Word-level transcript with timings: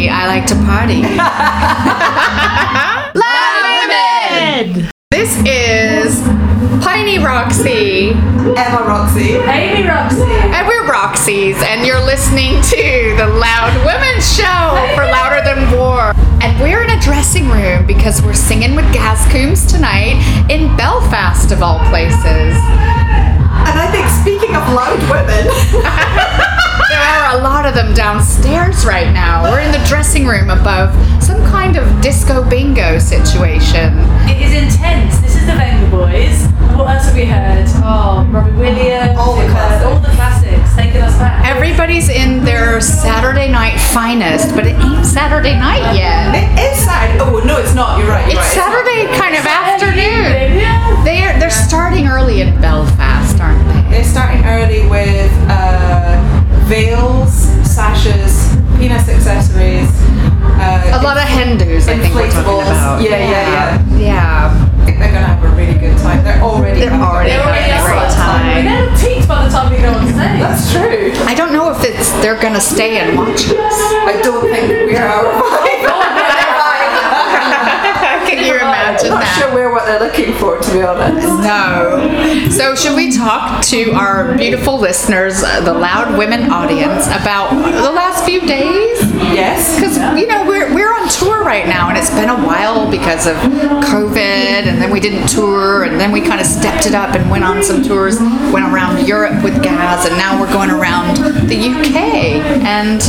Dottie. 0.00 0.08
I 0.08 0.26
like 0.26 0.46
to 0.46 0.54
party. 0.64 1.02
Loud 3.20 4.72
women! 4.72 4.90
This 5.10 5.36
is 5.44 6.22
Piney 6.82 7.18
Roxy. 7.18 8.10
Emma 8.10 8.84
Roxy. 8.86 9.34
Amy 9.36 9.86
Roxy. 9.88 10.22
And 10.22 10.66
we're 10.66 10.86
Roxy's, 10.90 11.56
and 11.62 11.86
you're 11.86 12.00
listening 12.04 12.60
to 12.62 13.14
the 13.16 13.26
Loud 13.26 13.74
Women 13.84 14.20
Show 14.20 14.94
for 14.94 15.04
Louder 15.04 15.42
Than 15.44 15.70
War. 15.76 16.12
And 16.42 16.58
we're 16.60 16.82
in 16.82 16.90
a 16.90 17.00
dressing 17.00 17.48
room 17.48 17.86
because 17.86 18.22
we're 18.22 18.34
singing 18.34 18.74
with 18.74 18.90
Gaz 18.92 19.30
Coombes 19.30 19.66
tonight 19.66 20.16
in 20.48 20.74
Belfast, 20.76 21.52
of 21.52 21.62
all 21.62 21.78
places. 21.90 22.56
And 23.60 23.78
I 23.78 23.90
think 23.92 24.08
speaking 24.08 24.56
of 24.56 24.62
loud 24.72 24.98
women, 25.10 25.46
There 25.72 25.82
are 27.30 27.38
a 27.38 27.42
lot 27.42 27.66
of 27.66 27.74
them 27.74 27.94
downstairs 27.94 28.84
right 28.84 29.12
now. 29.12 29.50
We're 29.50 29.60
in 29.60 29.72
the 29.72 29.84
dressing 29.86 30.26
room 30.26 30.50
above 30.50 30.90
some 31.22 31.38
kind 31.50 31.76
of 31.76 31.84
disco 32.00 32.48
bingo 32.48 32.98
situation. 32.98 33.94
It 34.28 34.40
is 34.42 34.52
intense. 34.74 35.18
This 35.20 35.36
is 35.36 35.46
the 35.46 35.52
Vengaboys. 35.52 36.50
What 36.76 36.88
else 36.96 37.06
have 37.06 37.14
we 37.14 37.24
heard? 37.26 37.66
Oh, 37.84 38.26
Robbie 38.30 38.52
Williams. 38.52 39.18
All 39.18 39.36
the 39.36 39.42
we've 39.46 39.54
All 39.54 40.00
the 40.00 40.08
classics. 40.08 40.74
Taking 40.76 41.02
us 41.02 41.16
back. 41.18 41.44
Everybody's 41.44 42.08
in 42.08 42.44
their 42.44 42.80
Saturday 42.80 43.48
night 43.50 43.78
finest, 43.78 44.54
but 44.54 44.66
it 44.66 44.74
ain't 44.80 45.04
Saturday 45.06 45.54
night 45.54 45.94
yet. 45.94 46.34
it 46.34 46.72
is 46.72 46.78
Saturday. 46.84 47.18
Oh 47.20 47.42
no, 47.44 47.58
it's 47.58 47.74
not. 47.74 47.98
You're 47.98 48.08
right. 48.08 48.26
You're 48.32 48.40
It's 48.40 48.56
right. 48.56 48.64
Saturday 48.64 49.18
kind 49.18 49.36
of 49.36 49.42
Saturday 49.42 50.00
afternoon. 50.00 50.24
evening, 50.32 50.60
Yeah. 50.60 51.04
They're 51.04 51.38
they're 51.38 51.50
starting 51.50 52.06
early 52.08 52.40
in 52.40 52.58
Belfast, 52.60 53.38
aren't 53.40 53.62
they? 53.68 53.90
They're 53.90 54.04
starting 54.04 54.44
early 54.46 54.86
with 54.88 55.30
uh, 55.48 56.16
veils, 56.70 57.32
sashes, 57.66 58.54
penis 58.78 59.08
accessories. 59.08 59.90
Uh, 60.54 60.94
A 60.94 61.02
lot 61.02 61.16
of 61.16 61.24
hen 61.24 61.58
dos, 61.58 61.88
I 61.88 61.98
think 61.98 62.14
we're 62.14 62.30
talking 62.30 62.62
about. 62.70 63.02
Yeah, 63.02 63.10
yeah, 63.18 63.26
yeah. 63.26 63.98
Yeah. 63.98 64.66
I 64.80 64.84
think 64.86 64.98
they're 65.00 65.12
gonna 65.12 65.26
have 65.26 65.42
a 65.44 65.48
really 65.56 65.74
good 65.78 65.98
time. 65.98 66.22
They're 66.22 66.40
already. 66.40 66.78
They're 66.80 66.90
having 66.90 67.02
a 67.02 67.10
already 67.10 67.30
They're 67.30 67.40
really 67.40 67.58
already 67.58 67.70
having 67.74 67.90
a 67.90 67.98
good 67.98 67.98
great 67.98 68.06
up. 68.06 68.14
time. 68.14 68.64
They're 68.70 68.90
peaked 69.02 69.28
by 69.28 69.44
the 69.44 69.50
time 69.50 69.66
we 69.72 69.78
go 69.82 69.90
on 69.90 70.06
stage. 70.06 70.40
That's 70.46 70.64
true. 70.72 71.12
I 71.26 71.34
don't 71.34 71.52
know 71.52 71.70
if 71.74 71.82
it's 71.82 72.10
they're 72.22 72.38
gonna 72.40 72.60
stay 72.60 72.98
and 72.98 73.18
watch 73.18 73.50
us. 73.50 73.78
I 74.12 74.20
don't 74.22 74.46
think 74.48 74.66
we 74.88 74.96
are. 74.96 75.90
Can 78.40 78.54
you 78.54 78.54
imagine 78.60 79.10
Not 79.10 79.20
that? 79.22 79.38
sure 79.38 79.54
we're 79.54 79.72
what 79.72 79.84
they're 79.86 80.00
looking 80.00 80.34
for, 80.34 80.58
to 80.58 80.72
be 80.72 80.82
honest. 80.82 81.26
No. 81.26 82.48
So, 82.50 82.74
should 82.74 82.96
we 82.96 83.14
talk 83.16 83.62
to 83.66 83.92
our 83.92 84.36
beautiful 84.36 84.78
listeners, 84.78 85.42
uh, 85.42 85.60
the 85.60 85.72
loud 85.74 86.16
women 86.18 86.50
audience, 86.50 87.06
about 87.06 87.50
the 87.50 87.90
last 87.92 88.24
few 88.24 88.40
days? 88.40 89.00
Yes. 89.20 89.76
Because 89.76 89.96
you 90.18 90.26
know 90.26 90.46
we're 90.46 90.72
we're 90.74 90.92
on 90.92 91.08
tour 91.08 91.44
right 91.44 91.66
now, 91.66 91.88
and 91.88 91.98
it's 91.98 92.10
been 92.10 92.28
a 92.28 92.46
while 92.46 92.90
because 92.90 93.26
of 93.26 93.36
COVID, 93.36 94.66
and 94.66 94.80
then 94.80 94.90
we 94.90 95.00
didn't 95.00 95.26
tour, 95.28 95.84
and 95.84 96.00
then 96.00 96.12
we 96.12 96.20
kind 96.20 96.40
of 96.40 96.46
stepped 96.46 96.86
it 96.86 96.94
up 96.94 97.14
and 97.14 97.30
went 97.30 97.44
on 97.44 97.62
some 97.62 97.82
tours, 97.82 98.18
went 98.52 98.64
around 98.72 99.06
Europe 99.06 99.42
with 99.42 99.62
Gaz, 99.62 100.06
and 100.06 100.16
now 100.16 100.40
we're 100.40 100.52
going 100.52 100.70
around 100.70 101.16
the 101.48 101.56
UK. 101.56 101.96
And 102.64 103.02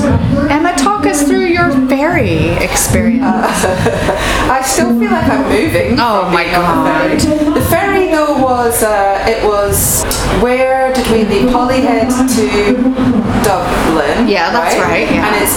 Emma, 0.52 0.76
talk 0.78 1.06
us 1.06 1.24
through 1.24 1.46
your 1.46 1.72
ferry 1.88 2.50
experience. 2.64 3.24
I 3.26 4.62
still 4.66 4.98
feel 5.00 5.12
like 5.12 5.28
I'm 5.28 5.44
moving. 5.50 6.00
Oh 6.00 6.30
my 6.32 6.46
on 6.56 6.84
the 6.84 7.26
ferry. 7.26 7.54
The 7.54 7.66
ferry 7.70 8.08
though 8.10 8.38
was 8.42 8.84
uh, 8.84 9.24
it 9.28 9.44
was 9.46 10.04
where 10.42 10.94
did 10.94 11.08
we 11.12 11.24
leave? 11.26 11.50
Holyhead 11.52 12.10
to 12.10 12.74
Dublin. 13.44 14.28
Yeah, 14.28 14.52
that's 14.52 14.78
right, 14.80 15.10
yeah. 15.10 15.28
And 15.28 15.36
it's 15.44 15.56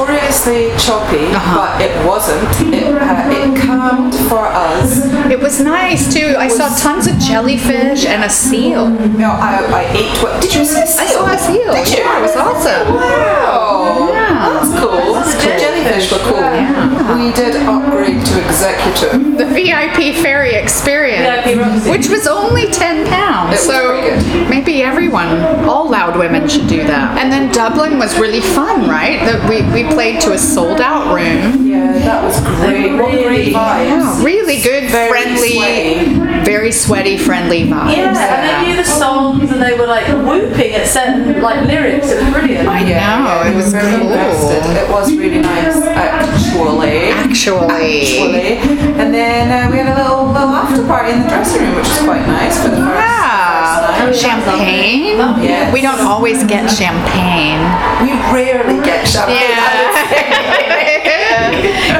notoriously 0.00 0.70
choppy, 0.78 1.24
Uh-huh. 1.32 1.56
but 1.56 1.80
it 1.80 2.06
wasn't. 2.06 2.44
It 2.74 2.94
uh, 2.94 3.30
it 3.32 3.60
calmed 3.66 4.14
for 4.28 4.44
us. 4.46 5.04
It 5.30 5.40
was 5.40 5.60
nice 5.60 6.12
too. 6.12 6.34
I 6.38 6.48
saw 6.48 6.68
tons 6.76 7.06
of 7.06 7.18
jellyfish 7.18 8.04
and 8.06 8.22
a 8.24 8.28
seal. 8.28 8.88
No, 8.90 9.30
I, 9.30 9.64
I 9.72 9.84
ate 9.96 10.22
what? 10.22 10.40
Did 10.42 10.54
you 10.54 10.64
see 10.64 10.82
a 10.82 10.86
seal? 10.86 11.02
I 11.02 11.06
saw 11.06 11.26
a 11.32 11.38
seal. 11.38 11.72
Did 11.72 11.88
you? 11.88 12.04
Yeah, 12.04 12.18
it 12.18 12.22
was 12.22 12.36
awesome. 12.36 12.94
Wow. 12.94 14.08
Yeah. 14.12 14.25
That's 14.46 14.80
cool. 14.80 15.14
The 15.14 15.58
jellyfish 15.58 16.12
were 16.12 16.18
cool. 16.30 17.16
We 17.18 17.32
did 17.32 17.56
upgrade 17.66 18.24
to 18.24 18.46
executive. 18.46 19.36
The 19.38 19.46
VIP 19.46 20.14
ferry 20.22 20.54
experience, 20.54 21.44
VIP 21.44 21.88
which 21.90 22.08
was 22.08 22.26
only 22.26 22.66
ten 22.70 23.06
pounds. 23.06 23.58
So 23.60 24.00
good. 24.00 24.48
maybe 24.50 24.82
everyone, 24.82 25.28
all 25.68 25.88
loud 25.90 26.18
women, 26.18 26.48
should 26.48 26.68
do 26.68 26.82
that. 26.84 27.18
And 27.18 27.30
then 27.32 27.52
Dublin 27.52 27.98
was 27.98 28.18
really 28.18 28.40
fun, 28.40 28.88
right? 28.88 29.18
That 29.26 29.48
we 29.48 29.62
we 29.72 29.88
played 29.92 30.20
to 30.22 30.32
a 30.32 30.38
sold 30.38 30.80
out 30.80 31.14
room. 31.14 31.66
Yeah, 31.66 31.92
that 31.92 32.22
was 32.24 32.38
great. 32.40 32.92
What 32.96 33.10
great 33.10 33.26
Really? 33.26 33.52
vibes. 33.52 33.86
Yeah, 33.86 34.24
really 34.24 34.60
good, 34.62 34.84
Very 34.90 35.10
friendly, 35.10 35.54
sweaty. 35.56 36.44
very 36.44 36.72
sweaty, 36.72 37.16
friendly 37.18 37.64
vibes. 37.64 37.96
Yeah, 37.96 38.14
and 38.16 38.66
they 38.66 38.68
knew 38.70 38.76
the 38.76 38.88
songs 38.88 39.50
and 39.50 39.60
they 39.62 39.76
were 39.78 39.86
like 39.86 40.06
whooping 40.08 40.72
at 40.74 40.86
certain 40.86 41.40
like 41.42 41.66
lyrics. 41.66 42.10
It 42.10 42.22
was 42.22 42.32
brilliant. 42.32 42.68
I 42.68 42.82
know, 42.82 43.50
it 43.50 43.54
was 43.54 43.72
cool. 43.72 44.10
Invested. 44.36 44.76
It 44.76 44.88
was 44.90 45.14
really 45.16 45.38
nice, 45.40 45.76
actually. 45.86 47.08
Actually. 47.10 47.68
Actually. 47.68 48.58
And 49.00 49.12
then 49.12 49.48
uh, 49.50 49.70
we 49.70 49.78
had 49.78 49.88
a 49.88 49.96
little 50.02 50.26
little 50.26 50.54
after 50.54 50.84
party 50.86 51.12
in 51.12 51.22
the 51.22 51.28
dressing 51.28 51.62
room, 51.62 51.74
which 51.76 51.88
was 51.88 51.98
quite 52.04 52.26
nice 52.26 52.60
for 52.62 52.68
the 52.68 52.76
first, 52.76 53.00
Yeah. 53.00 53.98
first 53.98 54.22
night. 54.22 54.44
Champagne? 54.44 55.16
Yes. 55.42 55.72
We 55.72 55.80
don't 55.80 56.00
always 56.00 56.44
get 56.44 56.68
champagne. 56.70 57.60
We 58.04 58.12
rarely 58.32 58.82
get 58.84 59.06
champagne. 59.08 59.36
Yeah. 59.56 60.04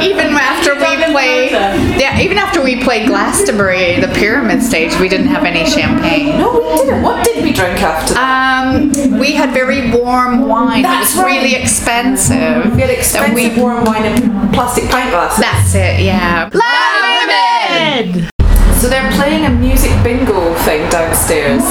even 0.07 0.35
after 0.37 0.75
we 0.75 0.81
Dublin 0.81 0.96
played, 1.17 1.51
yeah, 2.01 2.21
even 2.21 2.39
after 2.39 2.63
we 2.63 2.83
played 2.83 3.07
Glastonbury, 3.09 4.01
the 4.01 4.09
pyramid 4.09 4.63
stage, 4.63 4.99
we 5.01 5.09
didn't 5.09 5.29
have 5.29 5.45
any 5.45 5.69
champagne. 5.69 6.39
No, 6.39 6.53
we 6.61 6.77
didn't. 6.85 7.03
What 7.03 7.25
did 7.25 7.43
we 7.43 7.53
drink 7.53 7.81
after 7.81 8.15
that? 8.15 8.67
Um, 8.67 9.19
we 9.19 9.33
had 9.33 9.53
very 9.53 9.91
warm 9.91 10.47
wine. 10.49 10.83
That's 10.83 11.15
it 11.15 11.17
was 11.19 11.25
really 11.25 11.55
expensive. 11.55 12.75
we 12.75 12.81
had 12.83 12.91
expensive 12.91 13.35
we- 13.57 13.61
warm 13.61 13.85
wine 13.85 14.05
in 14.05 14.31
plastic 14.53 14.89
pint 14.91 15.11
glasses. 15.11 15.39
That's 15.41 15.75
it. 15.75 16.01
Yeah. 16.01 16.51
Lemon. 16.53 18.31
So 18.77 18.89
they're 18.91 19.11
playing 19.13 19.47
a 19.47 19.51
music 19.51 19.91
bingo 20.05 20.55
thing 20.65 20.89
downstairs. 20.91 21.63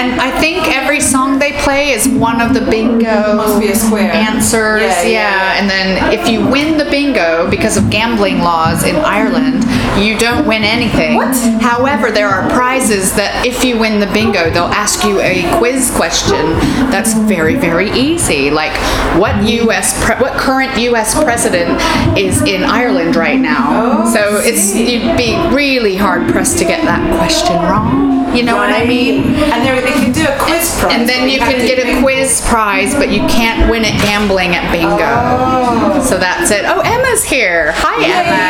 And 0.00 0.20
I 0.20 0.30
think 0.40 0.68
every 0.68 1.00
song 1.00 1.38
they 1.38 1.52
play 1.60 1.90
is 1.90 2.06
one 2.08 2.40
of 2.40 2.54
the 2.54 2.60
bingo 2.70 3.34
Must 3.36 3.60
be 3.60 3.68
a 3.68 3.74
square. 3.74 4.12
answers. 4.12 4.82
Yeah, 4.82 5.02
Yeah, 5.02 5.02
yeah, 5.02 5.10
yeah. 5.10 5.60
And 5.60 5.68
then 5.70 6.12
if 6.12 6.28
you 6.28 6.46
win 6.46 6.78
the 6.78 6.84
bingo 6.84 7.50
because 7.50 7.76
of 7.76 7.90
gambling 7.90 8.38
laws 8.40 8.84
in 8.84 8.96
Ireland, 8.96 9.64
you 9.98 10.18
don't 10.18 10.46
win 10.46 10.62
anything. 10.64 11.16
What? 11.16 11.34
However, 11.60 12.10
there 12.10 12.28
are 12.28 12.48
prizes 12.50 13.14
that 13.16 13.44
if 13.46 13.64
you 13.64 13.78
win 13.78 14.00
the 14.00 14.06
bingo, 14.06 14.50
they'll 14.50 14.64
ask 14.72 15.04
you 15.04 15.20
a 15.20 15.42
quiz 15.58 15.90
question 15.96 16.52
that's 16.90 17.14
very, 17.14 17.56
very 17.56 17.90
easy. 17.90 18.50
Like, 18.50 18.72
what 19.18 19.42
U.S. 19.44 19.92
Pre- 20.04 20.16
what 20.16 20.34
current 20.38 20.78
U.S. 20.78 21.14
president 21.22 21.80
is 22.16 22.42
in 22.42 22.62
Ireland 22.64 23.16
right 23.16 23.38
now? 23.40 24.04
Oh, 24.04 24.14
so 24.14 24.36
it's 24.42 24.74
you'd 24.74 25.16
be 25.16 25.34
really 25.70 25.94
hard 25.94 26.28
pressed 26.32 26.58
to 26.58 26.64
get 26.64 26.82
that 26.84 27.02
question 27.16 27.54
wrong. 27.62 28.34
You 28.34 28.42
know 28.42 28.56
what 28.56 28.70
I 28.70 28.84
mean? 28.86 29.34
And 29.54 29.62
they 29.62 29.80
they 29.80 29.94
can 30.02 30.12
do 30.12 30.26
a 30.26 30.36
quiz 30.38 30.74
prize. 30.78 30.94
And 30.94 31.08
then 31.08 31.22
but 31.26 31.32
you 31.32 31.38
can 31.38 31.58
get 31.66 31.78
a 31.78 32.02
quiz 32.02 32.42
prize, 32.46 32.92
but 32.94 33.10
you 33.10 33.20
can't 33.26 33.70
win 33.70 33.84
it 33.84 33.94
gambling 34.02 34.54
at 34.58 34.66
bingo. 34.72 34.98
Oh. 34.98 36.02
So 36.02 36.18
that's 36.18 36.50
it. 36.50 36.64
Oh, 36.66 36.80
Emma's 36.84 37.22
here. 37.22 37.72
Hi, 37.76 37.96
Emma. 38.02 38.42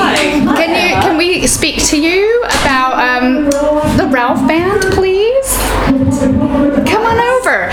Hi. 0.00 0.16
Can 0.56 0.70
you 0.72 0.88
can 1.04 1.18
we 1.18 1.46
speak 1.46 1.82
to 1.92 2.00
you 2.00 2.42
about 2.62 2.96
um, 3.00 3.44
the 4.00 4.08
Ralfe 4.08 4.46
Band, 4.48 4.80
please? 4.92 5.48
Come 6.88 7.04
on 7.04 7.18
over. 7.36 7.71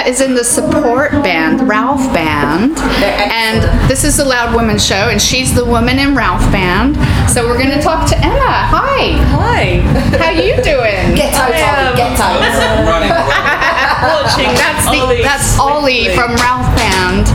So 0.00 0.06
is 0.08 0.20
in 0.22 0.34
the 0.34 0.42
support 0.44 1.12
band, 1.12 1.60
Ralfe 1.60 2.12
Band, 2.14 2.78
and 2.78 3.62
this 3.88 4.02
is 4.02 4.16
the 4.16 4.24
Loud 4.24 4.54
Woman 4.54 4.78
Show, 4.78 4.94
and 5.10 5.20
she's 5.20 5.54
the 5.54 5.64
woman 5.64 5.98
in 5.98 6.14
Ralfe 6.14 6.50
Band. 6.50 6.96
So 7.30 7.46
we're 7.46 7.58
gonna 7.58 7.82
talk 7.82 8.08
to 8.08 8.16
Emma. 8.16 8.48
Hi. 8.72 9.12
Hi. 9.28 9.80
How 10.16 10.30
you 10.30 10.54
doing? 10.64 11.14
Get 11.14 11.34
out, 11.34 11.52
I 11.52 11.58
am- 11.58 11.96
get 11.96 12.18
out. 12.18 12.40
Watching 14.24 14.54
That's 14.54 14.84
the 14.90 15.00
Ollie 15.00 15.22
that's 15.22 15.58
Ollie 15.58 16.08
from 16.14 16.30
Ralfe 16.36 16.74
Band, 16.76 17.26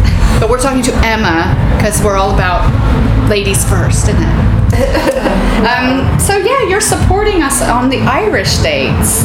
but 0.41 0.49
we're 0.49 0.59
talking 0.59 0.81
to 0.83 0.93
Emma 1.05 1.53
because 1.77 2.01
we're 2.03 2.17
all 2.17 2.33
about 2.33 2.65
ladies 3.29 3.63
first, 3.69 4.07
isn't 4.09 4.21
it? 4.23 4.54
Um, 4.75 6.19
so 6.19 6.37
yeah, 6.37 6.67
you're 6.67 6.81
supporting 6.81 7.41
us 7.41 7.61
on 7.61 7.89
the 7.89 7.99
Irish 8.01 8.57
dates. 8.57 9.23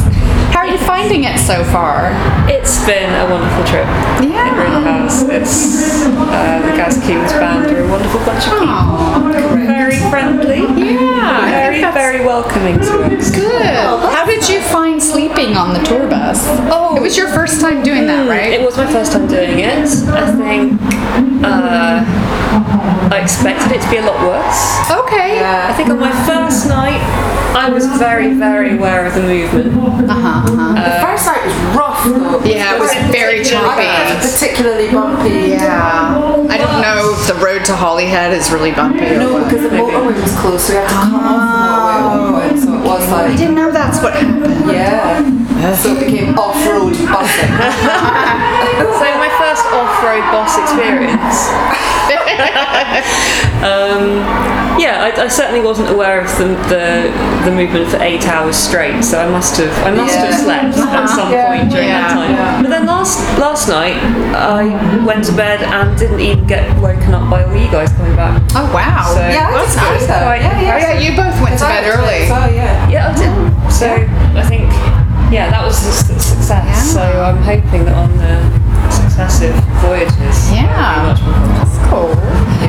How 0.51 0.59
are 0.59 0.67
you 0.67 0.77
finding 0.79 1.23
it 1.25 1.37
so 1.39 1.63
far? 1.65 2.11
It's 2.49 2.83
been 2.85 3.13
a 3.13 3.29
wonderful 3.29 3.63
trip. 3.65 3.85
Yeah. 4.23 4.47
It 4.47 4.57
really 4.57 4.83
has. 4.83 5.21
It's 5.29 6.05
uh, 6.07 6.61
the 6.65 6.71
Gaz 6.75 6.97
Coombes 7.05 7.31
band 7.33 7.67
are 7.71 7.83
a 7.83 7.87
wonderful 7.91 8.19
bunch 8.25 8.45
of 8.47 8.53
people. 8.53 8.65
Aw, 8.67 9.55
Very 9.67 9.97
friendly. 10.09 10.61
yeah, 10.81 11.20
I 11.21 11.49
Very, 11.51 11.81
very 11.93 12.25
welcoming 12.25 12.79
to 12.79 13.03
us. 13.17 13.31
good. 13.31 13.61
How 13.61 14.25
did 14.25 14.47
you 14.49 14.61
find 14.61 15.01
sleeping 15.01 15.55
on 15.55 15.73
the 15.73 15.79
tour 15.83 16.07
bus? 16.09 16.39
Oh. 16.71 16.95
it 16.97 17.01
was 17.01 17.15
your 17.17 17.27
first 17.29 17.61
time 17.61 17.83
doing 17.83 18.07
that, 18.07 18.27
right? 18.27 18.51
It 18.51 18.61
was 18.61 18.77
my 18.77 18.87
first 18.91 19.11
time 19.11 19.27
doing 19.27 19.59
it. 19.59 19.87
I 20.09 20.31
think 20.35 20.79
uh, 21.43 22.03
I 23.13 23.19
expected 23.21 23.71
it 23.71 23.81
to 23.81 23.89
be 23.89 23.97
a 23.97 24.05
lot 24.05 24.19
worse. 24.25 24.61
Okay. 25.05 25.39
I 25.43 25.73
think 25.73 25.89
on 25.89 25.99
my 25.99 26.11
first 26.25 26.67
night, 26.67 27.01
I 27.55 27.69
was 27.69 27.85
very, 27.97 28.33
very 28.33 28.77
aware 28.77 29.05
of 29.05 29.13
the 29.13 29.21
movement. 29.21 30.09
Uh 30.09 30.13
huh. 30.13 30.73
the 30.73 31.05
first 31.05 31.25
night 31.27 31.45
was 31.45 31.55
rough 31.77 32.03
though. 32.05 32.41
Yeah, 32.49 32.75
it 32.75 32.79
was 32.79 32.91
very 33.11 33.43
choppy. 33.43 33.83
I 33.85 34.09
thought 34.09 34.25
it 34.25 34.31
particularly 34.31 34.89
bumpy. 34.89 35.51
Yeah. 35.51 36.17
I 36.49 36.57
don't 36.57 36.81
know 36.81 37.15
if 37.15 37.27
the 37.27 37.35
road 37.43 37.63
to 37.65 37.75
Holyhead 37.75 38.33
is 38.33 38.51
really 38.51 38.71
bumpy 38.71 39.01
No, 39.01 39.43
because 39.43 39.61
the 39.63 39.69
motorway 39.69 40.19
was 40.19 40.35
closed, 40.39 40.65
so 40.67 40.73
we 40.73 40.79
had 40.79 40.89
to 40.89 40.95
come 41.11 41.23
off 41.27 41.43
the 41.51 42.23
motorway 42.31 42.51
at. 42.51 42.59
So 42.59 42.73
it 42.75 42.83
was 42.87 43.03
I 43.11 43.35
didn't 43.35 43.55
know 43.55 43.71
that's 43.71 44.01
what 44.01 44.13
happened. 44.13 44.71
yeah. 44.71 45.75
So 45.75 45.93
it 45.95 45.99
became 46.05 46.37
off-road 46.39 46.93
busing. 46.93 47.51
So 49.01 49.05
my 49.17 49.29
first 49.37 49.65
off-road 49.73 50.23
bus 50.33 50.57
experience. 50.57 51.37
um, 53.61 54.21
yeah, 54.79 55.03
I, 55.05 55.23
I 55.23 55.27
certainly 55.27 55.61
wasn't 55.61 55.89
aware 55.89 56.19
of 56.21 56.27
the, 56.37 56.47
the 56.69 57.11
the 57.45 57.51
movement 57.51 57.89
for 57.89 57.97
eight 58.01 58.25
hours 58.27 58.55
straight. 58.55 59.03
So 59.03 59.19
I 59.19 59.29
must 59.29 59.57
have 59.57 59.71
I 59.85 59.91
must 59.91 60.15
have 60.15 60.33
slept 60.33 60.77
at 60.77 61.05
some 61.09 61.31
Yeah. 61.31 61.47
point 61.47 61.69
during 61.71 61.87
Yeah. 61.89 62.01
that 62.01 62.13
time. 62.13 62.31
Yeah. 62.31 62.61
But 62.61 62.69
then 62.69 62.85
last 62.85 63.19
last 63.39 63.67
night 63.69 63.97
I 64.33 65.05
went 65.05 65.25
to 65.25 65.33
bed 65.33 65.61
and 65.61 65.97
didn't 65.97 66.19
even 66.19 66.47
get 66.47 66.65
woken 66.81 67.13
up 67.13 67.29
by 67.29 67.43
all 67.43 67.55
you 67.55 67.69
guys 67.69 67.91
coming 67.93 68.15
back. 68.15 68.41
Oh 68.55 68.71
wow. 68.73 69.11
So- 69.13 69.19
Yeah, 69.21 69.49
I 69.49 69.51
that's 69.61 69.75
good. 69.75 69.99
good. 69.99 70.07
Quite 70.07 70.41
Yeah, 70.41 70.61
yeah. 70.61 70.77
Yeah, 70.77 70.99
you 71.01 71.15
both 71.15 71.35
went 71.41 71.57
to 71.59 71.65
bed 71.65 71.83
early. 71.89 72.27
So 72.27 72.37
yeah. 72.53 72.89
Yeah, 72.89 73.09
I 73.09 73.15
did. 73.17 73.71
So 73.71 73.87
I 74.37 74.43
think, 74.47 74.69
yeah, 75.33 75.49
that 75.49 75.63
was 75.63 75.75
a 75.85 75.91
success. 75.91 76.49
Yeah. 76.49 76.73
So 76.95 77.01
I'm 77.01 77.41
hoping 77.43 77.85
that 77.85 77.95
on 77.95 78.11
the 78.17 78.35
successive 78.91 79.55
voyages, 79.81 80.51
Yeah. 80.51 80.67
be 80.67 81.07
much 81.09 81.21
more 81.21 81.33
fun. 81.33 81.49
That's 81.57 81.77
cool. 81.89 82.11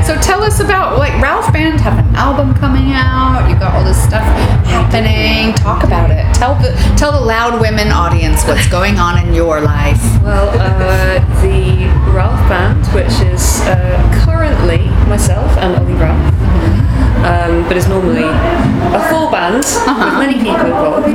So 0.07 0.17
tell 0.21 0.43
us 0.43 0.61
about 0.61 0.99
like 0.99 1.13
Ralfe 1.23 1.53
Band 1.53 1.81
have 1.81 1.99
an 1.99 2.15
album 2.17 2.55
coming 2.55 2.93
out. 2.93 3.49
You 3.49 3.57
got 3.59 3.75
all 3.75 3.85
this 3.85 4.01
stuff 4.03 4.23
happening. 4.67 5.55
Talk 5.55 5.85
about 5.85 6.11
it. 6.11 6.25
Tell 6.35 6.55
the 6.57 6.71
tell 6.97 7.13
the 7.13 7.21
loud 7.21 7.61
women 7.61 7.89
audience 7.93 8.45
what's 8.47 8.69
going 8.69 8.99
on 8.99 9.19
in 9.25 9.35
your 9.35 9.61
life. 9.61 10.01
Well, 10.23 10.49
uh, 10.59 11.19
the 11.43 11.87
Ralfe 12.15 12.49
Band, 12.49 12.87
which 12.95 13.15
is 13.33 13.61
uh, 13.63 14.23
currently 14.25 14.89
myself 15.09 15.51
and 15.59 15.77
Ollie 15.77 15.95
Ralfe, 15.95 16.82
um, 17.25 17.63
but 17.69 17.77
it's 17.77 17.89
normally 17.89 18.25
a 18.25 19.01
full 19.09 19.31
band 19.31 19.57
with 19.65 20.15
many 20.19 20.35
people 20.35 20.67
involved. 20.67 21.07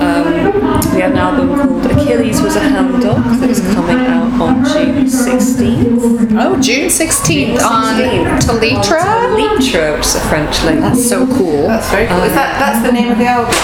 Um, 0.00 0.94
we 0.94 1.00
have 1.00 1.12
an 1.12 1.18
album 1.18 1.48
called 1.58 1.86
Achilles 1.86 2.40
Was 2.42 2.56
a 2.56 2.60
Hound 2.60 3.02
Dog 3.02 3.22
that 3.40 3.50
is 3.50 3.60
coming 3.74 3.98
out 3.98 4.40
on 4.40 4.64
June 4.64 5.06
16th. 5.06 6.36
Oh, 6.38 6.60
June 6.60 6.90
sixteenth 6.90 7.62
on 7.62 7.94
16th. 7.96 8.40
Talitres. 8.46 9.02
Talitres, 9.02 9.96
which 9.96 10.06
is 10.06 10.14
a 10.16 10.20
French 10.28 10.62
label. 10.64 10.82
That's 10.82 11.08
so 11.08 11.26
cool. 11.26 11.66
That's 11.68 11.88
very 11.90 12.06
cool. 12.06 12.22
Is 12.22 12.34
that 12.34 12.58
that's 12.58 12.84
the 12.84 12.92
name 12.92 13.10
of 13.12 13.18
the 13.18 13.26
album? 13.26 13.54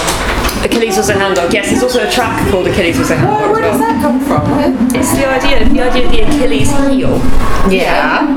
Achilles 0.63 0.95
was 0.95 1.09
a 1.09 1.13
hound 1.17 1.35
dog. 1.35 1.51
Yes, 1.51 1.69
there's 1.71 1.81
also 1.81 2.07
a 2.07 2.11
track 2.11 2.49
called 2.51 2.67
Achilles 2.67 2.97
was 2.97 3.09
a 3.09 3.15
hound 3.15 3.31
dog. 3.39 3.49
Oh, 3.49 3.51
where 3.51 3.61
does 3.61 3.79
that 3.79 3.99
come 4.01 4.19
from? 4.21 4.43
It's 4.93 5.11
the 5.17 5.25
idea, 5.27 5.67
the 5.67 5.81
idea 5.81 6.05
of 6.05 6.11
the 6.11 6.21
Achilles 6.21 6.69
heel. 6.87 7.17
Yeah. 7.71 8.27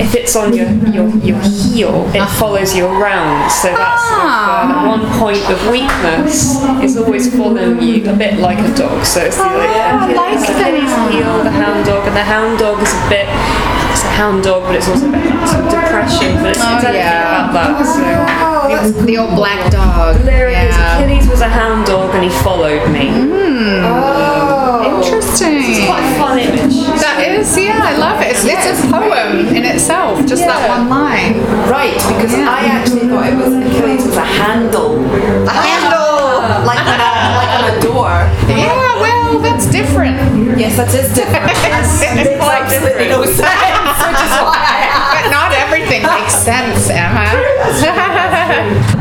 If 0.00 0.14
it's 0.14 0.34
on 0.36 0.54
your 0.56 0.70
your, 0.88 1.08
your 1.18 1.38
heel, 1.40 2.08
it 2.14 2.26
follows 2.40 2.74
you 2.74 2.86
around. 2.86 3.50
So 3.50 3.68
that's 3.68 4.02
sort 4.08 4.20
of, 4.20 4.26
uh, 4.26 4.72
Ah. 4.72 4.88
one 4.94 5.04
point 5.20 5.44
of 5.54 5.58
weakness 5.70 6.56
is 6.82 6.96
always 6.96 7.28
following 7.36 7.80
you, 7.82 7.96
a 8.10 8.14
bit 8.14 8.38
like 8.40 8.58
a 8.58 8.70
dog. 8.74 9.04
So 9.04 9.20
it's 9.20 9.36
the 9.36 9.44
Oh, 9.44 9.58
like, 9.58 9.70
I 9.70 10.10
Achilles, 10.10 10.48
like 10.48 10.56
that. 10.56 11.12
heel, 11.12 11.34
the 11.44 11.50
hound 11.62 11.84
dog, 11.86 12.02
and 12.08 12.16
the 12.16 12.24
hound 12.34 12.58
dog 12.58 12.80
is 12.82 12.92
a 12.92 13.02
bit. 13.08 13.28
It's 13.92 14.04
a 14.04 14.12
hound 14.20 14.42
dog, 14.44 14.62
but 14.66 14.74
it's 14.76 14.88
also 14.88 15.06
a 15.08 15.12
bit 15.12 15.24
sort 15.48 15.64
of 15.64 15.70
depression, 15.70 16.30
but 16.42 16.50
it's, 16.56 16.60
Oh, 16.64 16.76
it's 16.76 16.84
yeah. 16.96 17.50
about 17.50 17.76
that. 17.78 17.86
So. 17.86 18.02
Oh, 18.40 18.68
that's 18.74 18.92
The 19.04 19.18
old 19.18 19.34
black 19.36 19.70
dog. 19.70 20.16
The 20.18 20.24
lyric 20.24 20.56
is 20.70 20.76
Yeah. 20.76 20.98
Achilles 20.98 21.28
was 21.28 21.40
a 21.42 21.48
hound 21.48 21.86
dog 21.86 22.14
and 22.14 22.24
he 22.24 22.30
followed 22.30 22.88
me. 22.90 23.10
oh. 23.84 24.96
Interesting. 24.96 25.62
It's 25.64 25.86
quite 25.86 26.04
a 26.04 26.14
fun 26.18 26.38
image. 26.38 26.76
That 27.00 27.18
is, 27.26 27.56
yeah, 27.58 27.80
I 27.82 27.96
love 27.96 28.20
it. 28.22 28.28
It's, 28.32 28.44
it's 28.44 28.84
a 28.84 28.88
poem 28.88 29.48
in 29.54 29.64
itself, 29.64 30.24
just 30.26 30.44
that 30.46 30.60
Yeah. 30.62 30.68
one 30.78 30.88
line. 30.88 31.39
Different. 40.88 41.12
Yes, 41.12 41.60
that 41.64 41.84
is 41.84 42.00
different. 42.00 42.20
It's 42.20 42.30
Makes 42.30 42.40
quite 42.40 42.62
absolutely 42.64 43.08
no 43.12 43.20
sense, 43.24 43.98
which 44.00 44.22
is 44.24 44.34
why 44.40 44.60
I 44.60 44.78
asked. 44.88 45.12
But 45.14 45.26
not 45.30 45.50
everything 45.52 46.02
makes 46.06 46.34
sense, 46.34 46.88
Emma. 46.88 47.28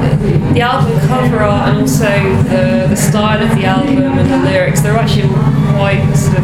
The 0.53 0.61
album 0.65 0.99
cover 1.07 1.39
art 1.39 1.69
and 1.69 1.77
also 1.81 2.09
the, 2.49 2.87
the 2.89 2.95
style 2.97 3.41
of 3.41 3.55
the 3.55 3.63
album 3.65 4.17
and 4.17 4.29
the 4.29 4.37
lyrics, 4.49 4.81
they're 4.81 4.97
actually 4.97 5.29
quite 5.77 6.01
sort 6.17 6.39
of 6.39 6.43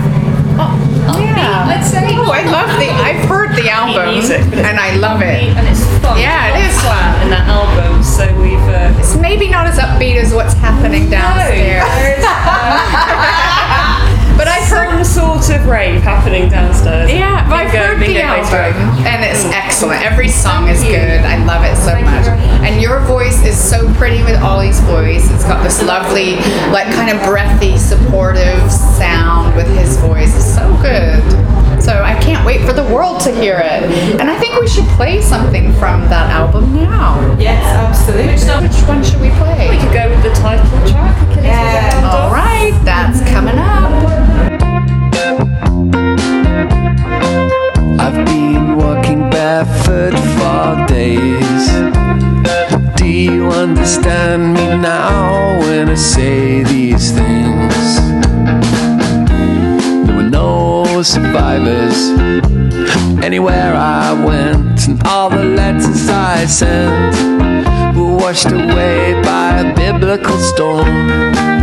Oh, 0.57 1.19
yeah. 1.19 1.65
Let's 1.67 1.89
say. 1.91 2.15
Oh, 2.15 2.31
I 2.31 2.43
love 2.47 2.69
the. 2.79 2.87
I've 2.89 3.27
heard 3.27 3.51
the 3.57 3.69
album, 3.69 4.13
music, 4.13 4.39
and 4.55 4.79
I 4.79 4.95
love 4.95 5.21
it. 5.21 5.43
And 5.57 5.67
it's 5.67 5.83
fun. 5.99 6.17
Yeah, 6.17 6.47
it 6.49 6.53
There's 6.63 6.73
is 6.77 6.81
a 6.81 6.87
lot 6.87 6.95
of 6.95 7.13
fun. 7.13 7.21
in 7.23 7.29
that 7.35 7.47
album, 7.51 8.01
so 8.03 8.23
we've. 8.39 8.55
Uh, 8.71 8.93
It's 8.99 9.15
maybe 9.17 9.49
not 9.49 9.67
as 9.67 9.77
upbeat 9.77 10.15
as 10.15 10.31
what's 10.33 10.53
happening 10.53 11.09
downstairs, 11.09 11.83
there 11.83 12.15
is 12.17 12.23
but 14.37 14.47
I've 14.47 14.67
heard. 14.67 14.95
some 15.05 15.41
sort 15.41 15.59
of 15.59 15.67
rave 15.67 16.01
happening 16.01 16.49
downstairs. 16.49 17.11
Yeah, 17.11 17.47
but 17.47 17.67
I've 17.67 17.71
heard 17.71 17.99
the 17.99 18.21
album, 18.21 19.05
and 19.05 19.23
it's 19.23 19.43
mm. 19.43 19.51
excellent. 19.53 20.01
Every 20.01 20.27
song 20.27 20.67
is 20.67 20.83
good. 20.83 21.21
I 21.21 21.43
love 21.45 21.63
it 21.63 21.75
so 21.75 21.91
Thank 21.91 22.05
you 22.05 22.31
much. 22.31 22.61
And 22.65 22.81
your 22.81 22.99
voice 23.01 23.45
is 23.45 23.57
so 23.57 23.91
pretty 23.95 24.23
with 24.23 24.41
Ollie's 24.41 24.79
voice. 24.81 25.29
It's 25.31 25.43
got 25.43 25.63
this 25.63 25.83
lovely, 25.83 26.35
like 26.71 26.87
kind 26.93 27.11
of 27.11 27.23
breathy, 27.25 27.77
supportive 27.77 28.71
sound 28.71 29.55
with 29.55 29.67
his 29.77 29.97
voice. 29.97 30.35
It's 30.35 30.55
so 30.55 30.65
good. 30.81 31.21
So 31.81 32.01
I 32.01 32.17
can't 32.21 32.43
wait 32.45 32.65
for 32.65 32.73
the 32.73 32.83
world 32.83 33.21
to 33.21 33.35
hear 33.35 33.59
it. 33.59 33.83
And 34.19 34.29
I 34.29 34.39
think 34.39 34.59
we 34.59 34.67
should 34.67 34.87
play 34.95 35.21
something 35.21 35.73
from 35.73 36.01
that 36.09 36.31
album 36.31 36.73
now. 36.73 37.19
Yes, 37.37 37.63
absolutely. 37.63 38.33
Which 38.33 38.81
one 38.87 39.03
should 39.03 39.21
we 39.21 39.29
play? 39.37 39.69
We 39.69 39.77
could 39.77 39.93
go 39.93 40.09
with 40.09 40.23
the 40.23 40.33
title 40.33 40.65
track, 40.89 41.15
Achilles 41.29 41.45
was 41.45 41.45
a 41.45 41.45
Yeah. 41.45 42.11
All 42.11 42.31
right, 42.31 42.73
that's 42.83 43.19
coming 43.29 43.57
up. 43.57 44.04
I've 48.17 48.25
been 48.25 48.77
walking 48.77 49.29
barefoot 49.29 50.13
for 50.37 50.85
days. 50.87 51.67
Do 52.95 53.05
you 53.05 53.47
understand 53.47 54.53
me 54.53 54.67
now 54.77 55.59
when 55.59 55.89
I 55.89 55.95
say 55.95 56.63
these 56.63 57.11
things? 57.11 57.99
There 60.07 60.15
were 60.15 60.29
no 60.29 61.03
survivors 61.03 61.97
anywhere 63.21 63.73
I 63.75 64.13
went, 64.13 64.87
and 64.87 65.05
all 65.05 65.29
the 65.29 65.43
letters 65.43 66.07
I 66.07 66.45
sent 66.45 67.97
were 67.97 68.15
washed 68.15 68.49
away 68.49 69.21
by 69.23 69.59
a 69.59 69.75
biblical 69.75 70.37
storm. 70.37 71.54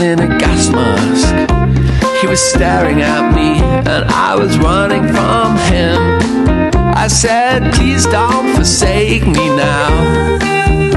Man 0.00 0.20
in 0.20 0.32
a 0.32 0.38
gas 0.38 0.70
mask. 0.70 1.50
He 2.20 2.26
was 2.26 2.40
staring 2.40 3.02
at 3.02 3.34
me, 3.34 3.60
and 3.60 4.04
I 4.10 4.34
was 4.34 4.58
running 4.58 5.06
from 5.08 5.56
him. 5.72 5.98
I 6.94 7.06
said, 7.08 7.72
Please 7.74 8.04
don't 8.06 8.54
forsake 8.54 9.26
me 9.26 9.48
now. 9.56 10.89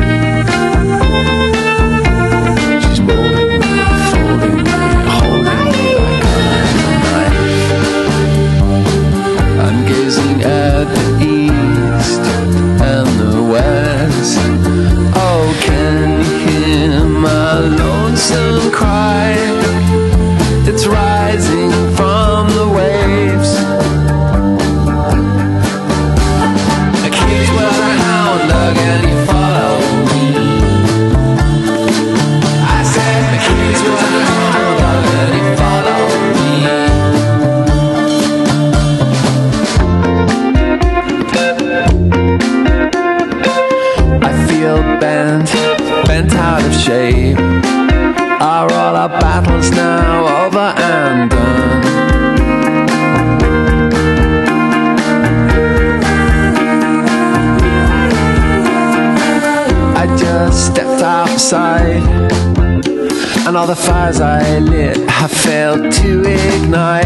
All 63.64 63.68
the 63.68 63.76
fires 63.76 64.20
I 64.20 64.60
lit 64.60 64.98
have 65.10 65.32
failed 65.32 65.90
to 65.90 66.22
ignite, 66.26 67.06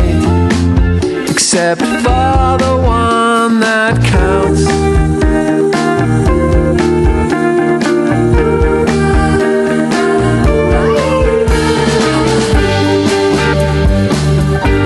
except 1.30 1.82
for 1.82 2.58
the 2.66 2.82
one 2.84 3.60
that 3.60 3.94
counts. 4.04 4.66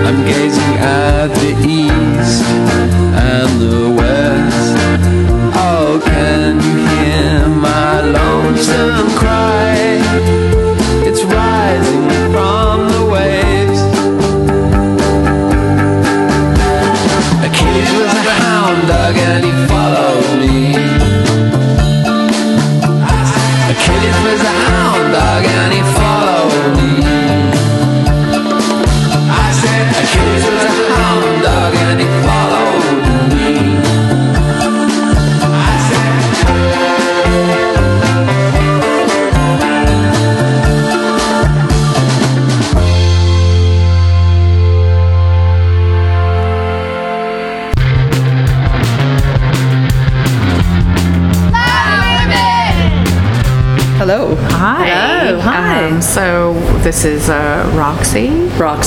I'm 0.05 0.25
gazing 0.25 0.75
at 0.77 1.27
the 1.27 1.51
east 1.65 2.43
and 3.31 3.61
the 3.61 3.95
west. 3.97 4.75
Oh, 5.55 6.01
can 6.03 6.55
you 6.65 6.75
hear 6.89 7.47
my 7.47 8.01
lonesome 8.01 9.09
cry? 9.17 10.40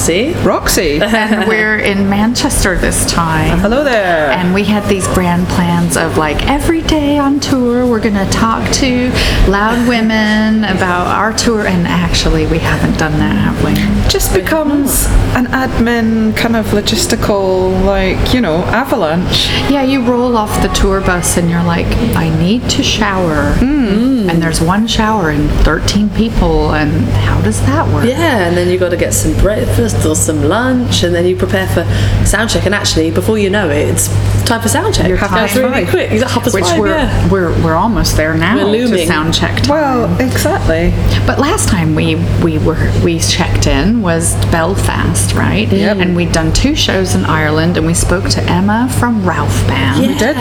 Roxy. 0.04 0.34
Roxy. 0.44 1.00
and 1.00 1.49
we're 1.49 1.78
in 1.78 2.11
Manchester 2.11 2.76
this 2.76 3.11
time. 3.11 3.58
Hello 3.61 3.82
there. 3.82 4.30
And 4.32 4.52
we 4.52 4.62
had 4.64 4.87
these 4.87 5.06
grand 5.08 5.49
plans 5.49 5.96
of 5.96 6.18
like 6.18 6.46
every 6.46 6.82
day 6.82 7.16
on 7.16 7.40
tour, 7.40 7.87
we're 7.87 8.02
going 8.02 8.12
to 8.14 8.30
talk 8.30 8.70
to 8.75 9.08
loud 9.49 9.88
women 9.88 10.64
about 10.64 11.06
our 11.06 11.32
tour. 11.32 11.66
And 11.66 11.87
actually, 11.87 12.46
we 12.46 12.58
haven't 12.58 12.99
done 12.99 13.12
that, 13.12 13.34
have 13.34 13.64
we? 13.64 13.94
just 14.14 14.32
becomes 14.32 15.06
an 15.34 15.46
admin 15.46 16.37
kind 16.37 16.54
of 16.54 16.66
logistical, 16.66 17.84
like, 17.84 18.32
you 18.32 18.40
know, 18.40 18.58
avalanche. 18.66 19.49
Yeah, 19.70 19.82
you 19.82 20.04
roll 20.04 20.37
off 20.37 20.62
the 20.62 20.68
tour 20.68 21.00
bus 21.00 21.37
and 21.37 21.50
you're 21.50 21.64
like, 21.64 21.87
I 22.14 22.28
need 22.38 22.68
to 22.70 22.82
shower. 22.84 23.54
Mm. 23.54 24.30
And 24.30 24.40
there's 24.40 24.61
one 24.61 24.87
shower 24.87 25.30
and 25.30 25.50
13 25.64 26.11
people. 26.11 26.75
And 26.75 26.92
how 27.25 27.40
does 27.40 27.61
that 27.62 27.92
work? 27.92 28.04
Yeah, 28.04 28.46
and 28.46 28.56
then 28.56 28.68
you've 28.68 28.78
got 28.78 28.90
to 28.90 28.96
get 28.96 29.14
some 29.14 29.34
breakfast 29.38 29.93
or 30.06 30.14
some 30.14 30.44
lunch, 30.44 31.02
and 31.02 31.14
then 31.14 31.26
you 31.26 31.36
prepare 31.36 31.66
for 31.68 31.84
sound 32.24 32.50
check. 32.50 32.66
And 32.66 32.74
actually, 32.74 33.10
before 33.10 33.38
you 33.38 33.50
know 33.50 33.70
it, 33.70 33.88
it's 33.88 34.08
time 34.44 34.60
for 34.60 34.68
sound 34.68 34.94
check. 34.94 35.08
You're 35.08 35.16
Goes 35.18 35.30
half 35.30 35.54
really 35.56 35.84
five. 35.84 35.88
quick. 35.90 36.10
It's 36.12 36.22
half 36.30 36.42
past 36.42 36.54
Which 36.54 36.64
five, 36.64 36.78
we're, 36.78 36.88
yeah. 36.88 37.30
we're 37.30 37.64
we're 37.64 37.74
almost 37.74 38.16
there 38.16 38.34
now 38.34 38.56
We're 38.56 38.64
to 38.64 38.70
looming. 38.70 39.06
sound 39.06 39.34
check 39.34 39.62
time. 39.62 39.68
Well, 39.68 40.20
exactly. 40.20 40.90
But 41.26 41.38
last 41.38 41.68
time 41.68 41.94
we 41.94 42.16
we 42.42 42.58
were 42.58 42.92
we 43.04 43.18
checked 43.18 43.66
in 43.66 44.02
was 44.02 44.34
Belfast, 44.46 45.34
right? 45.34 45.70
Yep. 45.70 45.96
And 45.98 46.16
we'd 46.16 46.32
done 46.32 46.52
two 46.52 46.74
shows 46.74 47.14
in 47.14 47.24
Ireland, 47.24 47.76
and 47.76 47.86
we 47.86 47.94
spoke 47.94 48.28
to 48.30 48.42
Emma 48.44 48.88
from 48.98 49.22
Ralfe 49.22 49.66
Band. 49.66 50.00
We 50.06 50.14
did. 50.18 50.36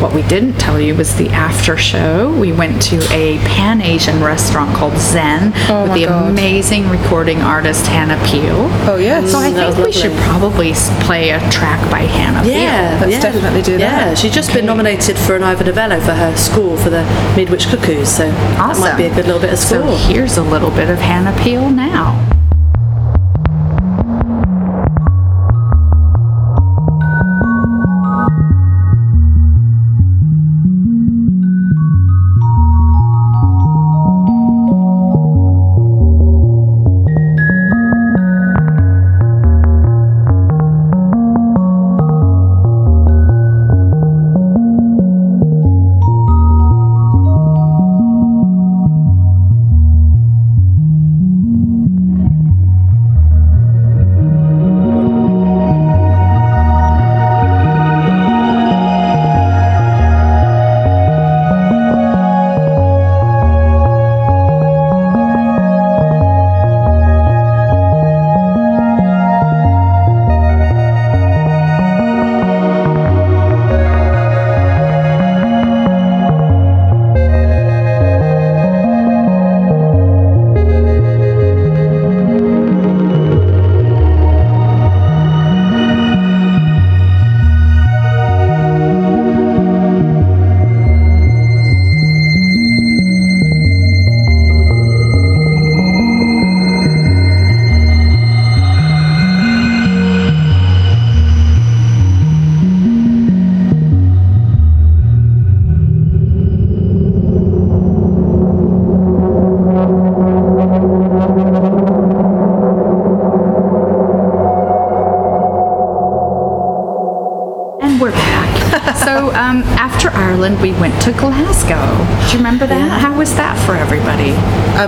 What 0.00 0.12
we 0.14 0.22
didn't 0.22 0.54
tell 0.58 0.80
you 0.80 0.94
was 0.94 1.14
the 1.16 1.28
after 1.30 1.76
show. 1.76 2.30
We 2.38 2.52
went 2.52 2.82
to 2.82 2.96
a 3.12 3.38
Pan 3.46 3.80
Asian 3.80 4.22
restaurant 4.22 4.74
called 4.76 4.96
Zen 4.98 5.52
Oh 5.68 5.82
with 5.82 5.88
my 5.90 5.98
the 5.98 6.04
God. 6.06 6.30
amazing 6.30 6.88
recording 6.90 7.40
artist 7.40 7.86
Hannah 7.86 8.22
Peel. 8.26 8.68
Oh, 8.88 8.96
yes. 9.00 9.30
So 9.32 9.38
I 9.38 9.50
mm, 9.50 9.54
that 9.54 9.74
think 9.74 9.78
was 9.78 9.86
we 9.86 9.92
should 9.92 10.10
lovely. 10.12 10.24
probably 10.26 10.70
s- 10.72 11.06
play 11.06 11.30
a 11.30 11.40
track 11.50 11.80
by 11.90 12.00
Hannah 12.00 12.42
Peel. 12.42 12.52
Yeah, 12.52 12.98
Let's 13.00 13.12
yeah. 13.12 13.20
Definitely 13.32 13.62
do 13.62 13.72
that. 13.78 13.80
Yeah, 14.08 14.14
she's 14.14 14.32
just 14.34 14.52
been 14.52 14.66
nominated 14.66 15.16
for 15.18 15.34
an 15.36 15.42
Ivor 15.42 15.64
Novello 15.64 16.00
for 16.00 16.12
her 16.14 16.36
score 16.36 16.76
for 16.78 16.90
the 16.90 17.02
Midwich 17.36 17.66
Cuckoos, 17.66 18.08
so 18.08 18.28
Awesome. 18.58 18.82
that 18.82 18.92
might 18.92 18.96
be 18.96 19.04
a 19.06 19.14
good 19.14 19.26
little 19.26 19.40
bit 19.40 19.52
of 19.52 19.58
So 19.58 19.80
score. 19.82 19.98
here's 19.98 20.36
a 20.36 20.42
little 20.42 20.70
bit 20.70 20.90
of 20.90 20.98
Hannah 20.98 21.36
Peel 21.42 21.68
now. 21.70 22.35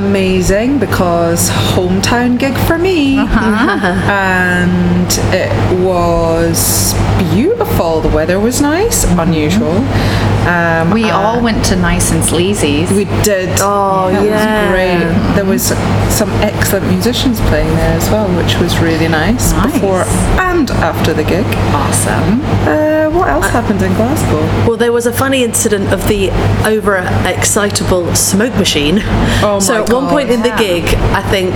Amazing 0.03 0.79
because 0.79 1.51
hometown 1.75 2.39
gig 2.39 2.57
for 2.67 2.79
me. 2.79 3.19
And 3.19 5.09
it 5.35 5.53
was 5.85 6.95
beautiful. 7.33 8.01
The 8.01 8.09
weather 8.09 8.39
was 8.41 8.61
nice 8.61 9.05
unusual. 9.19 9.77
Um, 10.49 10.91
We 10.93 11.05
uh, 11.11 11.19
all 11.19 11.43
went 11.43 11.65
to 11.67 11.77
Nice 11.77 12.11
and 12.13 12.23
Sleazy's. 12.23 12.91
we 12.93 13.05
did. 13.23 13.51
Oh, 13.61 14.09
yeah. 14.09 14.23
was 14.23 14.45
great. 14.73 15.35
There 15.37 15.45
was 15.45 15.63
some 16.21 16.31
excellent 16.51 16.87
musicians 16.87 17.41
playing 17.51 17.69
there 17.81 17.95
as 18.01 18.09
well 18.11 18.29
which 18.41 18.55
was 18.59 18.79
really 18.79 19.09
nice, 19.09 19.53
Nice. 19.53 19.73
before 19.73 20.03
and 20.51 20.71
after 20.91 21.13
the 21.13 21.25
gig. 21.25 21.47
Awesome. 21.83 22.41
uh, 22.67 22.98
what 23.29 23.45
else 23.45 23.53
happened 23.53 23.83
in 23.83 23.93
Glasgow? 23.95 24.41
Well, 24.67 24.77
there 24.79 24.93
was 24.93 25.05
a 25.07 25.13
funny 25.13 25.45
incident 25.45 25.93
of 25.93 26.09
the 26.09 26.31
over 26.67 26.97
excitable 26.97 28.15
smoke 28.15 28.55
machine. 28.55 29.01
Oh 29.43 29.55
my 29.55 29.59
so 29.59 29.85
at 29.85 29.93
one 29.93 30.05
God, 30.05 30.11
point 30.11 30.31
in 30.31 30.41
the 30.41 30.49
yeah. 30.49 30.59
gig, 30.59 30.85
I 31.13 31.23
think, 31.29 31.53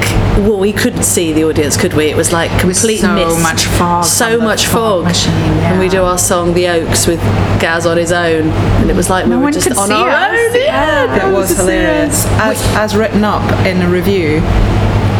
well, 0.47 0.59
we 0.59 0.73
couldn't 0.73 1.05
see 1.05 1.33
the 1.33 1.45
audience, 1.45 1.79
could 1.79 1.95
we? 1.95 2.07
It 2.11 2.17
was 2.17 2.31
like 2.33 2.51
complete 2.61 2.99
so 3.01 3.15
mist. 3.15 3.43
much 3.43 3.65
fog 3.65 4.05
So 4.05 4.39
much 4.39 4.67
fog 4.67 5.05
machine, 5.05 5.33
And 5.33 5.81
we 5.81 5.89
do 5.89 6.03
our 6.03 6.19
song 6.19 6.53
"The 6.53 6.69
Oaks" 6.69 7.07
with 7.07 7.21
Gaz 7.59 7.87
on 7.87 7.97
his 7.97 8.13
own, 8.13 8.51
and 8.51 8.91
it 8.91 8.97
was 8.97 9.09
like 9.09 9.27
No 9.27 9.39
we 9.39 9.45
were 9.45 9.51
just 9.51 9.71
on 9.71 9.91
our 9.91 10.09
us. 10.11 10.29
own. 10.29 10.61
Yeah, 10.61 11.29
It 11.29 11.33
was 11.33 11.57
hilarious. 11.57 12.27
As, 12.33 12.61
as 12.77 12.95
written 12.97 13.25
up 13.25 13.43
in 13.67 13.81
a 13.81 13.89
review, 13.89 14.41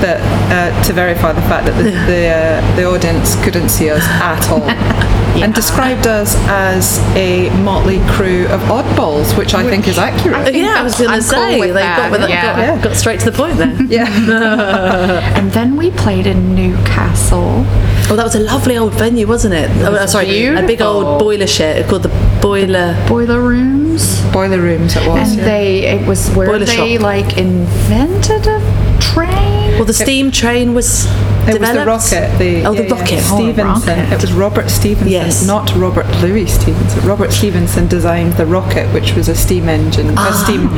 that 0.03 0.21
uh, 0.51 0.85
to 0.85 0.93
verify 0.93 1.33
the 1.33 1.41
fact 1.43 1.65
that 1.67 1.77
the 1.79 1.85
the, 2.11 2.27
uh, 2.29 2.77
the 2.77 2.85
audience 2.85 3.43
couldn't 3.45 3.69
see 3.71 3.89
us 3.89 4.03
at 4.21 4.51
all, 4.51 4.61
and 5.41 5.55
described 5.55 6.07
us 6.07 6.35
as 6.49 6.99
a 7.17 7.51
motley 7.63 8.01
crew 8.11 8.47
of 8.49 8.61
oddballs, 8.63 9.37
which 9.37 9.55
I 9.55 9.63
think 9.63 9.89
is 9.89 9.99
accurate. 9.99 10.55
Yeah, 10.55 10.77
I 10.77 10.83
was 10.83 10.97
going 10.97 11.11
I'm 11.11 11.21
to 11.21 11.29
cool 11.29 11.35
say 11.35 11.61
with 11.61 11.69
they 11.71 11.75
that, 11.75 12.11
got, 12.11 12.21
with 12.21 12.29
yeah. 12.29 12.75
got, 12.77 12.85
got 12.85 12.97
straight 12.97 13.21
to 13.21 13.31
the 13.31 13.37
point 13.37 13.57
there. 13.57 13.83
yeah. 13.89 15.31
And 15.43 15.51
then 15.53 15.77
we 15.77 15.91
played 15.91 16.27
in 16.27 16.55
Newcastle. 16.55 17.65
Oh, 18.11 18.17
that 18.17 18.25
was 18.25 18.35
a 18.35 18.41
lovely 18.41 18.77
old 18.77 18.95
venue, 18.95 19.27
wasn't 19.27 19.55
it? 19.55 19.71
Oh, 19.83 19.95
uh, 19.95 20.07
sorry, 20.07 20.47
a 20.47 20.67
big 20.67 20.83
old 20.83 21.19
boiler 21.19 21.47
shed 21.47 21.89
called 21.89 22.03
the 22.03 22.39
Boiler. 22.43 22.97
Boiler 23.09 23.41
rooms. 23.41 24.21
Boiler 24.33 24.61
rooms 24.61 24.97
it 24.97 25.09
was. 25.09 25.31
And 25.31 25.39
yeah. 25.39 25.45
they, 25.45 25.87
it 25.87 26.07
was 26.07 26.29
where 26.31 26.49
Boiler 26.49 26.65
they 26.65 26.97
shop. 26.97 27.03
like 27.03 27.39
invented 27.39 28.47
a 28.47 28.61
train. 29.01 29.52
Well, 29.77 29.85
the 29.85 29.93
steam 29.95 30.31
train 30.31 30.75
was 30.75 31.07
It 31.49 31.61
was 31.61 31.73
the 31.73 31.85
rocket. 31.87 32.39
The, 32.39 32.65
oh, 32.65 32.73
the 32.75 32.83
yeah, 32.85 32.89
yeah, 32.89 32.95
rocket. 32.95 33.21
Stephenson. 33.21 33.65
rocket. 33.99 34.13
It 34.13 34.21
was 34.21 34.33
Robert 34.33 34.71
Stephenson, 34.71 35.09
Yes. 35.13 35.45
not 35.47 35.75
Robert 35.75 36.07
Louis 36.21 36.47
Stevenson. 36.47 37.05
Robert 37.07 37.33
Stephenson 37.33 37.89
designed 37.89 38.35
the 38.35 38.47
rocket, 38.47 38.93
which 38.95 39.15
was 39.15 39.29
a 39.29 39.35
steam 39.35 39.69
engine, 39.69 40.17
a 40.17 40.33
steam 40.35 40.69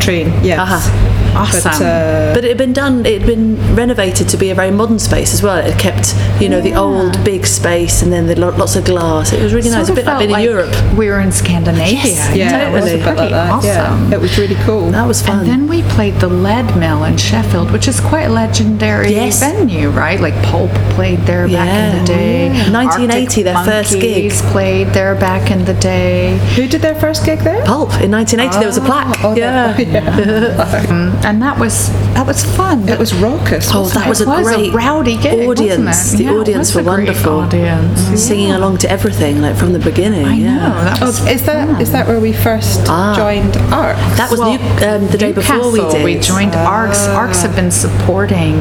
train. 0.00 0.32
Yes. 0.44 0.58
Uh-huh. 0.58 1.17
Awesome. 1.34 1.62
But, 1.72 1.82
uh, 1.82 2.34
But 2.34 2.44
it 2.44 2.48
had 2.48 2.58
been 2.58 2.72
done. 2.72 3.04
It 3.06 3.18
had 3.20 3.26
been 3.26 3.56
renovated 3.74 4.28
to 4.30 4.36
be 4.36 4.50
a 4.50 4.54
very 4.54 4.70
modern 4.70 4.98
space 4.98 5.32
as 5.34 5.42
well. 5.42 5.56
It 5.58 5.78
kept, 5.78 6.14
you 6.40 6.48
know, 6.48 6.60
the 6.60 6.74
old 6.74 7.22
big 7.24 7.46
space, 7.46 8.02
and 8.02 8.12
then 8.12 8.26
the 8.26 8.34
lo- 8.38 8.54
lots 8.56 8.76
of 8.76 8.84
glass. 8.84 9.32
It 9.32 9.42
was 9.42 9.52
really 9.54 9.70
nice. 9.70 9.84
A 9.84 9.86
Sort 9.86 9.96
bit 9.96 10.06
like 10.06 10.18
being 10.18 10.30
felt 10.30 10.40
in 10.40 10.44
Europe. 10.44 10.96
We 10.96 11.08
were 11.08 11.20
in 11.20 11.32
Scandinavia. 11.32 11.88
Yes, 11.88 12.36
yeah, 12.36 12.68
it 12.68 12.72
was 12.72 12.84
totally. 12.84 13.30
like. 13.30 13.50
Awesome. 13.50 14.10
Yeah, 14.10 14.14
it 14.16 14.20
was 14.20 14.36
really 14.38 14.56
cool. 14.66 14.90
That 14.90 15.06
was 15.06 15.22
fun. 15.22 15.40
And 15.40 15.48
then 15.48 15.68
we 15.68 15.82
played 15.82 16.14
the 16.16 16.28
Leadmill 16.28 17.04
in 17.04 17.16
Sheffield, 17.16 17.70
which 17.70 17.88
is 17.88 18.00
quite 18.00 18.24
a 18.24 18.30
legendary 18.30 19.12
Yes. 19.12 19.40
venue, 19.40 19.90
right? 19.90 20.20
Like 20.20 20.34
Pulp 20.44 20.70
played 20.96 21.20
there 21.20 21.46
back 21.48 21.68
in 21.94 21.98
the 22.00 22.04
day. 22.06 22.46
Yeah. 22.46 22.70
1980, 22.70 23.42
their 23.42 23.64
first 23.64 24.00
gig. 24.00 24.32
Played 24.52 24.88
there 24.88 25.14
back 25.14 25.50
in 25.50 25.64
the 25.64 25.74
day. 25.74 26.38
Who 26.56 26.66
did 26.66 26.80
their 26.82 26.94
first 26.94 27.24
gig 27.24 27.40
there? 27.40 27.64
Pulp 27.64 27.90
in 28.00 28.10
1980. 28.10 28.58
there 28.58 28.66
was 28.68 28.76
a 28.76 28.80
plaque. 28.80 29.16
Oh, 29.24 29.34
yeah. 29.34 29.74
And 31.24 31.42
that 31.42 31.58
was 31.58 31.90
that 32.14 32.26
was 32.26 32.44
fun. 32.56 32.88
It 32.88 32.98
was 32.98 33.12
raucous. 33.14 33.68
Oh, 33.74 33.82
wasn't 33.82 33.94
that 34.00 34.06
it? 34.06 34.08
was 34.08 34.20
a 34.20 34.24
It 34.24 34.28
was 34.28 34.48
a 34.48 34.54
great 34.56 34.72
rowdy 34.72 35.16
gig, 35.16 35.48
audience. 35.48 35.78
wasn't 35.78 36.14
it? 36.20 36.24
The 36.24 36.24
Yeah, 36.32 36.40
audience 36.40 36.74
was 36.74 36.74
were 36.74 36.80
a 36.80 36.94
great 36.96 37.06
wonderful. 37.08 37.40
audience. 37.40 38.00
Singing 38.22 38.52
along 38.52 38.78
to 38.78 38.90
everything, 38.90 39.40
like 39.42 39.56
from 39.56 39.72
the 39.72 39.78
beginning. 39.78 40.24
I 40.26 40.34
yeah. 40.34 40.54
know. 40.56 40.84
That 40.84 41.00
was 41.00 41.20
Oh, 41.20 41.26
is 41.30 41.42
that 41.44 41.80
is 41.80 41.90
that 41.92 42.06
where 42.08 42.20
we 42.20 42.32
first 42.32 42.80
Ah. 42.88 43.14
joined 43.16 43.56
Arxx? 43.72 44.16
That 44.16 44.30
was 44.30 44.40
Well, 44.40 44.52
New, 44.58 44.86
um, 44.88 45.08
the 45.08 45.18
day 45.18 45.32
before 45.32 45.70
we 45.70 45.80
did. 45.80 46.04
We 46.04 46.18
joined 46.18 46.54
Arxx. 46.54 47.06
Arxx 47.08 47.42
have 47.42 47.54
been 47.54 47.70
supporting 47.70 48.54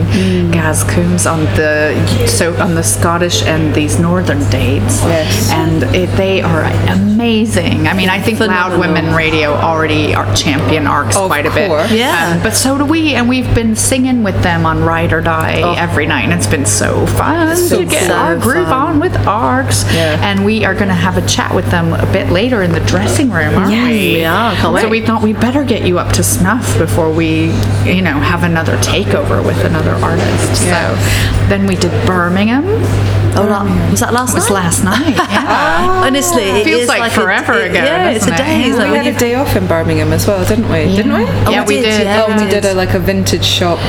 Gaz 0.51 0.83
Coombes 0.83 1.25
on 1.25 1.45
the 1.55 1.95
so 2.27 2.53
on 2.59 2.75
the 2.75 2.83
Scottish 2.83 3.43
and 3.43 3.73
these 3.73 3.99
northern 3.99 4.41
dates. 4.49 5.01
Yes. 5.03 5.51
And 5.51 5.83
it, 5.95 6.09
they 6.17 6.41
are 6.41 6.63
amazing. 6.89 7.87
I 7.87 7.93
mean, 7.93 8.09
I 8.09 8.19
think 8.21 8.39
Loud 8.39 8.79
Women 8.79 9.13
Radio 9.15 9.53
already 9.53 10.13
are 10.15 10.25
champion 10.35 10.87
Arxx 10.87 11.15
Of 11.15 11.27
quite 11.27 11.45
a 11.45 11.51
bit. 11.51 11.67
course. 11.69 11.91
Yeah. 11.91 12.33
Um, 12.35 12.41
but 12.47 12.55
so 12.55 12.77
do 12.77 12.85
we, 12.85 13.13
and 13.13 13.27
we've 13.27 13.53
been 13.53 13.75
singing 13.75 14.23
with 14.23 14.41
them 14.41 14.65
on 14.65 14.81
Ride 14.81 15.11
or 15.11 15.19
Die 15.19 15.61
oh. 15.61 15.73
every 15.73 16.05
night, 16.05 16.21
and 16.23 16.31
it's 16.31 16.47
been 16.47 16.65
so 16.65 17.05
fun 17.05 17.53
So 17.57 17.79
to 17.79 17.85
get 17.85 18.07
so 18.07 18.13
our 18.15 18.37
groove 18.37 18.69
fun. 18.69 18.95
on 18.95 18.99
with 19.01 19.11
Arxx. 19.25 19.83
Yeah. 19.93 20.17
And 20.23 20.45
we 20.45 20.63
are 20.63 20.73
going 20.73 20.87
to 20.87 20.93
have 20.93 21.17
a 21.17 21.27
chat 21.27 21.53
with 21.53 21.69
them 21.71 21.91
a 21.91 22.09
bit 22.13 22.29
later 22.29 22.61
in 22.63 22.71
the 22.71 22.79
dressing 22.79 23.31
room, 23.31 23.53
aren't 23.55 23.71
Yes, 23.73 23.89
we? 23.91 24.13
we 24.19 24.23
are. 24.23 24.55
Can't 24.55 24.79
So 24.79 24.87
we 24.87 25.01
thought 25.01 25.21
we'd 25.21 25.41
better 25.41 25.65
get 25.65 25.85
you 25.85 25.99
up 25.99 26.13
to 26.13 26.23
snuff 26.23 26.77
before 26.77 27.11
we, 27.11 27.47
you 27.83 28.01
know, 28.01 28.13
have 28.13 28.43
another 28.43 28.77
takeover 28.77 29.45
with 29.45 29.65
another 29.65 29.95
artist. 29.95 30.55
So 30.63 30.95
then 31.49 31.67
we 31.67 31.75
did 31.75 31.91
Birmingham. 32.07 32.63
Oh, 33.37 33.45
la- 33.45 33.91
was 33.91 33.99
that 33.99 34.13
last 34.13 34.31
It 34.31 34.35
was 34.35 34.49
night? 34.49 34.55
last 34.63 34.83
night. 34.83 35.15
Yeah. 35.27 35.43
Ah. 35.45 36.05
Honestly, 36.07 36.43
it 36.43 36.63
Feels 36.63 36.81
is 36.83 36.87
like 36.87 37.11
a- 37.11 37.13
forever 37.15 37.53
it- 37.59 37.69
ago, 37.71 37.83
Yeah, 37.83 38.09
it's 38.09 38.25
a 38.25 38.31
doesn't 38.31 38.45
it? 38.45 38.47
day. 38.49 38.67
Yeah. 38.69 38.75
like 38.75 38.85
we 38.89 38.91
when 38.97 39.05
had 39.05 39.15
a 39.15 39.19
day 39.19 39.35
off 39.35 39.55
in 39.55 39.67
Birmingham 39.67 40.11
as 40.13 40.25
well, 40.25 40.43
didn't 40.45 40.69
we? 40.71 40.95
Didn't 40.95 41.13
we? 41.13 41.23
Oh, 41.45 41.51
yeah, 41.51 41.65
we 41.65 41.77
oh, 41.77 41.81
did. 41.83 42.01
yeah. 42.03 42.25
Oh, 42.27 42.33
we 42.45 42.49
did 42.49 42.65
a, 42.65 42.73
like 42.73 42.93
a 42.93 42.99
vintage 42.99 43.45
shop 43.45 43.79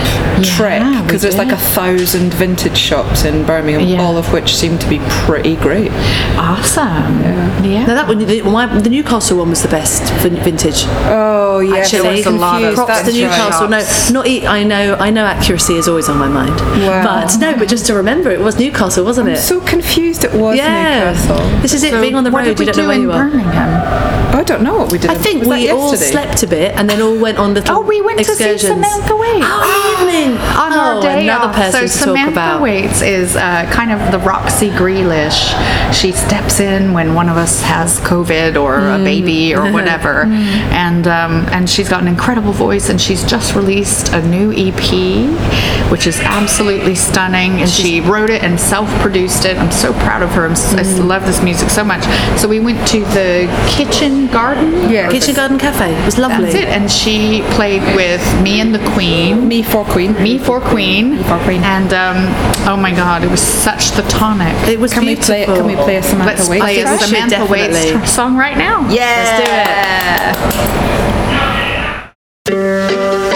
trip 0.43 0.83
we 0.83 1.03
because 1.03 1.23
there's 1.23 1.37
like 1.37 1.53
a 1.53 1.57
thousand 1.57 2.33
vintage 2.35 2.77
shops 2.77 3.25
in 3.25 3.45
Birmingham, 3.47 3.87
Yeah. 3.89 4.03
all 4.03 4.17
of 4.17 4.33
which 4.33 4.55
seem 4.55 4.79
to 4.79 4.89
be 4.89 4.99
pretty 5.27 5.57
great. 5.57 5.91
Awesome. 6.37 7.21
Yeah. 7.65 7.87
No, 7.87 7.95
that 7.95 8.07
one, 8.09 8.19
the, 8.19 8.43
my, 8.43 8.67
the 8.79 8.89
Newcastle 8.91 9.39
one 9.39 9.51
was 9.51 9.63
the 9.63 9.69
best 9.69 10.03
vin- 10.23 10.37
vintage. 10.37 10.85
Oh 11.07 11.61
yeah, 11.61 11.77
Actually, 11.79 12.03
there 12.03 12.13
was 12.17 12.27
a 12.27 12.31
lot 12.31 12.63
of- 12.63 12.75
props 12.75 12.99
to 13.01 13.05
that's 13.05 13.09
right. 13.17 13.23
Newcastle. 13.23 13.69
No, 13.69 13.79
shops. 13.81 14.11
not 14.11 14.27
e- 14.27 14.47
I 14.47 14.63
know. 14.65 14.95
I 14.99 15.11
know 15.11 15.25
accuracy 15.25 15.75
is 15.75 15.89
always 15.89 16.09
on 16.09 16.17
my 16.19 16.29
mind. 16.29 16.51
Wow. 16.87 17.03
But 17.05 17.37
no, 17.41 17.57
but 17.59 17.69
just 17.69 17.87
to 17.87 17.95
remember, 17.95 18.31
it 18.31 18.41
was 18.41 18.59
Newcastle, 18.59 19.05
wasn't 19.05 19.29
it? 19.31 19.39
So 19.39 19.61
confused 19.61 20.25
it 20.25 20.33
was 20.33 20.57
yeah. 20.57 21.13
Newcastle. 21.13 21.61
This 21.61 21.75
is 21.75 21.83
it. 21.83 21.91
So 21.91 22.01
being 22.01 22.15
on 22.15 22.25
the 22.25 22.31
road, 22.31 22.45
did 22.45 22.59
we 22.59 22.67
you 22.67 22.73
don't 22.73 22.75
do 22.77 22.83
know 22.83 22.89
where 22.89 22.97
in 22.97 23.03
you 23.03 23.13
are. 23.13 23.29
Birmingham? 23.29 24.09
I 24.35 24.45
don't 24.45 24.63
know 24.63 24.77
what 24.77 24.93
we 24.93 24.99
did. 24.99 25.11
I 25.11 25.15
think 25.15 25.41
was 25.41 25.49
we 25.49 25.71
all 25.71 25.97
slept 25.97 26.43
a 26.43 26.47
bit 26.47 26.77
and 26.77 26.89
then 26.89 27.03
all 27.03 27.19
went 27.19 27.39
on 27.39 27.55
little 27.55 27.79
Oh, 27.79 27.81
we 27.81 28.01
went 28.01 28.19
excursions. 28.41 28.87
Samantha 28.87 29.17
Whates. 29.17 29.45
Oh, 29.49 29.99
evening. 30.01 30.37
on 30.39 30.73
oh, 30.73 30.97
our 30.97 31.03
day 31.03 31.25
another 31.25 31.49
off. 31.49 31.55
person 31.57 31.73
so 31.73 31.81
to 31.81 31.89
Samantha 31.89 32.23
talk 32.23 32.33
about. 32.33 32.63
Whates 32.63 33.03
is 33.03 33.37
uh, 33.37 33.69
kind 33.73 33.93
of 33.93 34.13
the 34.13 34.19
Roxy 34.19 34.71
Grealish. 34.71 35.53
She 35.93 36.13
steps 36.13 36.61
in 36.61 36.93
when 36.93 37.15
one 37.15 37.29
of 37.29 37.37
us 37.37 37.63
has 37.63 38.01
COVID 38.01 38.61
or 38.61 38.79
Mm. 38.79 39.01
a 39.01 39.05
baby 39.05 39.55
or 39.55 39.73
whatever, 39.77 40.23
and 40.25 41.07
um, 41.09 41.47
and 41.51 41.69
she's 41.69 41.89
got 41.89 42.01
an 42.03 42.09
incredible 42.09 42.53
voice, 42.53 42.89
and 42.91 43.01
she's 43.01 43.25
just 43.25 43.55
released 43.55 44.13
a 44.13 44.23
new 44.29 44.53
EP, 44.53 45.91
which 45.91 46.07
is 46.07 46.21
absolutely 46.21 46.95
stunning. 46.95 47.61
And 47.61 47.69
she 47.69 48.01
wrote 48.01 48.31
it 48.31 48.43
and 48.43 48.59
self-produced 48.61 49.45
it. 49.47 49.57
I'm 49.59 49.73
so 49.73 49.93
proud 49.95 50.23
of 50.23 50.31
her. 50.33 50.45
I'm, 50.47 50.53
s- 50.53 50.75
I 50.75 50.83
Mm. 50.83 51.07
love 51.07 51.27
this 51.27 51.43
music 51.43 51.71
so 51.71 51.83
much. 51.85 52.05
So 52.39 52.47
we 52.49 52.61
went 52.61 52.87
to 52.89 53.01
the 53.19 53.49
Kitchen 53.69 54.27
Garden. 54.29 54.91
Yeah. 54.91 55.11
Kitchen 55.11 55.35
Garden 55.35 55.59
Cafe. 55.59 55.93
It 55.95 56.05
was 56.05 56.19
lovely. 56.19 56.45
That's 56.53 56.55
it. 56.65 56.69
And 56.69 56.91
she 56.91 57.43
played 57.57 57.83
with 57.97 58.23
me 58.43 58.61
and 58.61 58.75
the 58.75 58.79
Queen. 58.93 59.49
Me 59.49 59.63
for 59.63 59.85
Queen. 59.85 60.13
Me 60.23 60.39
for 60.39 60.61
Queen. 60.61 61.17
Me 61.17 61.23
for 61.25 61.39
Queen. 61.41 61.63
And 61.63 61.93
um, 61.93 62.17
oh 62.69 62.77
my 62.77 62.91
God, 62.91 63.25
it 63.25 63.31
was 63.31 63.41
such 63.41 63.91
the 63.93 64.03
tonic. 64.03 64.55
It 64.69 64.79
was 64.79 64.93
Can 64.93 65.03
we 65.03 65.15
beautiful. 65.15 65.35
play? 65.35 65.45
Can 65.47 65.67
we 65.67 65.75
play 65.77 65.97
a 65.97 66.03
Samantha 66.03 66.35
Let's 66.37 66.49
Whates 66.49 66.63
play 66.63 66.81
a 66.83 66.99
Samantha 66.99 67.47
Whates 67.47 68.11
song 68.15 68.37
right 68.37 68.57
now. 68.57 68.89
Yeah. 68.91 70.35
Let's 72.45 72.51
do 72.51 72.57
it. 73.25 73.28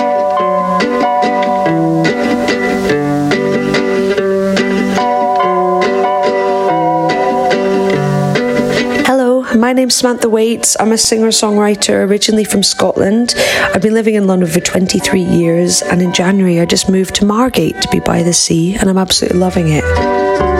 My 9.73 9.77
name's 9.77 9.95
Samantha 9.95 10.29
Whates. 10.29 10.77
I'm 10.79 10.93
a 10.93 10.99
singer 10.99 11.29
songwriter 11.29 12.07
originally 12.07 12.45
from 12.45 12.63
Scotland. 12.63 13.33
I've 13.39 13.81
been 13.81 13.95
living 13.95 14.17
in 14.17 14.27
London 14.27 14.47
for 14.47 14.61
23 14.61 15.23
years, 15.23 15.81
and 15.81 16.03
in 16.03 16.13
January 16.13 16.61
I 16.61 16.67
just 16.67 16.91
moved 16.91 17.15
to 17.15 17.25
Margate 17.25 17.81
to 17.81 17.89
be 17.89 17.99
by 17.99 18.23
the 18.23 18.35
sea, 18.35 18.75
and 18.75 18.91
I'm 18.91 18.99
absolutely 18.99 19.39
loving 19.39 19.69
it. 19.69 20.52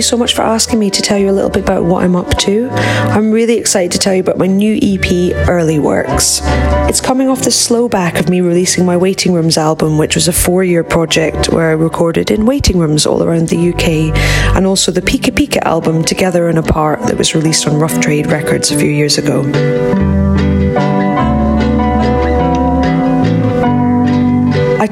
You 0.00 0.04
so 0.04 0.16
much 0.16 0.34
for 0.34 0.40
asking 0.40 0.78
me 0.78 0.88
to 0.88 1.02
tell 1.02 1.18
you 1.18 1.28
a 1.28 1.30
little 1.30 1.50
bit 1.50 1.62
about 1.62 1.84
what 1.84 2.02
I'm 2.02 2.16
up 2.16 2.30
to. 2.38 2.70
I'm 2.70 3.30
really 3.30 3.58
excited 3.58 3.92
to 3.92 3.98
tell 3.98 4.14
you 4.14 4.22
about 4.22 4.38
my 4.38 4.46
new 4.46 4.78
EP, 4.80 5.46
Early 5.46 5.78
Works. 5.78 6.40
It's 6.88 7.02
coming 7.02 7.28
off 7.28 7.42
the 7.42 7.50
slow 7.50 7.86
back 7.86 8.18
of 8.18 8.30
me 8.30 8.40
releasing 8.40 8.86
my 8.86 8.96
Waiting 8.96 9.34
Rooms 9.34 9.58
album, 9.58 9.98
which 9.98 10.14
was 10.14 10.26
a 10.26 10.32
four 10.32 10.64
year 10.64 10.82
project 10.82 11.50
where 11.50 11.68
I 11.68 11.72
recorded 11.72 12.30
in 12.30 12.46
waiting 12.46 12.78
rooms 12.78 13.04
all 13.04 13.22
around 13.22 13.50
the 13.50 13.72
UK, 13.74 14.16
and 14.56 14.66
also 14.66 14.90
the 14.90 15.02
Pika 15.02 15.34
Pika 15.34 15.60
album, 15.66 16.02
Together 16.02 16.48
and 16.48 16.56
Apart, 16.56 17.02
that 17.02 17.18
was 17.18 17.34
released 17.34 17.68
on 17.68 17.78
Rough 17.78 18.00
Trade 18.00 18.28
Records 18.28 18.70
a 18.70 18.78
few 18.78 18.90
years 18.90 19.18
ago. 19.18 19.42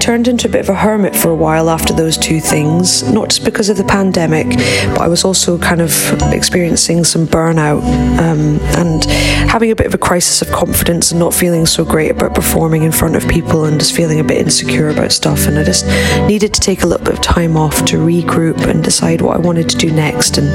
Turned 0.01 0.29
into 0.29 0.49
a 0.49 0.51
bit 0.51 0.61
of 0.61 0.69
a 0.69 0.75
hermit 0.75 1.15
for 1.15 1.31
a 1.31 1.35
while 1.35 1.69
after 1.71 1.93
those 1.93 2.17
two 2.17 2.41
things, 2.41 3.03
not 3.13 3.31
just 3.31 3.45
because 3.45 3.69
of 3.69 3.77
the 3.77 3.85
pandemic, 3.85 4.47
but 4.95 5.01
I 5.01 5.09
was 5.09 5.25
also 5.25 5.59
kind 5.59 5.81
of 5.81 5.93
experiencing 6.33 7.05
some 7.05 7.27
burnout 7.27 7.83
um, 8.19 8.59
and 8.77 9.05
having 9.51 9.71
a 9.71 9.77
bit 9.77 9.87
of 9.87 9.95
a 9.95 9.99
crisis 9.99 10.43
of 10.43 10.49
confidence 10.53 11.11
and 11.11 11.21
not 11.21 11.35
feeling 11.35 11.67
so 11.67 11.85
great 11.85 12.11
about 12.11 12.35
performing 12.35 12.83
in 12.83 12.93
front 12.93 13.17
of 13.17 13.29
people 13.29 13.65
and 13.65 13.79
just 13.79 13.95
feeling 13.95 14.21
a 14.21 14.25
bit 14.25 14.39
insecure 14.39 14.89
about 14.89 15.13
stuff. 15.13 15.47
And 15.47 15.59
I 15.59 15.65
just 15.65 15.87
needed 16.27 16.55
to 16.55 16.61
take 16.61 16.83
a 16.83 16.87
little 16.87 17.05
bit 17.05 17.15
of 17.15 17.21
time 17.21 17.57
off 17.57 17.85
to 17.87 17.99
regroup 17.99 18.67
and 18.67 18.83
decide 18.83 19.21
what 19.21 19.37
I 19.37 19.41
wanted 19.41 19.69
to 19.71 19.77
do 19.77 19.91
next 19.91 20.39
and 20.39 20.49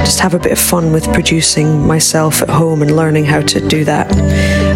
just 0.00 0.20
have 0.20 0.34
a 0.34 0.38
bit 0.38 0.52
of 0.52 0.58
fun 0.58 0.92
with 0.92 1.12
producing 1.12 1.86
myself 1.86 2.42
at 2.42 2.50
home 2.50 2.82
and 2.82 2.94
learning 2.94 3.24
how 3.24 3.40
to 3.40 3.66
do 3.68 3.84
that. 3.84 4.08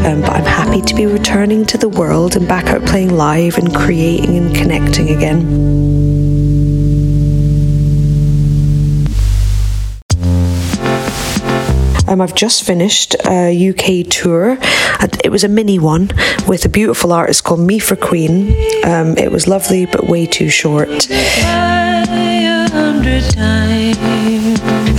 Um, 0.05 0.21
but 0.21 0.31
I'm 0.31 0.45
happy 0.45 0.81
to 0.83 0.95
be 0.95 1.07
returning 1.07 1.65
to 1.67 1.79
the 1.79 1.89
world 1.89 2.35
and 2.35 2.49
back 2.49 2.67
out 2.67 2.85
playing 2.85 3.17
live 3.17 3.57
and 3.57 3.73
creating 3.75 4.37
and 4.37 4.55
connecting 4.55 5.11
again. 5.11 5.93
Um, 12.09 12.21
I've 12.21 12.35
just 12.35 12.65
finished 12.65 13.15
a 13.25 13.71
UK 13.71 14.07
tour. 14.11 14.59
It 15.25 15.31
was 15.31 15.45
a 15.45 15.49
mini 15.49 15.79
one 15.79 16.11
with 16.49 16.65
a 16.65 16.69
beautiful 16.69 17.13
artist 17.13 17.45
called 17.45 17.61
Me 17.61 17.79
for 17.79 17.97
Queen. 17.97 18.51
Um, 18.85 19.17
it 19.17 19.31
was 19.31 19.47
lovely, 19.47 19.87
but 19.87 20.09
way 20.09 20.27
too 20.27 20.51
short. 20.51 21.09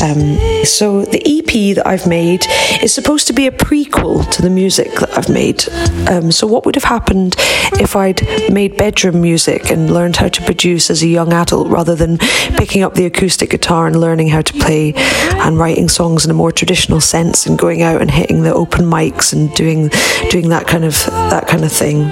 Um, 0.04 0.38
so 0.66 1.06
the 1.06 1.22
EP 1.26 1.76
that 1.78 1.88
I've 1.88 2.06
made 2.06 2.46
is 2.82 2.94
supposed 2.94 3.26
to 3.28 3.34
be 3.34 3.48
a 3.48 3.52
prequel 3.52 4.30
to 4.32 4.42
the 4.42 4.50
music 4.50 4.92
that 4.96 5.18
I've 5.18 5.30
made. 5.30 5.64
Um, 6.10 6.30
so 6.30 6.46
what 6.46 6.66
would 6.66 6.76
have 6.76 6.84
happened 6.84 7.36
if 7.80 7.96
I'd 7.96 8.22
made 8.52 8.76
bedroom 8.76 9.22
music 9.22 9.72
and 9.72 9.90
learned 9.90 10.18
how 10.18 10.28
to 10.28 10.42
produce 10.44 10.90
as 10.90 11.04
a 11.04 11.08
young 11.08 11.32
adult 11.32 11.70
rather 11.70 11.96
than 11.96 12.18
picking 12.58 12.84
up 12.84 12.96
the 12.96 13.06
acoustic 13.06 13.50
guitar 13.50 13.88
and 13.88 13.98
learning 13.98 14.28
how 14.28 14.42
to 14.42 14.54
play 14.54 14.94
and 14.96 15.58
writing 15.58 15.88
songs 15.88 16.26
in 16.26 16.32
a 16.32 16.34
more 16.34 16.52
traditional 16.52 17.00
sense 17.00 17.46
and 17.46 17.58
going 17.58 17.82
out 17.82 18.02
and 18.02 18.12
hitting 18.12 18.44
the 18.44 18.54
open 18.54 18.86
mics 18.86 19.32
and 19.32 19.54
doing 19.56 19.90
doing 20.30 20.50
that 20.50 20.68
kind 20.68 20.84
of 20.84 20.94
that 21.06 21.48
kind 21.48 21.64
of 21.64 21.72
thing. 21.72 22.12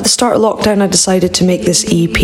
At 0.00 0.04
the 0.04 0.08
start 0.08 0.36
of 0.36 0.40
lockdown, 0.40 0.80
I 0.80 0.86
decided 0.86 1.34
to 1.34 1.44
make 1.44 1.66
this 1.66 1.84
EP. 1.84 2.16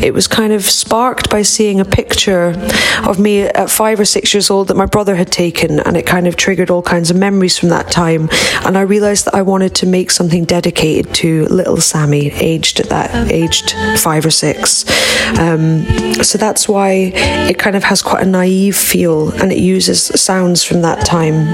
It 0.00 0.14
was 0.14 0.28
kind 0.28 0.52
of 0.52 0.62
sparked 0.62 1.28
by 1.28 1.42
seeing 1.42 1.80
a 1.80 1.84
picture 1.84 2.54
of 3.04 3.18
me 3.18 3.40
at 3.40 3.68
five 3.68 3.98
or 3.98 4.04
six 4.04 4.32
years 4.32 4.48
old 4.48 4.68
that 4.68 4.76
my 4.76 4.86
brother 4.86 5.16
had 5.16 5.32
taken, 5.32 5.80
and 5.80 5.96
it 5.96 6.06
kind 6.06 6.28
of 6.28 6.36
triggered 6.36 6.70
all 6.70 6.82
kinds 6.82 7.10
of 7.10 7.16
memories 7.16 7.58
from 7.58 7.70
that 7.70 7.90
time. 7.90 8.28
And 8.64 8.78
I 8.78 8.82
realised 8.82 9.24
that 9.24 9.34
I 9.34 9.42
wanted 9.42 9.74
to 9.74 9.86
make 9.86 10.12
something 10.12 10.44
dedicated 10.44 11.12
to 11.14 11.46
little 11.46 11.80
Sammy, 11.80 12.30
aged 12.30 12.78
at 12.78 12.90
that 12.90 13.32
aged 13.32 13.74
five 13.98 14.24
or 14.24 14.30
six. 14.30 14.84
Um, 15.36 15.82
so 16.22 16.38
that's 16.38 16.68
why 16.68 17.10
it 17.50 17.58
kind 17.58 17.74
of 17.74 17.82
has 17.82 18.02
quite 18.02 18.22
a 18.22 18.26
naive 18.26 18.76
feel, 18.76 19.32
and 19.32 19.50
it 19.50 19.58
uses 19.58 20.00
sounds 20.00 20.62
from 20.62 20.82
that 20.82 21.04
time. 21.04 21.48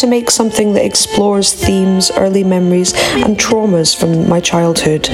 To 0.00 0.06
make 0.06 0.30
something 0.30 0.72
that 0.72 0.84
explores 0.84 1.52
themes, 1.52 2.10
early 2.16 2.42
memories, 2.42 2.94
and 3.14 3.38
traumas 3.38 3.98
from 3.98 4.28
my 4.28 4.40
childhood. 4.40 5.06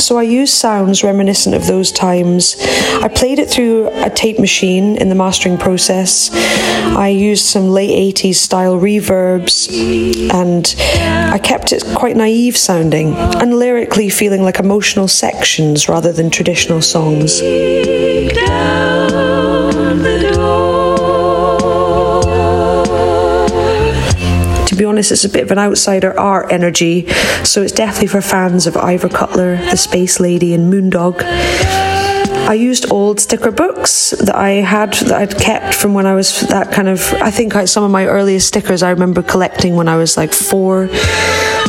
So 0.00 0.18
I 0.18 0.22
used 0.22 0.54
sounds 0.54 1.02
reminiscent 1.02 1.54
of 1.54 1.66
those 1.66 1.90
times. 1.90 2.56
I 3.02 3.08
played 3.08 3.38
it 3.38 3.48
through 3.48 3.88
a 3.88 4.10
tape 4.10 4.38
machine 4.38 4.96
in 4.96 5.08
the 5.08 5.14
mastering 5.14 5.56
process. 5.56 6.30
I 6.32 7.08
used 7.08 7.46
some 7.46 7.70
late 7.70 8.14
80s 8.14 8.36
style 8.36 8.78
reverbs, 8.78 9.68
and 10.32 10.74
I 11.32 11.38
kept 11.38 11.72
it 11.72 11.84
quite 11.94 12.16
naive 12.16 12.56
sounding 12.56 13.14
and 13.14 13.58
lyrically 13.58 14.10
feeling 14.10 14.42
like 14.42 14.58
emotional 14.58 15.08
sections 15.08 15.88
rather 15.88 16.12
than 16.12 16.30
traditional 16.30 16.82
songs. 16.82 17.40
To 17.40 19.67
honest, 24.98 25.12
it's 25.12 25.24
a 25.24 25.28
bit 25.28 25.44
of 25.44 25.52
an 25.52 25.58
outsider 25.58 26.18
art 26.18 26.50
energy, 26.50 27.06
so 27.44 27.62
it's 27.62 27.70
definitely 27.70 28.08
for 28.08 28.20
fans 28.20 28.66
of 28.66 28.76
Ivor 28.76 29.08
Cutler, 29.08 29.54
The 29.56 29.76
Space 29.76 30.18
Lady, 30.18 30.54
and 30.54 30.72
Moondog. 30.72 31.22
I 31.22 32.54
used 32.54 32.90
old 32.90 33.20
sticker 33.20 33.52
books 33.52 34.10
that 34.10 34.34
I 34.34 34.50
had 34.54 34.94
that 34.94 35.12
I'd 35.12 35.38
kept 35.38 35.76
from 35.76 35.94
when 35.94 36.04
I 36.04 36.16
was 36.16 36.40
that 36.48 36.72
kind 36.72 36.88
of. 36.88 37.00
I 37.22 37.30
think 37.30 37.54
I, 37.54 37.66
some 37.66 37.84
of 37.84 37.92
my 37.92 38.06
earliest 38.06 38.48
stickers 38.48 38.82
I 38.82 38.90
remember 38.90 39.22
collecting 39.22 39.76
when 39.76 39.86
I 39.86 39.96
was 39.96 40.16
like 40.16 40.32
four, 40.32 40.88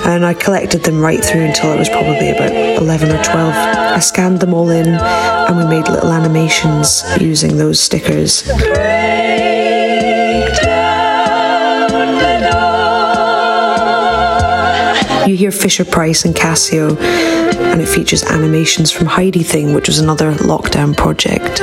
and 0.05 0.25
I 0.25 0.33
collected 0.33 0.81
them 0.81 0.99
right 0.99 1.23
through 1.23 1.41
until 1.41 1.69
I 1.69 1.75
was 1.75 1.87
probably 1.87 2.31
about 2.31 2.51
11 2.81 3.11
or 3.11 3.23
12. 3.23 3.53
I 3.53 3.99
scanned 3.99 4.39
them 4.39 4.55
all 4.55 4.71
in, 4.71 4.87
and 4.87 5.55
we 5.55 5.65
made 5.65 5.87
little 5.87 6.11
animations 6.11 7.03
using 7.21 7.57
those 7.57 7.79
stickers. 7.79 8.49
You 15.29 15.37
hear 15.37 15.51
Fisher 15.51 15.85
Price 15.85 16.25
and 16.25 16.33
Casio, 16.33 16.99
and 16.99 17.79
it 17.79 17.87
features 17.87 18.23
animations 18.23 18.89
from 18.91 19.05
Heidi 19.05 19.43
Thing, 19.43 19.75
which 19.75 19.87
was 19.87 19.99
another 19.99 20.33
lockdown 20.33 20.97
project. 20.97 21.59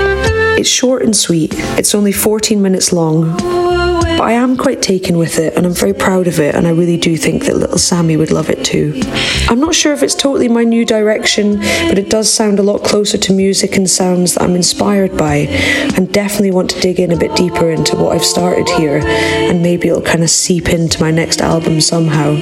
It's 0.57 0.69
short 0.69 1.03
and 1.03 1.17
sweet, 1.17 1.53
it's 1.77 1.93
only 1.93 2.13
14 2.13 2.63
minutes 2.63 2.93
long, 2.93 3.37
but 3.37 4.21
I 4.21 4.35
am 4.35 4.57
quite 4.57 4.83
taken 4.83 5.19
with 5.19 5.41
it 5.41 5.57
and 5.57 5.67
I'm 5.67 5.75
very 5.75 5.93
proud 5.93 6.29
of 6.29 6.39
it, 6.39 6.55
and 6.55 6.69
I 6.69 6.71
really 6.71 6.97
do 6.97 7.17
think 7.17 7.47
that 7.47 7.57
little 7.57 7.77
Sammy 7.77 8.17
would 8.17 8.31
love 8.31 8.51
it 8.51 8.65
too. 8.65 9.01
I'm 9.49 9.59
not 9.59 9.75
sure 9.75 9.93
if 9.93 10.05
it's 10.05 10.15
totally 10.15 10.47
my 10.47 10.63
new 10.63 10.85
direction, 10.85 11.59
but 11.89 11.99
it 11.99 12.09
does 12.09 12.33
sound 12.33 12.61
a 12.61 12.63
lot 12.63 12.85
closer 12.85 13.19
to 13.19 13.33
music 13.33 13.77
and 13.77 13.91
sounds 13.91 14.35
that 14.35 14.45
I'm 14.45 14.55
inspired 14.55 15.17
by, 15.17 15.49
and 15.97 16.13
definitely 16.13 16.53
want 16.53 16.71
to 16.71 16.81
dig 16.81 17.01
in 17.01 17.11
a 17.11 17.17
bit 17.17 17.35
deeper 17.35 17.69
into 17.69 17.97
what 17.97 18.13
I've 18.13 18.25
started 18.25 18.69
here, 18.69 19.01
and 19.05 19.61
maybe 19.61 19.89
it'll 19.89 20.03
kind 20.03 20.23
of 20.23 20.31
seep 20.31 20.69
into 20.69 21.01
my 21.01 21.11
next 21.11 21.41
album 21.41 21.81
somehow. 21.81 22.37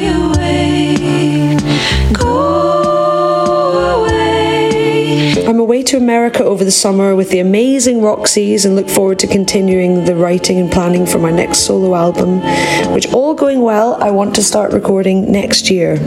I'm 5.46 5.61
away 5.61 5.83
to 5.85 5.98
America 5.98 6.42
over 6.42 6.64
the 6.64 6.70
summer 6.70 7.14
with 7.14 7.28
the 7.28 7.38
amazing 7.38 8.00
Roxys 8.00 8.64
and 8.64 8.74
look 8.74 8.88
forward 8.88 9.18
to 9.18 9.26
continuing 9.26 10.07
the 10.07 10.16
writing 10.16 10.59
and 10.59 10.72
planning 10.72 11.04
for 11.04 11.18
my 11.18 11.30
next 11.30 11.59
solo 11.66 11.94
album, 11.94 12.40
which 12.94 13.12
all 13.12 13.35
going 13.35 13.61
well, 13.61 14.02
I 14.02 14.11
want 14.11 14.35
to 14.37 14.42
start 14.42 14.72
recording 14.72 15.30
next 15.30 15.70
year. 15.70 15.98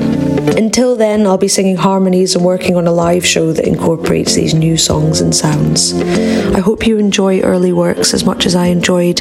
Until 0.58 0.96
then, 0.96 1.28
I'll 1.28 1.38
be 1.38 1.48
singing 1.48 1.76
harmonies 1.76 2.36
and 2.36 2.44
working 2.44 2.76
on 2.76 2.88
a 2.88 2.92
live 2.92 3.24
show 3.24 3.54
that 3.54 3.68
incorporates 3.68 4.34
these 4.34 4.56
new 4.56 4.76
songs 4.76 5.22
and 5.22 5.36
sounds. 5.36 5.94
I 5.94 6.60
hope 6.60 6.88
you 6.88 6.98
enjoy 6.98 7.42
early 7.42 7.72
works 7.72 8.16
as 8.16 8.26
much 8.26 8.48
as 8.48 8.56
I 8.56 8.68
enjoyed 8.68 9.18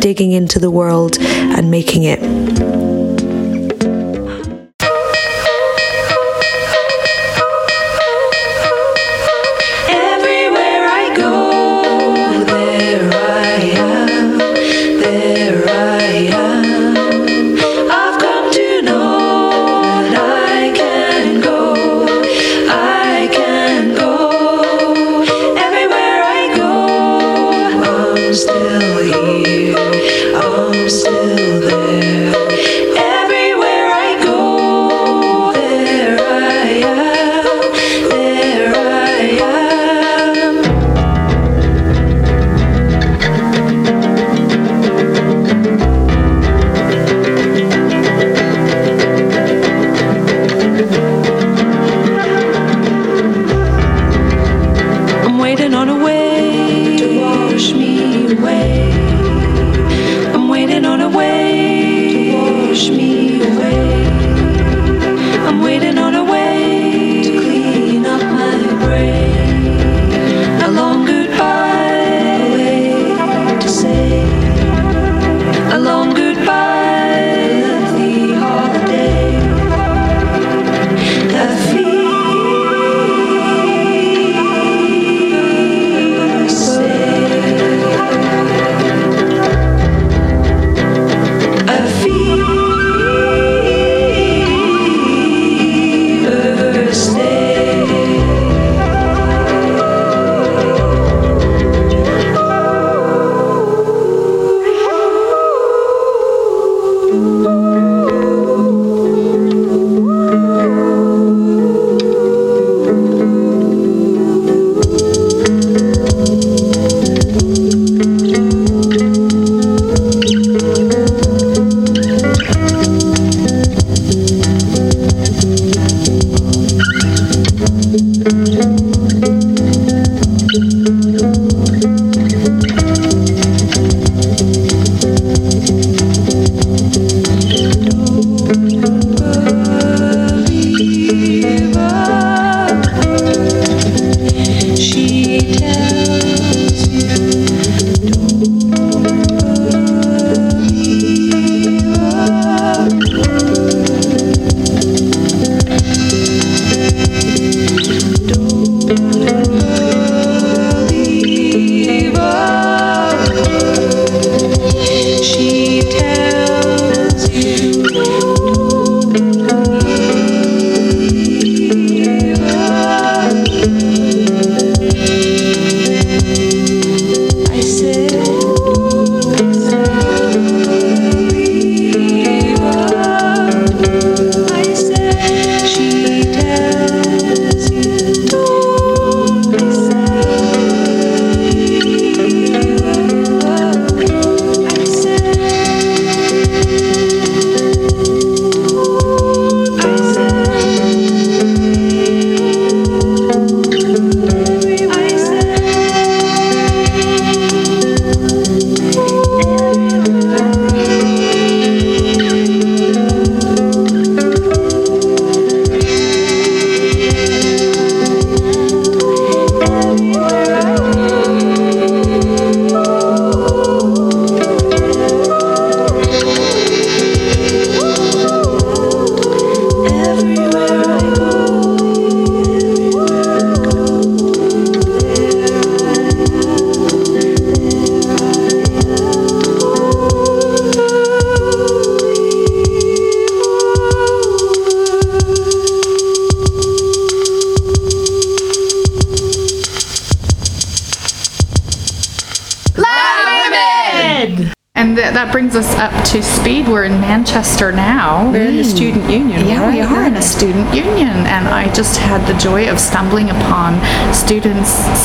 digging 0.00 0.32
into 0.32 0.60
the 0.60 0.70
world 0.70 1.18
and 1.20 1.70
making 1.70 2.04
it. 2.04 2.71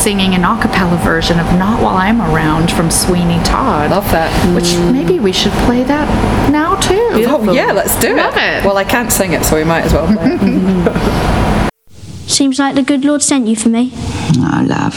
Singing 0.08 0.36
an 0.36 0.46
a 0.46 0.62
cappella 0.62 0.96
version 1.00 1.38
of 1.38 1.46
Not 1.60 1.84
While 1.84 1.98
I'm 1.98 2.22
Around 2.22 2.72
from 2.72 2.89
Sweeney 2.89 3.43
Todd. 3.43 3.91
I 3.91 3.93
love 3.93 4.10
that. 4.12 4.32
Which 4.56 4.67
mm. 4.67 4.93
maybe 4.93 5.20
we 5.20 5.34
should 5.34 5.52
play 5.67 5.84
that 5.84 6.50
now 6.50 6.78
too. 6.80 7.10
Oh 7.12 7.52
yeah, 7.52 7.74
let's 7.74 8.00
do 8.00 8.15
Love 8.15 8.38
it. 8.38 8.63
it. 8.63 8.65
Well, 8.65 8.78
I 8.78 8.86
can't 8.86 9.12
sing 9.12 9.34
it, 9.34 9.43
so 9.43 9.58
we 9.58 9.65
might 9.65 9.82
as 9.82 9.91
well 9.91 10.08
play. 10.08 11.70
Seems 12.26 12.58
like 12.58 12.76
the 12.76 12.84
good 12.84 13.04
Lord 13.04 13.22
sent 13.22 13.50
you 13.50 13.58
for 13.58 13.67
me. 13.67 13.91
Oh, 14.38 14.65
love. 14.65 14.96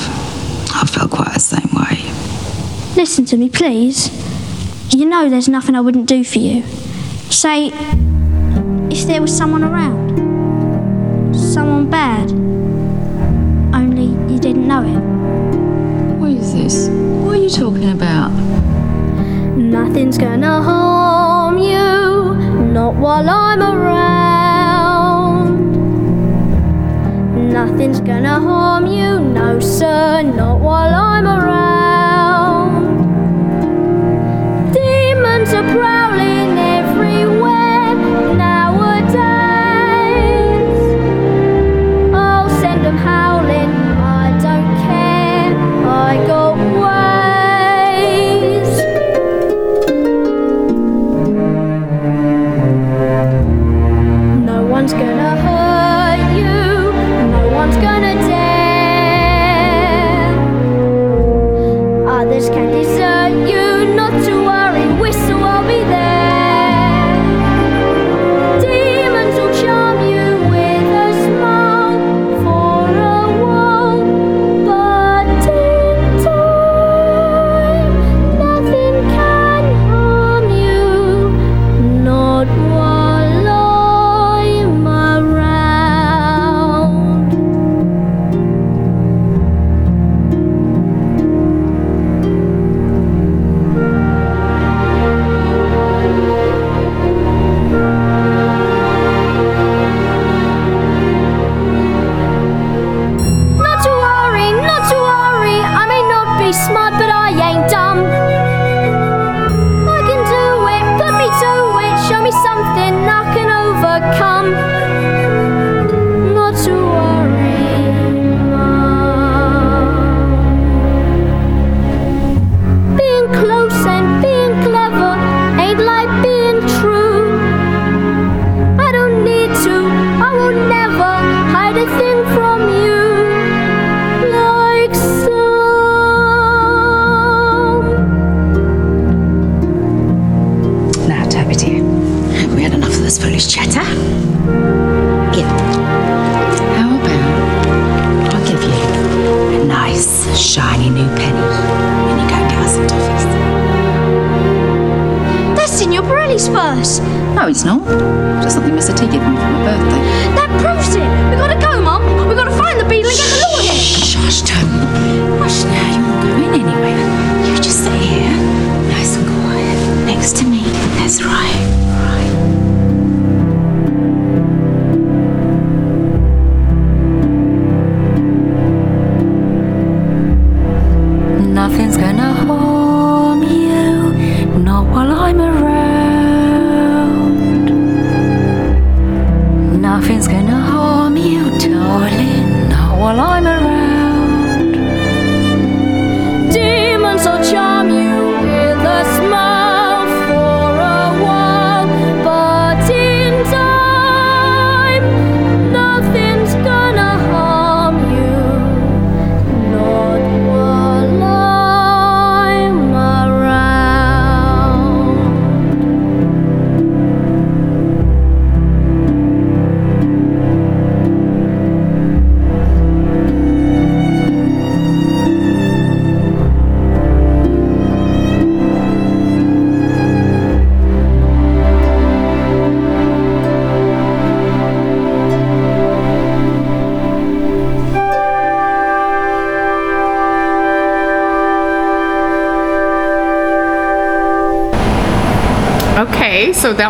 I 0.77 0.87
felt 0.87 1.11
quite 1.11 1.35
the 1.35 1.41
same 1.41 1.71
way. 1.75 2.95
Listen 2.95 3.25
to 3.25 3.37
me, 3.37 3.49
please. 3.49 4.13
You 4.95 5.07
know 5.07 5.29
there's 5.29 5.49
nothing 5.49 5.75
I 5.75 5.81
wouldn't 5.81 6.07
do 6.07 6.23
for 6.23 6.39
you. 6.39 6.63
Say, 7.31 7.73
if 8.93 9.09
there 9.09 9.21
was 9.21 9.37
someone 9.37 9.65
around, 9.65 11.35
someone 11.35 11.91
bad, 11.91 12.31
only 12.31 12.31
you 12.31 12.37
didn't 12.37 12.50
know 14.71 14.85
it. 14.85 15.01
What 16.21 16.31
is 16.31 16.55
this? 16.55 16.89
What 17.25 17.35
are 17.35 17.43
you 17.43 17.51
talking 17.51 17.91
about? 17.91 18.31
Nothing's 19.57 20.17
gonna 20.17 20.63
harm 20.63 21.59
you, 21.59 22.37
not 22.73 22.95
while 22.95 23.29
I'm 23.29 23.61
around. 23.61 25.51
Nothing's 27.53 28.01
gonna 28.01 28.39
harm 28.39 28.87
you, 28.87 29.19
no 29.19 29.59
sir, 29.59 30.23
not 30.23 30.61
while 30.61 30.95
I'm 30.95 31.27
around. 31.27 31.70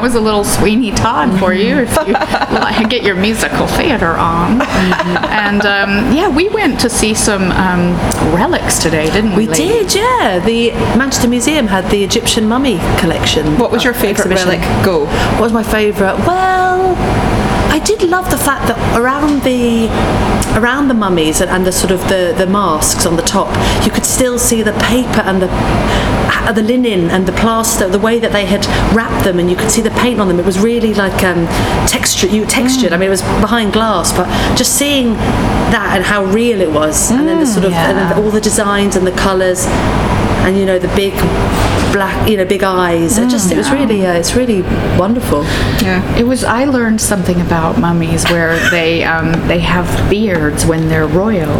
That 0.00 0.04
was 0.04 0.14
a 0.14 0.20
little 0.20 0.44
Sweeney 0.44 0.92
Todd 0.92 1.38
for 1.38 1.52
you 1.52 1.80
if 1.80 1.94
you 2.06 2.14
like, 2.58 2.88
get 2.88 3.02
your 3.02 3.16
musical 3.16 3.66
theater 3.66 4.16
on. 4.16 4.62
and 5.28 5.60
um, 5.66 6.10
yeah, 6.16 6.26
we 6.26 6.48
went 6.48 6.80
to 6.80 6.88
see 6.88 7.12
some 7.12 7.52
um, 7.52 7.92
relics 8.34 8.78
today, 8.78 9.10
didn't 9.10 9.32
we? 9.32 9.46
We 9.46 9.48
lady? 9.48 9.68
did, 9.68 9.94
yeah. 9.94 10.38
The 10.42 10.70
Manchester 10.96 11.28
Museum 11.28 11.66
had 11.66 11.84
the 11.90 12.02
Egyptian 12.02 12.48
mummy 12.48 12.78
collection. 12.98 13.58
What 13.58 13.70
was 13.70 13.84
your 13.84 13.92
favourite 13.92 14.32
exhibition. 14.32 14.48
relic? 14.48 14.84
Go. 14.86 15.04
What 15.32 15.42
was 15.42 15.52
my 15.52 15.62
favourite? 15.62 16.16
Well, 16.26 16.96
I 17.70 17.78
did 17.78 18.02
love 18.02 18.30
the 18.30 18.38
fact 18.38 18.68
that 18.68 18.98
around 18.98 19.42
the 19.42 19.88
around 20.58 20.88
the 20.88 20.94
mummies 20.94 21.42
and, 21.42 21.50
and 21.50 21.66
the 21.66 21.72
sort 21.72 21.92
of 21.92 22.00
the, 22.08 22.34
the 22.38 22.46
masks 22.46 23.04
on 23.04 23.16
the 23.16 23.22
top, 23.22 23.54
you 23.84 23.92
could 23.92 24.06
still 24.06 24.38
see 24.38 24.62
the 24.62 24.72
paper 24.72 25.20
and 25.20 25.42
the 25.42 25.48
uh, 26.50 26.52
the 26.52 26.62
linen 26.62 27.10
and 27.10 27.26
the 27.26 27.32
plaster, 27.32 27.88
the 27.88 27.98
way 27.98 28.18
that 28.18 28.32
they 28.32 28.44
had 28.44 28.66
wrapped 28.94 29.24
them, 29.24 29.38
and 29.38 29.48
you 29.48 29.56
could 29.56 29.70
see 29.70 29.80
the 29.80 29.90
paint 29.90 30.20
on 30.20 30.28
them. 30.28 30.38
It 30.38 30.44
was 30.44 30.58
really 30.58 30.94
like 30.94 31.22
um, 31.22 31.46
texture, 31.86 32.26
you 32.26 32.44
textured. 32.44 32.92
I 32.92 32.96
mean, 32.96 33.06
it 33.06 33.10
was 33.10 33.22
behind 33.22 33.72
glass, 33.72 34.12
but 34.12 34.26
just 34.56 34.76
seeing 34.76 35.14
that 35.74 35.92
and 35.94 36.04
how 36.04 36.24
real 36.24 36.60
it 36.60 36.72
was, 36.72 37.10
and 37.10 37.28
then 37.28 37.40
the 37.40 37.46
sort 37.46 37.66
of 37.66 37.72
and 37.72 37.96
then 37.96 38.18
all 38.18 38.30
the 38.30 38.40
designs 38.40 38.96
and 38.96 39.06
the 39.06 39.12
colours, 39.12 39.66
and 40.44 40.56
you 40.56 40.66
know 40.66 40.78
the 40.78 40.92
big 40.96 41.14
black, 41.92 42.28
you 42.28 42.36
know, 42.36 42.44
big 42.44 42.62
eyes. 42.62 43.18
It 43.18 43.30
just 43.30 43.52
it 43.52 43.56
was 43.56 43.70
really 43.70 44.04
uh, 44.06 44.14
it's 44.14 44.34
really 44.34 44.62
wonderful. 44.98 45.44
Yeah 45.82 46.00
it 46.18 46.26
was. 46.26 46.44
I 46.44 46.64
learned 46.64 47.00
something 47.00 47.40
about 47.40 47.78
mummies 47.78 48.24
where 48.24 48.58
they 48.70 49.04
um, 49.04 49.32
they 49.48 49.60
have 49.60 49.88
beards 50.10 50.66
when 50.66 50.88
they're 50.88 51.06
royal, 51.06 51.50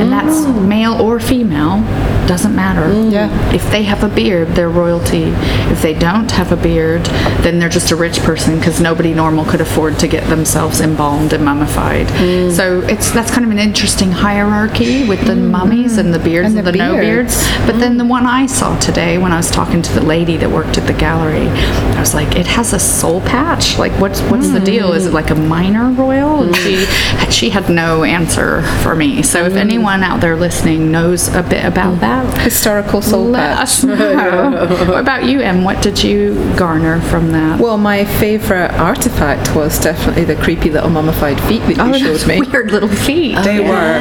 and 0.00 0.12
that's 0.12 0.46
male 0.62 1.00
or 1.00 1.20
female. 1.20 1.82
Doesn't 2.28 2.54
matter. 2.54 2.82
Mm-hmm. 2.82 3.10
Yeah. 3.10 3.54
If 3.54 3.70
they 3.70 3.84
have 3.84 4.04
a 4.04 4.08
beard, 4.08 4.48
they're 4.48 4.68
royalty. 4.68 5.32
If 5.72 5.80
they 5.80 5.94
don't 5.94 6.30
have 6.32 6.52
a 6.52 6.56
beard, 6.56 7.06
then 7.42 7.58
they're 7.58 7.70
just 7.70 7.90
a 7.90 7.96
rich 7.96 8.20
person 8.20 8.58
because 8.58 8.82
nobody 8.82 9.14
normal 9.14 9.46
could 9.46 9.62
afford 9.62 9.98
to 10.00 10.08
get 10.08 10.28
themselves 10.28 10.82
embalmed 10.82 11.32
and 11.32 11.42
mummified. 11.42 12.06
Mm. 12.08 12.52
So 12.52 12.80
it's 12.82 13.10
that's 13.12 13.30
kind 13.30 13.46
of 13.46 13.50
an 13.50 13.58
interesting 13.58 14.12
hierarchy 14.12 15.08
with 15.08 15.20
the 15.20 15.32
mm-hmm. 15.32 15.50
mummies 15.50 15.96
and 15.96 16.12
the 16.12 16.18
beards 16.18 16.48
and, 16.48 16.58
And 16.58 16.66
the, 16.66 16.72
the 16.72 16.78
no 16.78 16.96
beards. 16.96 17.34
beards. 17.34 17.66
But 17.66 17.78
then 17.80 17.96
the 17.96 18.02
mm-hmm. 18.04 18.10
one 18.10 18.26
I 18.26 18.44
saw 18.44 18.78
today 18.78 19.16
when 19.16 19.32
I 19.32 19.38
was 19.38 19.50
talking 19.50 19.80
to 19.80 19.92
the 19.94 20.02
lady 20.02 20.36
that 20.36 20.50
worked 20.50 20.76
at 20.76 20.86
the 20.86 20.92
gallery, 20.92 21.48
I 21.48 22.00
was 22.00 22.12
like, 22.12 22.36
it 22.36 22.46
has 22.46 22.74
a 22.74 22.78
soul 22.78 23.22
patch. 23.22 23.78
Like, 23.78 23.92
what's 24.00 24.20
what's 24.22 24.50
the 24.50 24.60
deal? 24.60 24.92
Is 24.92 25.06
it 25.06 25.14
like 25.14 25.30
a 25.30 25.34
minor 25.34 25.90
royal? 25.90 26.42
And 26.42 26.54
she 26.56 26.76
mm. 26.76 27.32
she 27.32 27.50
had 27.50 27.70
no 27.70 28.04
answer 28.04 28.62
for 28.82 28.94
me. 28.94 29.22
So 29.22 29.46
if 29.46 29.54
mm. 29.54 29.56
anyone 29.56 30.02
out 30.02 30.20
there 30.20 30.36
listening 30.36 30.92
knows 30.92 31.28
a 31.28 31.42
bit 31.42 31.64
about 31.64 32.00
that, 32.00 32.17
Historical 32.42 33.02
soul 33.02 33.24
let 33.24 33.56
patch. 33.56 33.62
us 33.62 33.84
know. 33.84 34.66
what 34.88 35.00
about 35.00 35.24
you, 35.24 35.40
Em? 35.40 35.64
What 35.64 35.82
did 35.82 36.02
you 36.02 36.34
garner 36.56 37.00
from 37.02 37.30
that? 37.32 37.60
Well, 37.60 37.78
my 37.78 38.04
favourite 38.04 38.72
artifact 38.74 39.54
was 39.54 39.78
definitely 39.80 40.24
the 40.24 40.36
creepy 40.36 40.70
little 40.70 40.90
mummified 40.90 41.40
feet 41.42 41.60
that 41.60 41.76
you 41.98 41.98
showed 42.18 42.26
me. 42.28 42.40
weird 42.40 42.70
little 42.70 42.88
feet. 42.88 43.36
They 43.44 43.60
were 43.60 43.98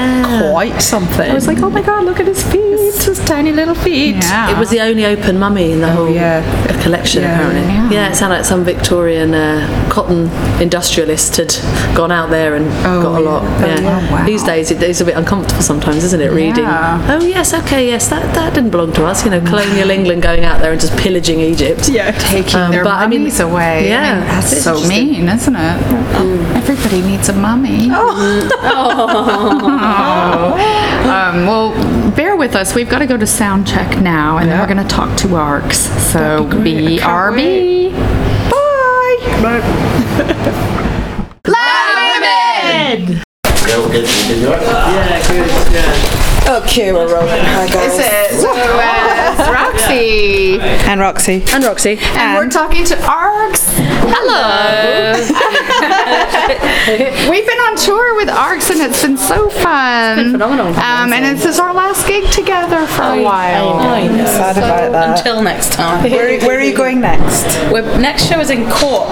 quite 0.51 0.80
something. 0.82 1.30
I 1.30 1.34
was 1.34 1.47
like, 1.47 1.60
oh 1.60 1.69
my 1.69 1.82
god, 1.82 2.06
look 2.06 2.19
at 2.19 2.27
his 2.27 2.43
feet. 2.43 2.62
it's 2.63 3.06
just 3.06 3.25
tiny 3.27 3.51
little 3.51 3.75
feet. 3.75 4.15
Yeah. 4.15 4.56
It 4.56 4.60
was 4.60 4.69
the 4.69 4.82
only 4.82 5.06
open 5.06 5.38
mummy 5.39 5.71
in 5.71 5.82
the 5.82 5.91
whole 5.91 6.10
yeah. 6.13 6.41
collection, 6.84 7.21
Yeah. 7.23 7.34
apparently. 7.36 7.62
Yeah. 7.73 7.89
Yeah. 7.92 8.10
it 8.12 8.15
sounded 8.15 8.37
like 8.37 8.46
some 8.46 8.63
Victorian 8.63 9.33
uh, 9.33 9.89
cotton 9.92 10.29
industrialist 10.62 11.37
had 11.37 11.54
gone 11.96 12.12
out 12.12 12.29
there 12.29 12.56
and 12.56 12.65
Oh, 12.85 13.02
got 13.04 13.19
a 13.21 13.23
lot. 13.23 13.44
yeah. 13.62 13.79
Yeah. 13.79 14.08
Oh, 14.10 14.12
wow. 14.13 14.25
These 14.25 14.44
days, 14.44 14.71
it, 14.71 14.81
it's 14.81 15.02
a 15.02 15.06
bit 15.06 15.15
uncomfortable 15.17 15.62
sometimes, 15.62 16.04
isn't 16.04 16.21
it? 16.21 16.31
Reading. 16.31 16.63
Yeah. 16.63 17.17
Oh 17.19 17.25
yes, 17.25 17.54
okay, 17.54 17.87
yes, 17.87 18.06
that, 18.10 18.33
that 18.35 18.53
didn't 18.53 18.71
belong 18.71 18.91
to 18.93 19.05
us. 19.05 19.23
You 19.25 19.31
know, 19.31 19.39
colonial 19.41 19.89
England 19.89 20.21
going 20.21 20.43
out 20.45 20.60
there 20.62 20.71
and 20.71 20.79
just 20.79 20.97
pillaging 20.97 21.39
Egypt. 21.39 21.89
Yeah. 21.89 22.12
taking 22.12 22.55
Um, 22.60 22.71
their 22.71 22.83
but 22.83 22.93
I 22.93 23.08
mean- 23.08 23.21
mummies 23.21 23.39
away. 23.39 23.89
yeah, 23.89 24.12
I 24.12 24.19
mean, 24.19 24.27
that's 24.27 24.63
so 24.63 24.87
mean, 24.87 25.27
isn't 25.29 25.55
it? 25.55 25.83
Everybody 26.55 27.01
needs 27.01 27.29
a 27.29 27.33
mummy. 27.33 27.89
um, 31.12 31.45
well, 31.47 31.71
bear 32.15 32.35
with 32.35 32.55
us. 32.55 32.73
We've 32.75 32.89
got 32.89 32.99
to 32.99 33.05
go 33.08 33.17
to 33.17 33.27
sound 33.27 33.67
check 33.67 34.01
now, 34.01 34.37
and 34.37 34.49
then 34.49 34.60
we're 34.60 34.73
going 34.73 34.85
to 34.85 34.93
talk 34.95 35.15
to 35.19 35.27
Arxx. 35.27 35.73
So 36.12 36.45
be 36.63 36.97
BRB. 36.99 37.93
Okay, 46.50 46.93
we're 46.93 47.13
rolling. 47.13 47.43
Hi 47.43 47.67
guys. 47.67 48.39
So 48.39 48.54
it's 49.40 49.50
Roxy. 49.50 50.60
And 50.90 51.00
Roxy. 51.00 51.44
And 51.50 51.63
Roxy. 51.63 51.98
And 52.00 52.38
we're 52.38 52.50
talking 52.50 52.83
to 52.85 52.96
Arxx. 52.96 53.73
Hello. 54.10 55.13
We've 57.29 57.46
been 57.46 57.60
on 57.60 57.75
tour 57.77 58.15
with 58.15 58.29
Arxx 58.29 58.71
and 58.71 58.79
it's 58.81 59.02
been 59.02 59.17
so 59.17 59.50
fun. 59.50 60.31
phenomenal. 60.31 60.67
Um, 60.67 61.12
and 61.13 61.38
this 61.38 61.46
is 61.46 61.60
our 61.60 61.73
last 61.73 62.08
gig 62.08 62.29
together 62.31 62.88
for 62.88 63.04
a 63.04 63.21
while. 63.21 63.79
Sad 64.25 64.58
about 64.58 64.92
that. 64.94 65.17
Until 65.19 65.44
next 65.44 65.73
time. 65.73 66.10
Where, 66.10 66.40
where 66.42 66.58
are 66.58 66.62
you 66.63 66.75
going 66.75 67.02
next? 67.02 67.46
We're, 67.71 67.83
next 68.00 68.27
show 68.29 68.40
is 68.40 68.50
in 68.50 68.63
Cork 68.69 69.10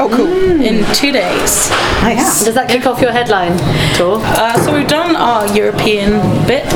Oh, 0.00 0.08
cool. 0.12 0.26
in 0.62 0.84
two 0.94 1.12
days. 1.12 1.68
Nice. 2.02 2.44
Does 2.44 2.54
that 2.54 2.68
kick 2.68 2.86
off 2.86 3.00
your 3.00 3.12
headline 3.12 3.56
tour? 3.96 4.20
Uh, 4.22 4.56
so 4.64 4.72
we've 4.74 4.88
done 4.88 5.14
our 5.16 5.46
European 5.54 6.12
bit, 6.46 6.66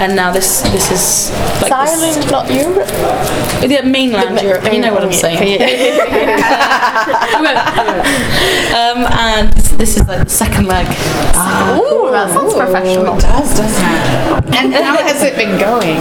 and 0.00 0.16
now 0.16 0.32
this 0.32 0.62
this 0.72 0.90
is 0.90 1.30
like 1.62 1.70
Ireland, 2.10 2.30
not 2.30 2.50
Europe. 2.50 2.88
Yeah, 3.70 3.82
mainland 3.82 4.40
Europe. 4.40 4.72
You 4.72 4.80
know 4.80 4.92
what 4.92 5.04
I'm 5.04 5.12
saying. 5.12 5.60
um, 8.74 9.06
and 9.18 9.52
this, 9.52 9.70
this 9.72 9.96
is 9.96 10.08
like 10.08 10.24
the 10.24 10.30
second 10.30 10.66
leg. 10.66 10.86
Ooh, 10.86 12.10
that 12.10 12.30
sounds 12.32 12.54
professional. 12.54 13.16
It 13.16 13.20
does, 13.20 13.56
doesn't 13.56 13.84
it? 13.84 14.56
And 14.56 14.74
how 14.74 14.96
has 14.96 15.22
it 15.22 15.36
been 15.36 15.58
going? 15.58 15.98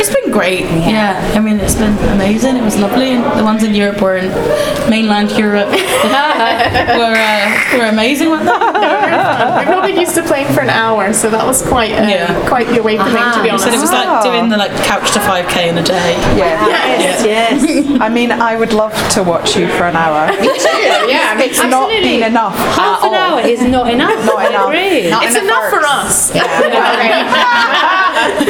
It's 0.00 0.14
been 0.14 0.21
great. 0.32 0.60
Yeah. 0.62 1.14
I 1.34 1.40
mean, 1.40 1.60
it's 1.60 1.74
been 1.76 1.96
amazing. 2.10 2.56
It 2.56 2.62
was 2.62 2.78
lovely. 2.78 3.10
And 3.12 3.38
the 3.38 3.44
ones 3.44 3.62
in 3.62 3.74
Europe 3.74 4.00
were 4.00 4.16
in 4.16 4.28
mainland 4.90 5.30
Europe. 5.32 5.68
were 5.70 7.14
uh, 7.14 7.78
were 7.78 7.86
amazing. 7.88 8.30
weren't 8.30 8.44
they? 8.44 8.52
We've 9.62 9.68
not 9.76 9.86
been 9.86 9.96
used 10.00 10.14
to 10.16 10.22
playing 10.22 10.52
for 10.54 10.60
an 10.60 10.70
hour, 10.70 11.12
so 11.12 11.30
that 11.30 11.44
was 11.46 11.62
quite 11.62 11.92
uh, 11.92 12.08
Yeah. 12.08 12.48
quite 12.48 12.66
the 12.68 12.80
awakening, 12.80 13.12
to 13.36 13.42
be 13.42 13.50
honest. 13.50 13.64
said 13.64 13.74
it 13.74 13.80
was 13.80 13.92
like 13.92 14.22
doing 14.24 14.48
the 14.48 14.56
like 14.56 14.72
couch 14.84 15.12
to 15.12 15.18
5k 15.20 15.68
in 15.68 15.78
a 15.78 15.82
day. 15.82 16.12
Yeah. 16.36 16.66
Yes, 16.66 17.24
yes. 17.24 18.00
I 18.00 18.08
mean, 18.08 18.32
I 18.32 18.56
would 18.56 18.72
love 18.72 18.94
to 19.14 19.22
watch 19.22 19.56
you 19.56 19.68
for 19.68 19.84
an 19.84 19.96
hour. 19.96 20.30
Yeah, 21.12 21.38
It's 21.38 21.58
not 21.62 21.88
been 21.88 22.22
enough. 22.22 22.56
Half 22.56 23.04
an 23.04 23.12
hour 23.14 23.40
is 23.40 23.60
not 23.62 23.90
enough. 23.92 24.24
Not 24.24 24.48
enough. 24.48 24.68
I. 24.70 25.10
Not 25.10 25.24
it's 25.26 25.36
enough 25.36 25.68
for 25.68 25.82
us. 25.84 26.32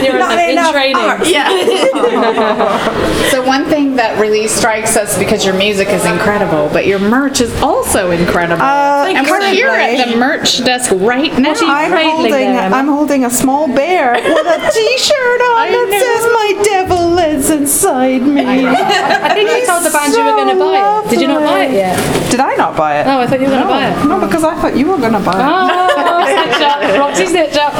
You're 0.02 0.18
Not 0.18 0.32
in, 0.38 0.44
in 0.44 0.50
enough 0.52 0.72
training. 0.72 0.96
art. 0.96 1.26
So 3.32 3.40
one 3.46 3.64
thing 3.64 3.96
that 3.96 4.20
really 4.20 4.46
strikes 4.46 4.94
us 4.96 5.16
because 5.18 5.42
your 5.44 5.54
music 5.56 5.88
is 5.88 6.04
incredible, 6.04 6.68
but 6.70 6.86
your 6.86 6.98
merch 6.98 7.40
is 7.40 7.48
also 7.62 8.10
incredible. 8.10 8.60
Uh, 8.62 9.08
and 9.08 9.26
we're 9.26 9.40
here 9.50 9.68
at 9.68 10.04
the 10.06 10.16
merch 10.16 10.62
desk 10.64 10.90
right 10.92 11.32
now. 11.38 11.54
I'm 11.56 11.92
holding. 12.10 12.48
I'm 12.56 12.88
holding 12.88 13.24
a 13.24 13.30
small 13.30 13.68
bear 13.68 14.12
with 14.12 14.46
a 14.46 14.70
T-shirt 14.74 15.40
on 15.40 15.72
that 15.72 15.88
says 15.96 16.24
"My 16.28 16.62
devil 16.62 17.08
lives 17.10 17.48
inside 17.48 18.20
me." 18.20 18.44
I 18.44 19.32
think 19.32 19.48
you 19.48 19.66
told 19.66 19.84
the 19.84 19.90
band 19.90 20.12
you 20.12 20.24
were 20.24 20.36
going 20.36 20.52
to 20.52 20.60
buy 20.60 21.00
it. 21.04 21.10
Did 21.10 21.20
you 21.22 21.28
not 21.28 21.42
buy 21.42 21.60
it 21.64 21.72
yet? 21.72 22.30
Did 22.30 22.40
I 22.40 22.54
not 22.56 22.76
buy 22.76 23.00
it? 23.00 23.06
No, 23.06 23.20
I 23.20 23.26
thought 23.26 23.40
you 23.40 23.46
were 23.46 23.52
going 23.56 23.62
to 23.64 23.68
buy 23.68 23.88
it. 23.88 24.04
No, 24.06 24.20
because 24.20 24.44
I 24.44 24.54
thought 24.60 24.76
you 24.76 24.86
were 24.86 24.98
going 24.98 25.12
to 25.16 25.20
buy 25.24 25.40
it. 25.40 25.44
Oh, 25.48 26.20
snitch 26.28 26.60
up. 26.60 26.98
Roxy 27.00 27.26
snitch 27.26 27.56
up. 27.56 27.72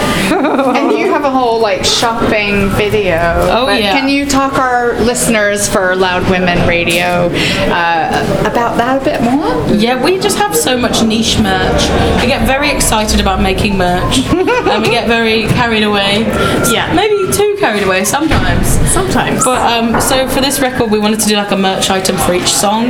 and 0.76 0.92
you 0.98 1.10
have 1.12 1.24
a 1.24 1.30
whole 1.30 1.60
like 1.60 1.84
shopping 1.84 2.70
video. 2.70 3.20
Oh, 3.52 3.66
But 3.66 3.81
yeah. 3.82 3.92
Can 3.98 4.08
you 4.08 4.26
talk 4.26 4.58
our 4.58 4.94
listeners 5.00 5.68
for 5.68 5.94
Loud 5.96 6.30
Women 6.30 6.66
Radio 6.68 7.28
uh, 7.70 8.46
about 8.46 8.76
that 8.78 9.02
a 9.02 9.04
bit 9.04 9.20
more? 9.22 9.74
Yeah, 9.74 10.02
we 10.02 10.18
just 10.18 10.38
have 10.38 10.54
so 10.56 10.76
much 10.76 11.02
niche 11.02 11.38
merch. 11.38 11.82
We 12.20 12.28
get 12.28 12.46
very 12.46 12.70
excited 12.70 13.20
about 13.20 13.40
making 13.40 13.76
merch, 13.76 14.18
and 14.30 14.82
we 14.82 14.90
get 14.90 15.08
very 15.08 15.46
carried 15.48 15.82
away. 15.82 16.26
Yeah. 16.72 16.94
maybe 16.94 17.30
too 17.32 17.51
carried 17.56 17.82
away 17.82 18.04
sometimes. 18.04 18.66
Sometimes. 18.92 19.44
But 19.44 19.60
um, 19.60 20.00
so 20.00 20.28
for 20.28 20.40
this 20.40 20.60
record, 20.60 20.90
we 20.90 20.98
wanted 20.98 21.20
to 21.20 21.28
do 21.28 21.36
like 21.36 21.50
a 21.50 21.56
merch 21.56 21.90
item 21.90 22.16
for 22.16 22.34
each 22.34 22.52
song, 22.52 22.86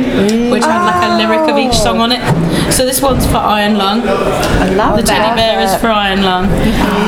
which 0.51 0.63
had 0.63 0.83
like 0.85 1.03
a 1.03 1.17
lyric 1.17 1.49
of 1.49 1.57
each 1.57 1.77
song 1.77 1.99
on 1.99 2.11
it. 2.11 2.21
So 2.71 2.85
this 2.85 3.01
one's 3.01 3.25
for 3.25 3.37
Iron 3.37 3.77
Lung. 3.77 4.01
I 4.07 4.69
love 4.75 4.97
the 4.97 5.03
teddy 5.03 5.35
bear 5.35 5.61
is 5.61 5.75
for 5.79 5.87
Iron 5.87 6.23
Lung, 6.23 6.45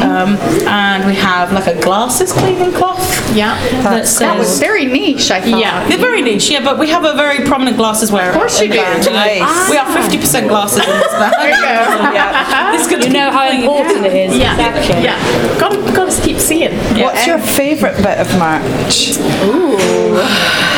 um, 0.03 0.37
and 0.67 1.05
we 1.05 1.15
have 1.15 1.51
like 1.53 1.67
a 1.67 1.79
glasses 1.81 2.31
cleaning 2.31 2.71
cloth. 2.73 3.01
Yeah. 3.35 3.55
that 3.83 4.07
says. 4.07 4.19
That 4.19 4.37
was 4.37 4.59
very 4.59 4.85
niche, 4.85 5.31
I 5.31 5.41
thought. 5.41 5.59
Yeah, 5.59 5.87
they're 5.87 5.97
very 5.97 6.21
niche, 6.21 6.49
yeah, 6.49 6.63
but 6.63 6.77
we 6.79 6.89
have 6.89 7.03
a 7.05 7.13
very 7.13 7.45
prominent 7.45 7.77
glasses 7.77 8.11
wearer. 8.11 8.29
Of 8.29 8.35
course 8.35 8.61
you 8.61 8.69
do. 8.69 8.77
Nice. 8.77 9.69
We 9.69 9.77
are 9.77 9.85
50% 9.85 10.47
glasses 10.47 10.79
in 10.79 10.93
this 10.99 11.13
bag. 11.13 11.33
There 11.37 11.49
you 11.49 11.61
go. 11.61 12.11
yeah. 12.13 12.71
This 12.71 12.87
could 12.87 13.03
You 13.03 13.11
know 13.11 13.31
how 13.31 13.49
important 13.49 14.05
it 14.05 14.13
is. 14.13 14.37
Yeah. 14.37 14.55
Yeah. 14.99 15.59
Gotta, 15.59 15.77
gotta 15.93 16.21
keep 16.21 16.37
seeing. 16.37 16.73
What's 17.01 17.25
your 17.27 17.39
favourite 17.47 17.95
bit 17.97 18.17
of 18.19 18.29
March? 18.39 19.17
Ooh. 19.45 19.75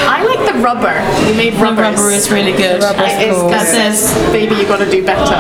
I 0.10 0.24
like 0.24 0.52
the 0.52 0.58
rubber. 0.60 0.96
You 1.28 1.36
made 1.36 1.54
The 1.54 1.64
rubber 1.64 2.10
is 2.12 2.32
really 2.32 2.52
good. 2.54 2.82
It 2.82 3.30
is- 3.30 3.44
That 3.52 3.68
says, 3.68 4.14
baby, 4.32 4.56
you 4.56 4.66
gotta 4.68 4.90
do 4.90 5.04
better. 5.06 5.22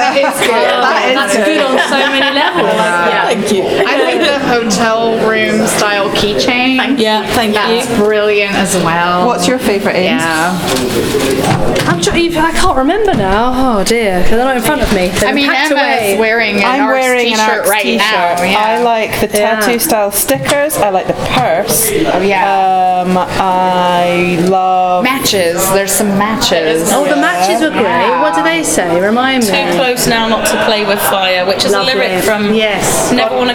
That 0.00 0.16
is 0.16 0.38
good. 0.40 0.70
That's 1.16 1.36
good 1.36 1.60
on 1.60 1.78
so 1.88 1.98
many 2.10 2.30
levels. 2.34 2.74
Yeah. 2.74 3.26
Thank 3.26 3.52
you. 3.52 3.62
I 3.64 3.94
like 4.02 4.20
the 4.20 4.38
hotel 4.46 5.16
room 5.28 5.66
style 5.66 6.08
keychain. 6.10 6.69
Yeah, 6.88 7.26
thank 7.34 7.54
That's 7.54 7.88
you. 7.88 7.96
brilliant. 7.96 8.10
brilliant 8.10 8.54
as 8.56 8.74
well. 8.76 9.26
What's 9.26 9.46
your 9.46 9.58
favourite 9.58 9.96
Ames? 9.96 10.22
Yeah. 10.22 11.86
I'm 11.88 12.00
tr- 12.00 12.10
I 12.12 12.52
can't 12.52 12.76
remember 12.76 13.14
now. 13.14 13.52
Oh 13.80 13.84
dear, 13.84 14.18
because 14.18 14.30
they're 14.36 14.44
not 14.44 14.56
in 14.56 14.62
front 14.62 14.82
of 14.82 14.88
me. 14.94 15.08
They've 15.08 15.24
I 15.24 15.32
mean, 15.32 15.46
been 15.46 15.54
packed 15.54 15.70
Emma's 15.72 15.82
away. 16.12 16.18
wearing 16.18 16.56
an 16.56 16.64
I'm 16.64 16.80
Arxx 16.82 16.92
wearing 17.00 17.32
an 17.32 17.38
t-shirt 17.38 17.64
Arxx 17.64 17.68
right 17.68 17.82
t-shirt. 17.82 17.98
now. 18.00 18.42
Yeah. 18.42 18.58
I 18.58 18.82
like 18.82 19.20
the 19.20 19.28
tattoo 19.28 19.72
Yeah. 19.72 19.78
style 19.78 20.10
stickers. 20.12 20.76
I 20.76 20.90
like 20.90 21.06
the 21.06 21.14
purse. 21.36 21.90
Oh, 21.90 22.20
yeah. 22.20 23.02
Um, 23.04 23.16
I 23.18 24.38
love 24.48 25.04
matches. 25.04 25.56
There's 25.72 25.92
some 25.92 26.16
matches. 26.18 26.90
Oh, 26.92 27.04
the 27.08 27.16
matches 27.16 27.60
were 27.62 27.70
great. 27.70 28.10
What 28.20 28.34
do 28.34 28.42
they 28.42 28.62
say? 28.62 29.00
Remind 29.00 29.44
me. 29.44 29.50
Too 29.50 29.72
close 29.76 30.06
now 30.06 30.28
not 30.28 30.46
to 30.48 30.64
play 30.64 30.84
with 30.86 31.00
fire, 31.00 31.44
which 31.46 31.64
is 31.64 31.72
Lovely. 31.72 31.92
a 31.92 31.96
lyric 31.96 32.24
from 32.24 32.54
Yes. 32.54 33.12
Never 33.12 33.36
Wanna. 33.36 33.54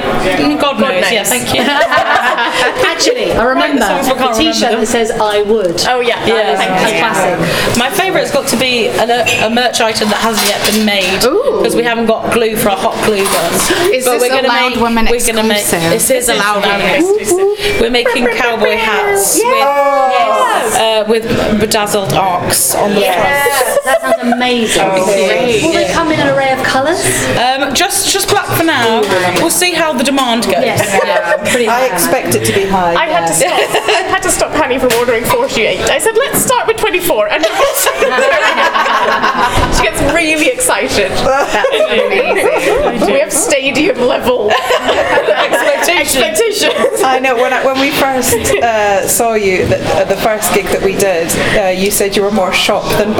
God, 0.59 0.79
knows. 0.79 1.11
Yeah, 1.11 1.23
thank 1.23 1.53
you. 1.53 1.61
Actually, 2.85 3.14
I 3.15 3.43
remember 3.43 3.81
songs, 3.81 4.07
but 4.07 4.17
the 4.17 4.23
can't 4.25 4.35
T-shirt 4.37 4.61
remember 4.75 4.85
that 4.85 4.87
says 4.91 5.11
"I 5.11 5.41
would." 5.43 5.85
Oh 5.87 6.01
yeah. 6.01 6.19
Yeah. 6.25 6.55
That's 6.55 6.91
a 6.91 6.99
classic. 6.99 7.77
My 7.79 7.89
favourite's 7.89 8.31
got 8.31 8.47
to 8.49 8.57
be 8.57 8.87
a, 8.87 9.05
a 9.45 9.49
merch 9.49 9.79
item 9.81 10.09
that 10.09 10.19
hasn't 10.19 10.47
yet 10.47 10.59
been 10.67 10.85
made 10.85 11.21
because 11.21 11.75
we 11.75 11.83
haven't 11.83 12.07
got 12.07 12.33
glue 12.33 12.55
for 12.55 12.69
a 12.69 12.75
hot 12.75 12.95
glue 13.05 13.23
gun. 13.23 13.53
Is 13.93 14.05
but 14.05 14.19
this 14.19 14.21
we're 14.21 14.29
gonna 14.29 14.47
a 14.47 14.55
Loud 14.55 14.69
make, 14.75 14.81
Women 14.83 15.05
we're 15.09 15.25
gonna 15.25 15.43
make 15.47 15.63
exclusive? 15.63 15.89
this 15.91 16.09
is 16.09 16.29
a 16.29 16.35
loud 16.35 16.61
women 16.63 16.91
exclusive. 16.99 17.81
We're 17.81 17.89
making 17.91 18.27
cowboy 18.35 18.75
hats 18.75 19.39
with 19.39 19.45
uh, 20.75 21.05
with 21.07 21.23
bedazzled 21.59 22.09
Arxx 22.13 22.75
on 22.75 22.91
the 22.95 23.01
front. 23.01 23.85
That 23.85 24.01
sounds 24.01 24.33
amazing. 24.33 24.87
Will 25.63 25.73
they 25.73 25.87
come 25.93 26.11
in 26.11 26.19
an 26.19 26.35
array 26.35 26.51
of 26.53 26.61
colours? 26.63 26.99
Um, 27.39 27.73
just 27.73 28.11
just 28.11 28.29
black 28.29 28.47
for 28.57 28.63
now. 28.63 29.01
We'll 29.41 29.49
see 29.49 29.73
how 29.73 29.93
the 29.93 30.03
demand 30.03 30.43
goes. 30.43 30.63
Yes. 30.65 30.83
Pretty 31.51 31.67
I 31.67 31.87
bad. 31.87 31.93
expect 31.93 32.35
it 32.35 32.45
to 32.45 32.53
be 32.53 32.65
high. 32.65 32.93
I 32.95 33.04
had 33.05 33.27
to 33.27 33.33
stop. 33.33 33.51
I 33.51 34.07
had 34.09 34.23
to 34.23 34.31
stop 34.31 34.51
Penny 34.53 34.79
from 34.79 34.91
ordering 34.99 35.25
48. 35.25 35.79
I 35.89 35.99
said, 35.99 36.15
let's 36.15 36.43
start 36.43 36.67
with 36.67 36.77
24. 36.77 37.29
And 37.29 37.43
she 39.75 39.83
gets 39.83 40.01
really 40.13 40.47
excited. 40.47 41.11
we 43.07 43.19
have 43.19 43.33
stadium 43.33 43.97
level 43.97 44.51
expectations. 45.87 47.01
I 47.03 47.19
know 47.19 47.35
when 47.35 47.53
I, 47.53 47.65
when 47.65 47.79
we 47.79 47.91
first 47.91 48.35
uh, 48.35 49.07
saw 49.07 49.33
you, 49.33 49.67
the, 49.67 49.79
uh, 49.95 50.05
the 50.05 50.17
first 50.17 50.53
gig 50.53 50.65
that 50.67 50.83
we 50.83 50.95
did, 50.95 51.31
uh, 51.59 51.69
you 51.69 51.91
said 51.91 52.15
you 52.15 52.23
were 52.23 52.31
more 52.31 52.53
shop 52.53 52.83
than 52.97 53.15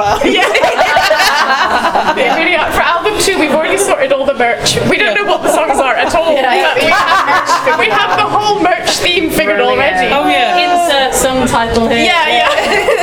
bar. 2.06 2.16
They 2.16 2.30
really. 2.38 2.56
For 2.76 2.82
album 2.86 3.14
two, 3.20 3.40
we've 3.40 3.52
already 3.56 3.78
sorted 3.78 4.12
all 4.14 4.26
the 4.26 4.34
merch. 4.36 4.78
We 4.90 4.98
don't 4.98 5.16
know 5.16 5.26
what 5.26 5.42
the 5.42 5.52
songs 5.52 5.80
are 5.80 5.96
at 5.96 6.14
all. 6.16 6.36
but 6.36 6.76
we, 6.78 6.90
have, 6.92 7.80
we 7.80 7.90
have 7.90 8.18
the 8.18 8.28
whole 8.28 8.62
merch 8.62 8.90
theme 9.02 9.30
figured 9.30 9.60
already. 9.60 10.12
Oh 10.14 10.28
yeah. 10.28 10.58
Insert 10.60 11.14
song 11.14 11.48
title 11.48 11.88
here. 11.88 12.04
Yeah, 12.04 12.28
yeah. 12.28 12.50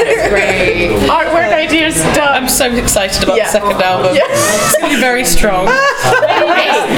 It's 0.06 0.28
great. 0.28 0.90
Artwork 1.10 1.52
ideas 1.52 1.96
done. 2.14 2.32
I'm 2.42 2.48
so 2.48 2.66
excited 2.70 3.22
about 3.22 3.36
Yeah. 3.36 3.46
the 3.46 3.52
second 3.52 3.82
album. 3.82 4.14
Yeah. 4.14 4.22
It's 4.30 4.76
gonna 4.78 4.94
be 4.94 5.00
very 5.00 5.24
strong. 5.24 5.66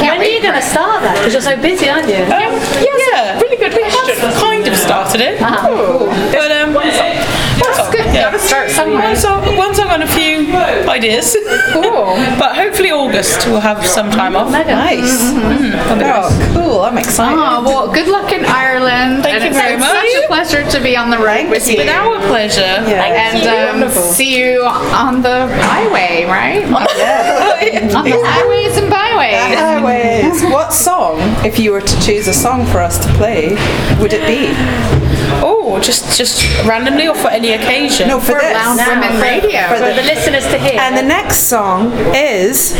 When 0.04 0.20
are 0.20 0.24
you 0.24 0.40
going 0.42 0.54
to 0.54 0.62
start 0.62 1.02
that? 1.02 1.16
Because 1.18 1.32
you're 1.34 1.42
so 1.42 1.56
busy, 1.60 1.88
aren't 1.88 2.06
you? 2.08 2.22
Um, 2.30 2.54
yeah, 2.80 3.40
Really 3.40 3.56
good 3.56 3.72
question. 3.72 4.30
kind 4.40 4.66
of 4.66 4.76
started 4.76 5.20
it. 5.20 5.40
But 5.40 5.52
um, 5.52 5.72
That's 5.74 6.32
good. 6.32 6.63
Yeah. 8.14 8.30
Gotta 8.30 8.38
start 8.38 8.70
somewhere. 8.70 9.02
one 9.02 9.16
song, 9.16 9.56
one 9.56 9.74
song 9.74 9.88
and 9.90 10.02
a 10.02 10.06
few 10.06 10.54
ideas. 10.88 11.36
Cool. 11.72 11.82
but 12.38 12.54
hopefully 12.54 12.90
August 12.90 13.46
we'll 13.46 13.60
have 13.60 13.84
some 13.84 14.10
time 14.10 14.36
off. 14.36 14.50
Nice. 14.52 15.02
Oh, 16.00 16.52
cool. 16.54 16.80
I'm 16.82 16.98
excited. 16.98 17.38
Oh, 17.38 17.62
well, 17.64 17.92
good 17.92 18.08
luck 18.08 18.32
in 18.32 18.44
Ireland. 18.44 19.22
Thank 19.22 19.42
and 19.42 19.44
you 19.44 19.52
very 19.52 19.72
been 19.74 19.80
much. 19.80 19.90
such 19.90 20.24
a 20.24 20.26
pleasure 20.28 20.70
to 20.70 20.80
be 20.82 20.96
on 20.96 21.10
the 21.10 21.18
road 21.18 21.50
with 21.50 21.66
you. 21.66 21.74
It's 21.74 21.84
been 21.84 21.88
our 21.88 22.18
pleasure. 22.28 22.60
and 22.62 23.82
um, 23.84 23.90
see 23.90 24.38
you 24.38 24.62
on 24.64 25.22
the 25.22 25.48
highway, 25.62 26.24
right? 26.26 26.64
Yeah. 26.94 27.90
on 27.96 28.04
the 28.04 28.20
highways 28.22 28.76
and 28.76 28.90
byways. 28.90 29.03
Highways. 29.18 30.42
What 30.44 30.72
song, 30.72 31.18
if 31.44 31.58
you 31.58 31.72
were 31.72 31.80
to 31.80 32.00
choose 32.00 32.26
a 32.28 32.32
song 32.32 32.66
for 32.66 32.80
us 32.80 32.98
to 33.04 33.12
play, 33.14 33.50
would 34.00 34.12
it 34.12 34.26
be? 34.26 34.52
Oh, 35.42 35.80
just 35.82 36.16
just 36.16 36.42
randomly 36.64 37.06
or 37.08 37.14
for 37.14 37.28
any 37.28 37.52
occasion? 37.52 38.08
No, 38.08 38.20
for 38.20 38.34
this. 38.34 38.52
Loud 38.54 38.76
Now, 38.76 38.88
Women 39.00 39.16
for- 39.16 39.22
Radio. 39.22 39.62
for 39.68 39.76
For 39.76 39.92
the 39.94 40.02
listeners 40.02 40.44
to 40.48 40.58
hear. 40.58 40.78
And 40.80 40.96
the 40.96 41.02
next 41.02 41.44
song 41.48 41.92
is. 42.14 42.74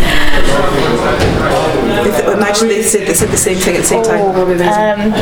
Imagine 2.25 2.69
they 2.69 2.83
said, 2.83 3.07
they 3.09 3.15
said 3.15 3.29
the 3.31 3.37
same 3.37 3.57
thing 3.59 3.77
at 3.77 3.81
the 3.83 3.87
same 3.87 4.03
time. 4.03 4.21
Um, 4.21 5.13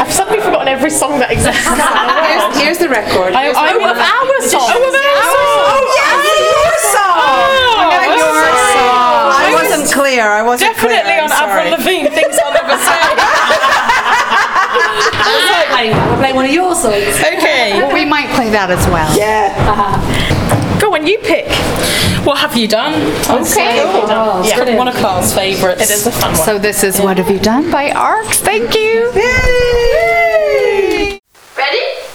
I've 0.00 0.12
suddenly 0.12 0.40
forgotten 0.40 0.68
every 0.68 0.90
song 0.90 1.18
that 1.20 1.30
exists. 1.30 1.64
here's, 1.66 2.62
here's 2.62 2.78
the 2.78 2.88
record. 2.88 3.32
I, 3.34 3.50
I 3.50 3.72
love 3.76 3.96
our 3.98 4.40
song. 4.46 4.68
Oh, 4.68 5.82
yes, 5.98 6.22
your 6.38 6.76
song. 6.94 7.38
your 8.14 8.42
song. 8.76 9.26
I 9.40 9.50
wasn't 9.54 9.88
clear. 10.08 10.24
I 10.28 10.42
wasn't 10.42 10.72
Definitely 10.74 11.02
clear. 11.04 11.22
on 11.22 11.30
I'm 11.32 11.36
sorry. 11.36 11.60
Avril 11.68 11.78
Lavigne, 11.78 12.08
things 12.08 12.36
I'll 12.42 12.52
never 12.52 12.76
say. 12.80 13.02
I'll 15.78 16.16
play 16.18 16.32
one 16.32 16.44
of 16.46 16.50
your 16.50 16.74
songs. 16.74 16.94
okay. 17.20 17.78
Well, 17.80 17.92
we 17.92 18.04
might 18.04 18.28
play 18.34 18.50
that 18.50 18.70
as 18.70 18.84
well. 18.88 19.14
Yeah. 19.16 19.54
Uh-huh. 19.68 20.80
Go 20.80 20.94
on, 20.94 21.06
you 21.06 21.18
pick. 21.18 21.46
What 22.26 22.38
have 22.38 22.56
you 22.56 22.66
done? 22.68 22.94
Okay. 23.30 23.80
Oh, 23.84 24.42
yeah. 24.44 24.76
One 24.76 24.88
of 24.88 24.94
Carl's 24.96 25.32
favourites. 25.34 25.82
It 25.82 25.90
is 25.90 26.06
a 26.06 26.10
fun 26.12 26.32
one. 26.32 26.40
So 26.44 26.58
this 26.58 26.82
is 26.84 26.98
What 27.00 27.16
Have 27.18 27.30
You 27.30 27.38
Done 27.38 27.70
by 27.70 27.90
Arxx. 27.90 28.40
Thank 28.40 28.74
you. 28.74 29.10
Yay! 29.14 31.20
I 31.56 32.07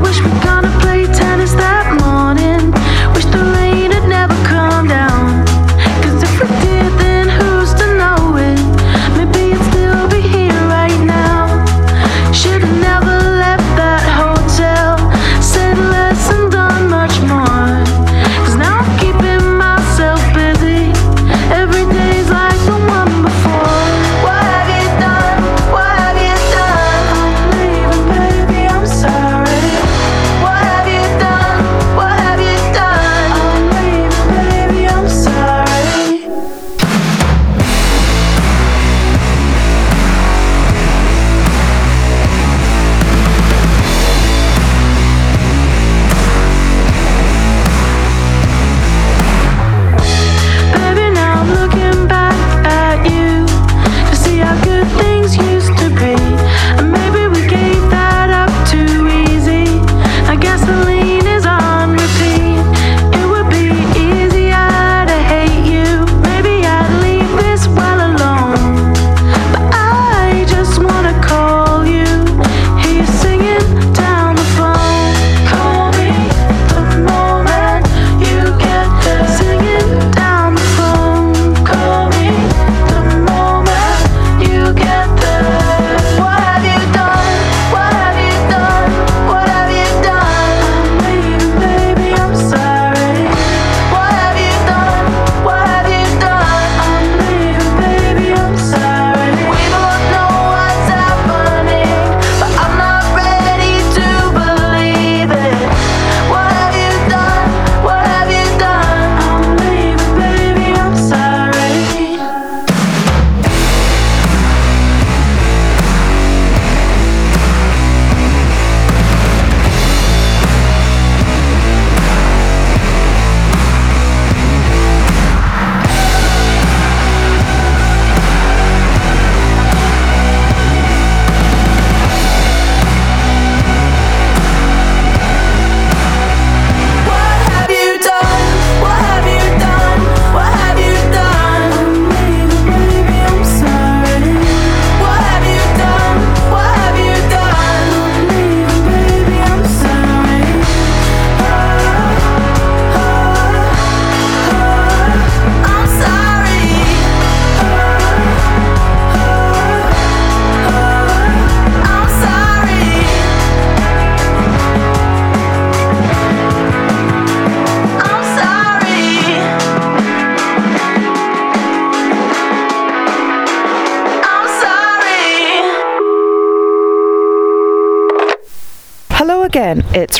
wish 0.00 0.20
we 0.20 0.30
gonna 0.40 0.68
play 0.68 0.77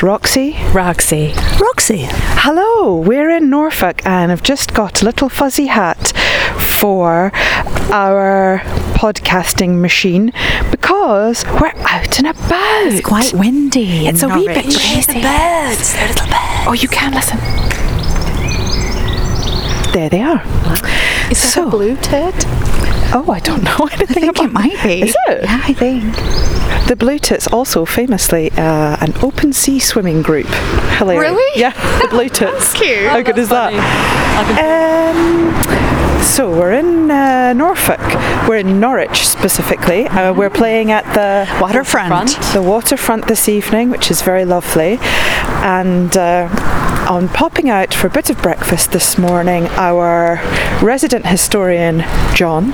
Roxy. 0.03 0.57
Roxy. 0.73 1.33
Roxy. 1.61 2.07
Hello, 2.11 2.97
we're 3.01 3.31
in 3.31 3.51
Norfolk 3.51 4.05
and 4.07 4.31
I've 4.31 4.43
just 4.45 4.73
got 4.73 5.03
a 5.03 5.05
little 5.05 5.29
fuzzy 5.29 5.67
hat 5.67 6.13
for 6.79 7.33
our 7.93 8.61
podcasting 8.95 9.81
machine 9.81 10.33
because 10.71 11.45
we're 11.61 11.73
out 11.77 12.19
and 12.19 12.29
about. 12.29 12.87
It's 12.87 13.05
quite 13.07 13.33
windy. 13.35 14.07
It's 14.07 14.23
a 14.23 14.29
wee 14.29 14.47
bit 14.47 14.65
crazy. 14.65 15.21
birds. 15.21 15.95
They're 15.95 16.09
little 16.09 16.27
birds. 16.27 16.67
Oh, 16.67 16.77
you 16.79 16.89
can 16.89 17.13
listen. 17.13 17.39
There 19.93 20.09
they 20.09 20.23
are. 20.23 20.41
Is 21.31 21.43
that 21.43 21.51
So- 21.53 21.67
a 21.67 21.71
blue 21.71 21.97
tit? 21.97 22.35
Oh, 23.11 23.25
I 23.31 23.41
don't 23.41 23.65
know 23.65 23.89
anything 23.93 24.29
I 24.29 24.33
think 24.33 24.37
about 24.37 24.45
it 24.45 24.53
might 24.53 24.83
be. 24.85 25.03
Is 25.03 25.17
it? 25.29 25.43
Yeah, 25.43 25.61
I 25.65 25.73
think. 25.73 26.15
The 26.89 26.97
Blue 26.97 27.19
Tits 27.19 27.47
also 27.49 27.85
famously 27.85 28.51
uh, 28.53 28.97
an 29.01 29.13
open 29.23 29.53
sea 29.53 29.79
swimming 29.79 30.23
group. 30.23 30.47
Hilarious. 30.97 31.31
Really? 31.31 31.61
Yeah, 31.61 31.73
the 32.03 32.09
Blue 32.09 32.29
Tits. 32.39 32.73
cute. 32.73 33.07
How 33.09 33.21
good 33.21 33.37
is 33.37 33.51
that? 33.51 33.75
Um, 34.59 36.23
so 36.23 36.51
we're 36.51 36.73
in 36.73 37.11
uh, 37.11 37.53
Norfolk. 37.53 38.01
We're 38.49 38.57
in 38.57 38.81
Norwich 38.81 39.27
specifically. 39.29 40.07
Uh, 40.07 40.33
we're 40.33 40.49
playing 40.49 40.91
at 40.91 41.05
the 41.13 41.47
Waterfront. 41.61 42.31
the 42.55 42.63
waterfront 42.63 43.27
this 43.29 43.49
evening, 43.51 43.91
which 43.91 44.11
is 44.11 44.23
very 44.23 44.47
lovely. 44.47 44.99
And 45.63 46.17
uh, 46.17 46.49
on 47.11 47.29
popping 47.29 47.69
out 47.69 47.93
for 47.93 48.07
a 48.07 48.11
bit 48.11 48.31
of 48.31 48.41
breakfast 48.41 48.93
this 48.93 49.19
morning, 49.19 49.67
our 49.77 50.37
resident 50.83 51.27
historian, 51.27 52.03
John, 52.35 52.73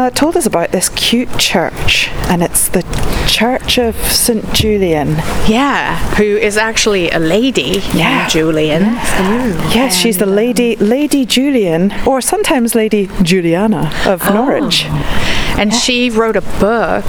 uh, 0.00 0.10
told 0.10 0.36
us 0.36 0.46
about 0.46 0.70
this 0.72 0.88
cute 0.90 1.38
church. 1.38 2.08
And 2.30 2.42
it's 2.42 2.68
the 2.68 2.82
Church 3.28 3.78
of 3.78 3.94
St. 3.96 4.52
Julian. 4.54 5.08
Yeah, 5.46 5.96
who 6.16 6.24
is 6.24 6.56
actually 6.56 7.10
a 7.10 7.18
lady 7.18 7.82
Yeah. 7.94 8.26
Julian. 8.28 8.82
Yes, 9.74 9.96
she's 9.96 10.18
the 10.18 10.26
lady, 10.26 10.76
Lady 10.76 11.24
Julian, 11.26 11.92
or 12.06 12.20
sometimes 12.20 12.74
Lady 12.74 13.08
Juliana 13.22 13.92
of 14.06 14.24
Norwich. 14.32 14.84
And 15.58 15.74
she 15.74 16.10
wrote 16.10 16.36
a 16.36 16.46
book. 16.58 17.04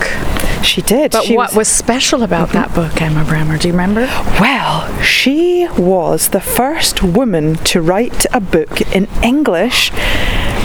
She 0.63 0.81
did. 0.81 1.11
But 1.11 1.23
She 1.25 1.35
what 1.35 1.55
was, 1.55 1.67
special 1.67 2.21
about 2.23 2.49
that 2.49 2.73
book, 2.75 3.01
Emma 3.01 3.23
Brammer? 3.23 3.59
Do 3.59 3.67
you 3.67 3.73
remember? 3.73 4.05
Well, 4.39 5.01
she 5.01 5.67
was 5.77 6.29
the 6.29 6.41
first 6.41 7.01
woman 7.01 7.55
to 7.71 7.81
write 7.81 8.25
a 8.31 8.39
book 8.39 8.81
in 8.95 9.07
English, 9.23 9.91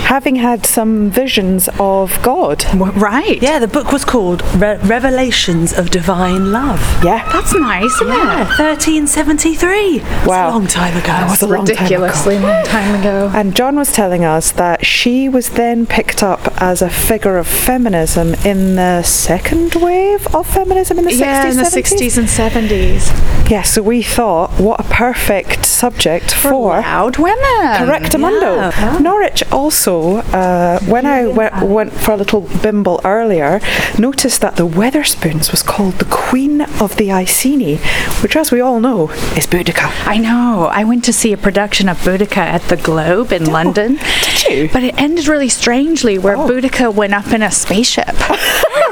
having 0.07 0.37
had 0.37 0.65
some 0.65 1.09
visions 1.11 1.67
of 1.79 2.17
God. 2.23 2.63
Right. 2.75 3.41
Yeah, 3.41 3.59
the 3.59 3.67
book 3.67 3.91
was 3.91 4.05
called 4.05 4.41
Re- 4.55 4.77
Revelations 4.83 5.73
of 5.77 5.89
Divine 5.89 6.51
Love. 6.53 6.79
Yeah. 7.03 7.29
That's 7.33 7.53
nice, 7.53 7.93
isn't 8.01 8.07
Yeah, 8.07 8.43
it? 8.43 8.57
1373. 8.57 9.99
That's 9.99 10.27
Wow. 10.27 10.49
a 10.49 10.51
long 10.51 10.67
time 10.67 10.95
ago. 10.95 11.07
That 11.07 11.29
was 11.29 11.41
a 11.41 11.47
long 11.47 11.65
time 11.65 11.75
ago. 11.75 11.83
Ridiculously 11.83 12.39
long 12.39 12.63
time 12.65 12.95
ago. 12.99 13.31
And 13.35 13.53
John 13.53 13.75
was 13.75 13.91
telling 13.91 14.23
us 14.23 14.51
that 14.53 14.85
she 14.85 15.27
was 15.27 15.49
then 15.49 15.85
picked 15.85 16.23
up 16.23 16.41
as 16.61 16.81
a 16.81 16.89
figure 16.89 17.37
of 17.37 17.45
feminism 17.47 18.33
in 18.45 18.75
the 18.75 19.03
second 19.03 19.75
wave 19.75 20.25
of 20.33 20.47
feminism 20.47 20.97
in 20.99 21.05
the 21.05 21.11
60s, 21.11 21.19
yeah, 21.19 21.49
in 21.49 21.57
the 21.57 21.63
70s. 21.63 21.99
60s 21.99 22.17
and 22.17 22.27
70s. 22.29 23.49
Yeah, 23.51 23.61
so 23.63 23.81
we 23.81 24.01
thought, 24.01 24.51
what 24.59 24.79
a 24.79 24.83
perfect 24.83 25.65
subject 25.65 26.33
for, 26.33 26.79
Loud 26.79 27.17
women. 27.17 27.37
Correctamundo. 27.81 28.99
Norwich 29.01 29.43
also, 29.51 29.96
uh, 30.33 30.79
when 30.81 31.05
I 31.05 31.27
went, 31.27 31.61
went 31.63 31.93
for 31.93 32.11
a 32.11 32.17
little 32.17 32.41
bimble 32.61 33.01
earlier, 33.03 33.59
noticed 33.97 34.41
that 34.41 34.55
the 34.55 34.67
Wetherspoons 34.67 35.51
was 35.51 35.63
called 35.63 35.95
the 35.95 36.05
Queen 36.05 36.61
of 36.81 36.95
the 36.97 37.11
Iceni, 37.11 37.77
which, 38.21 38.35
as 38.35 38.51
we 38.51 38.61
all 38.61 38.79
know, 38.79 39.09
is 39.35 39.47
Boudica. 39.47 39.91
I 40.07 40.17
know. 40.17 40.69
I 40.71 40.83
went 40.83 41.03
to 41.05 41.13
see 41.13 41.33
a 41.33 41.37
production 41.37 41.89
of 41.89 41.97
Boudica 41.97 42.37
at 42.37 42.63
the 42.63 42.77
Globe 42.77 43.31
in 43.31 43.45
London. 43.45 43.99
Did 44.21 44.43
you? 44.43 44.69
But 44.71 44.83
it 44.83 44.99
ended 44.99 45.27
really 45.27 45.49
strangely, 45.49 46.17
where 46.17 46.37
Boudica 46.37 46.93
went 46.93 47.13
up 47.13 47.31
in 47.33 47.41
a 47.41 47.51
spaceship. 47.51 48.15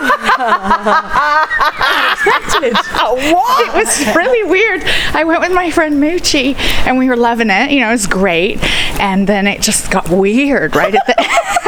It 3.60 3.74
was 3.74 4.16
really 4.16 4.44
weird. 4.50 4.84
I 5.14 5.24
went 5.24 5.42
with 5.42 5.52
my 5.54 5.72
friend 5.72 6.02
Moochie, 6.02 6.56
and 6.86 6.98
we 6.98 7.10
were 7.10 7.18
loving 7.18 7.50
it. 7.50 7.72
You 7.72 7.82
know, 7.82 7.90
it 7.90 7.94
was 7.94 8.08
great. 8.08 8.64
And 9.00 9.28
then 9.28 9.48
it 9.48 9.62
just 9.62 9.92
got 9.92 10.10
weird 10.10 10.76
right 10.76 10.96
at 10.96 11.06
the 11.08 11.20
end. 11.20 11.30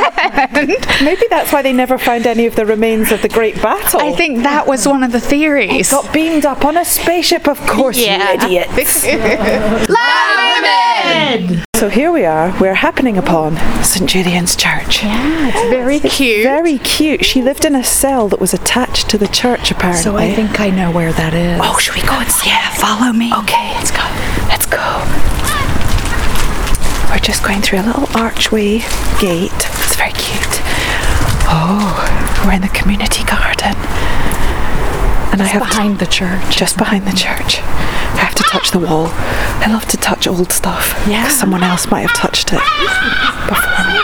Maybe 1.04 1.26
that's 1.30 1.52
why 1.54 1.62
they 1.62 1.74
never 1.74 1.98
found 1.98 2.26
any 2.28 2.46
of 2.46 2.56
the 2.56 2.66
remains 2.66 3.12
of 3.12 3.22
the 3.22 3.30
Great 3.30 3.62
Battle. 3.62 4.00
I 4.02 4.12
think 4.14 4.44
that 4.44 4.68
was 4.68 4.88
one 4.88 5.04
of 5.04 5.12
the 5.12 5.20
theories. 5.20 5.92
got 5.92 6.12
beamed 6.14 6.46
up 6.46 6.66
on 6.66 6.78
a 6.78 6.86
spaceship, 6.86 7.48
of 7.48 7.60
course, 7.68 7.98
Yeah. 7.98 8.46
you 8.48 8.60
idiots. 8.62 9.06
So 11.78 11.90
here 11.90 12.12
we 12.12 12.26
are, 12.26 12.52
we're 12.60 12.74
happening 12.74 13.18
upon 13.20 13.56
St. 13.84 14.10
Julian's 14.10 14.56
Church. 14.56 15.04
Yeah, 15.04 15.50
it's 15.54 15.70
very 15.70 16.00
cute. 16.00 16.42
Very 16.42 16.80
cute. 16.80 17.24
She 17.24 17.44
lived 17.44 17.66
in 17.66 17.76
a 17.76 17.84
cell 17.84 18.28
that 18.30 18.40
was 18.40 18.52
attached 18.56 19.08
to 19.12 19.18
the 19.20 19.28
church, 19.28 19.70
apparently. 19.70 20.02
so 20.04 20.18
I 20.18 20.34
think 20.34 20.60
I 20.60 20.72
know 20.72 20.90
where 20.92 21.14
that 21.14 21.36
is. 21.36 21.60
Oh, 21.64 21.78
should 21.78 21.94
we 21.94 22.02
go 22.02 22.14
and 22.20 22.28
see? 22.32 22.50
yeah, 22.50 22.72
follow 22.74 23.14
me. 23.14 23.32
Okay, 23.44 23.74
let's 23.76 23.92
go. 23.92 24.02
Let's 24.50 24.66
go. 24.66 25.04
We're 27.12 27.20
just 27.20 27.44
going 27.44 27.62
through 27.62 27.82
a 27.82 27.86
little 27.86 28.08
archway 28.18 28.80
gate. 29.20 29.68
It's 31.48 31.56
very 31.56 32.22
cute. 32.28 32.42
Oh, 32.42 32.44
we're 32.46 32.54
in 32.54 32.62
the 32.62 32.68
community 32.70 33.24
garden. 33.24 33.76
And 35.32 35.42
I 35.42 35.46
have 35.46 35.62
to- 35.64 35.68
behind 35.70 36.00
the 36.00 36.06
church. 36.08 36.58
just 36.58 36.78
behind 36.78 37.06
the 37.06 37.12
church. 37.16 37.60
I 37.62 38.22
have 38.22 38.36
to 38.36 38.44
touch 38.44 38.72
the 38.72 38.80
wall. 38.80 39.10
I 39.62 39.68
love 39.72 39.86
to 39.88 39.98
touch 39.98 40.28
old 40.28 40.52
stuff. 40.52 40.96
Yeah. 41.08 41.24
'cause 41.24 41.36
Someone 41.40 41.64
else 41.64 41.88
might 41.92 42.02
have 42.08 42.14
touched 42.14 42.52
it 42.54 42.62
before 43.48 43.86
me. 43.86 44.00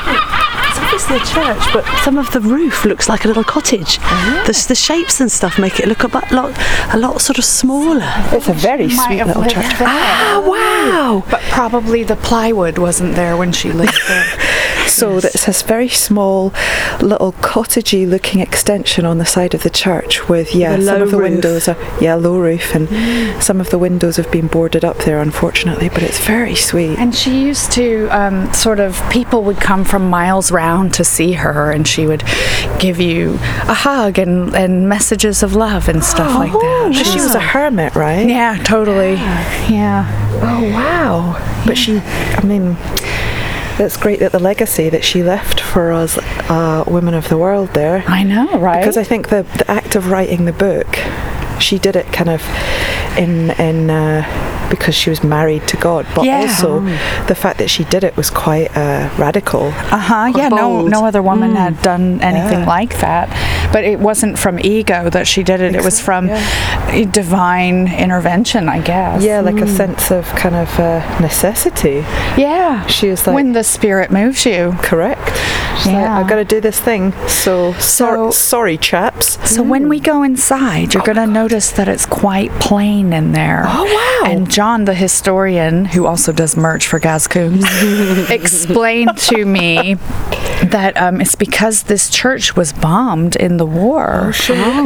It's 0.68 0.80
obviously 0.80 1.18
a 1.18 1.20
church, 1.26 1.74
but 1.74 1.86
some 2.04 2.18
of 2.18 2.32
the 2.32 2.40
roof 2.42 2.86
looks 2.86 3.08
like 3.10 3.26
a 3.26 3.28
little 3.28 3.44
cottage. 3.44 3.98
The, 4.46 4.66
the 4.68 4.76
shapes 4.76 5.20
and 5.20 5.32
stuff 5.32 5.58
make 5.58 5.80
it 5.80 5.88
look 5.88 6.04
a 6.04 6.08
lot, 6.36 6.52
a 6.94 6.98
lot 6.98 7.22
sort 7.22 7.38
of 7.40 7.46
smaller. 7.46 8.04
It's 8.32 8.48
a 8.50 8.54
very 8.54 8.88
Might 8.88 9.06
sweet 9.06 9.26
little 9.26 9.44
church. 9.44 9.54
there. 9.80 9.88
Ah, 9.88 10.42
wow! 10.46 11.24
But 11.30 11.42
probably 11.50 12.04
the 12.04 12.16
plywood 12.16 12.78
wasn't 12.78 13.16
there 13.16 13.36
when 13.38 13.52
she 13.52 13.72
lived 13.72 14.00
there. 14.08 14.26
So 14.94 15.20
that's 15.20 15.46
this 15.46 15.62
very 15.62 15.90
small, 15.90 16.54
little 17.02 17.34
cottagey 17.34 18.08
looking 18.08 18.40
extension 18.40 19.06
on 19.06 19.18
the 19.18 19.26
side 19.26 19.54
of 19.54 19.64
the 19.64 19.70
church 19.70 20.30
with 20.30 20.54
yeah, 20.54 20.80
some 20.80 21.02
of 21.02 21.12
the 21.12 21.18
roof. 21.18 21.32
windows 21.32 21.68
are 21.68 21.78
yeah, 22.02 22.16
low 22.16 22.38
roof 22.40 22.76
and 22.76 22.88
some 23.44 23.60
of 23.60 23.70
the 23.70 23.78
windows 23.78 24.18
have 24.18 24.32
been 24.32 24.48
boarded 24.48 24.86
up 24.86 24.98
there 25.00 25.22
unfortunately, 25.22 25.90
but 25.90 26.04
it's 26.04 26.20
very 26.26 26.56
sweet. 26.56 26.98
And 27.00 27.16
she 27.16 27.42
used 27.42 27.72
to 27.74 28.08
um, 28.10 28.52
sort 28.54 28.80
of, 28.80 29.02
people 29.10 29.44
would 29.44 29.58
come 29.58 29.84
from 29.84 30.10
miles 30.10 30.52
round 30.52 30.94
to 30.96 31.04
see 31.04 31.34
her, 31.34 31.72
and 31.72 31.88
she 31.88 32.06
would 32.06 32.24
give 32.80 33.00
you 33.00 33.34
a 33.68 33.74
hug 33.74 34.20
and, 34.20 34.56
and 34.56 34.88
messages 34.88 35.44
of 35.44 35.56
love 35.56 35.90
and 35.90 36.04
stuff 36.04 36.36
like 36.36 36.52
that. 36.52 36.92
But 36.94 37.06
she 37.06 37.20
was 37.20 37.36
a 37.36 37.40
hermit, 37.40 37.96
right? 37.96 38.28
Yeah, 38.28 38.62
totally. 38.64 39.14
Yeah. 39.14 40.06
Oh 40.46 40.64
wow! 40.74 41.64
But 41.66 41.78
she, 41.78 42.00
I 42.00 42.44
mean, 42.44 42.76
it's 43.80 43.98
great 43.98 44.20
that 44.20 44.32
the 44.32 44.40
legacy 44.40 44.90
that 44.90 45.04
she 45.04 45.24
left 45.24 45.60
for 45.60 45.92
us, 45.92 46.18
uh, 46.50 46.84
women 46.88 47.14
of 47.14 47.30
the 47.30 47.38
world, 47.38 47.70
there. 47.74 48.04
I 48.08 48.24
know, 48.24 48.60
right? 48.60 48.80
Because 48.80 48.98
I 48.98 49.04
think 49.04 49.30
the 49.30 49.44
the 49.58 49.70
act 49.70 49.96
of 49.96 50.10
writing 50.10 50.46
the 50.46 50.54
book, 50.54 50.98
she 51.60 51.78
did 51.80 51.96
it 51.96 52.08
kind 52.14 52.30
of 52.30 52.42
in 53.18 53.52
in. 53.52 53.90
Uh, 53.90 54.63
because 54.70 54.96
she 54.96 55.10
was 55.10 55.24
married 55.24 55.68
to 55.68 55.78
God, 55.78 56.06
but 56.16 56.26
Yeah. 56.26 56.42
also 56.42 56.80
the 57.28 57.36
fact 57.36 57.58
that 57.60 57.70
she 57.70 57.84
did 57.86 58.04
it 58.04 58.16
was 58.18 58.30
quite 58.30 58.76
uh, 58.78 59.10
radical. 59.18 59.68
Uh 59.92 59.98
huh. 59.98 60.32
Yeah. 60.36 60.50
No. 60.50 60.58
bold. 60.58 60.92
No 60.92 61.06
other 61.06 61.22
woman 61.22 61.56
had 61.56 61.82
done 61.82 62.22
anything 62.22 62.60
Yeah. 62.62 62.66
like 62.78 63.00
that. 63.00 63.30
But 63.74 63.84
it 63.84 64.00
wasn't 64.00 64.38
from 64.38 64.60
ego 64.60 65.10
that 65.10 65.28
she 65.28 65.44
did 65.44 65.62
it. 65.62 65.76
It 65.76 65.84
was 65.84 66.00
from 66.00 66.30
a 66.30 67.06
divine 67.06 67.88
intervention, 67.94 68.70
I 68.70 68.80
guess. 68.80 69.24
Yeah, 69.24 69.42
like 69.42 69.58
a 69.62 69.68
sense 69.68 70.12
of 70.12 70.26
kind 70.36 70.56
of 70.56 70.80
uh, 70.80 71.00
necessity. 71.20 72.04
Yeah. 72.38 72.86
She 72.88 73.10
was 73.10 73.26
like, 73.26 73.34
when 73.36 73.54
the 73.54 73.64
spirit 73.64 74.12
moves 74.12 74.46
you. 74.46 74.76
correct. 74.82 75.32
She's 75.78 75.88
like, 75.88 75.96
Yeah. 75.96 76.20
I've 76.20 76.28
got 76.30 76.36
to 76.36 76.46
do 76.46 76.62
this 76.62 76.80
thing. 76.80 77.14
So, 77.28 77.74
So- 77.74 77.80
sor- 77.80 78.32
sorry, 78.32 78.78
chaps. 78.78 79.38
So 79.50 79.64
when 79.64 79.88
we 79.90 80.00
go 80.00 80.24
inside, 80.24 80.94
you're 80.94 81.04
going 81.04 81.18
to 81.18 81.26
notice 81.28 81.72
that 81.72 81.88
it's 81.88 82.06
quite 82.06 82.52
plain 82.60 83.14
in 83.14 83.32
there. 83.32 83.64
Oh, 83.68 83.84
wow. 84.24 84.30
And 84.32 84.50
John, 84.54 84.86
the 84.86 84.94
historian, 84.94 85.86
who 85.86 86.06
also 86.06 86.32
does 86.32 86.56
merch 86.56 86.86
for 86.88 87.00
Gaz 87.00 87.28
Coombes, 87.28 87.66
explained 88.30 89.18
to 89.18 89.46
me 89.46 89.96
that 90.64 90.96
um, 90.96 91.20
it's 91.22 91.34
because 91.34 91.84
this 91.84 92.08
church 92.10 92.56
was 92.56 92.72
bombed 92.72 93.36
in 93.36 93.58
the 93.58 93.66
war. 93.66 94.32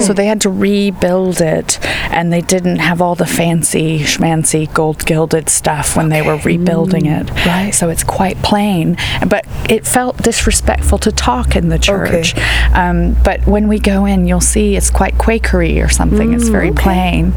So 0.02 0.14
they 0.14 0.26
had 0.28 0.40
to 0.42 0.50
rebuild 0.50 1.42
it, 1.42 1.80
and 1.86 2.32
they 2.32 2.40
didn't 2.40 2.80
have 2.80 3.02
all 3.02 3.16
the 3.16 3.26
fancy 3.26 4.00
schmancy 4.00 4.74
gold 4.74 5.06
gilded 5.06 5.50
stuff 5.50 5.98
when 5.98 6.08
they 6.10 6.22
were 6.22 6.38
rebuilding 6.38 7.06
it. 7.06 7.30
Right. 7.46 7.72
So 7.72 7.90
it's 7.90 8.06
quite 8.06 8.38
plain, 8.42 8.96
but 9.28 9.46
it 9.70 9.86
felt 9.86 10.16
disrespectful 10.24 10.98
to 11.00 11.12
talk 11.12 11.58
in 11.58 11.68
the 11.68 11.78
church. 11.80 12.36
Um, 12.74 13.16
but 13.24 13.46
when 13.46 13.68
we 13.68 13.80
go 13.80 14.06
in, 14.06 14.28
you'll 14.28 14.40
see 14.40 14.78
it's 14.78 14.90
quite 14.90 15.16
Quakery 15.16 15.84
or 15.84 15.90
something. 15.90 16.34
it's 16.34 16.46
Mm, 16.48 16.52
very 16.52 16.70
okay. 16.70 16.82
plain. 16.84 17.34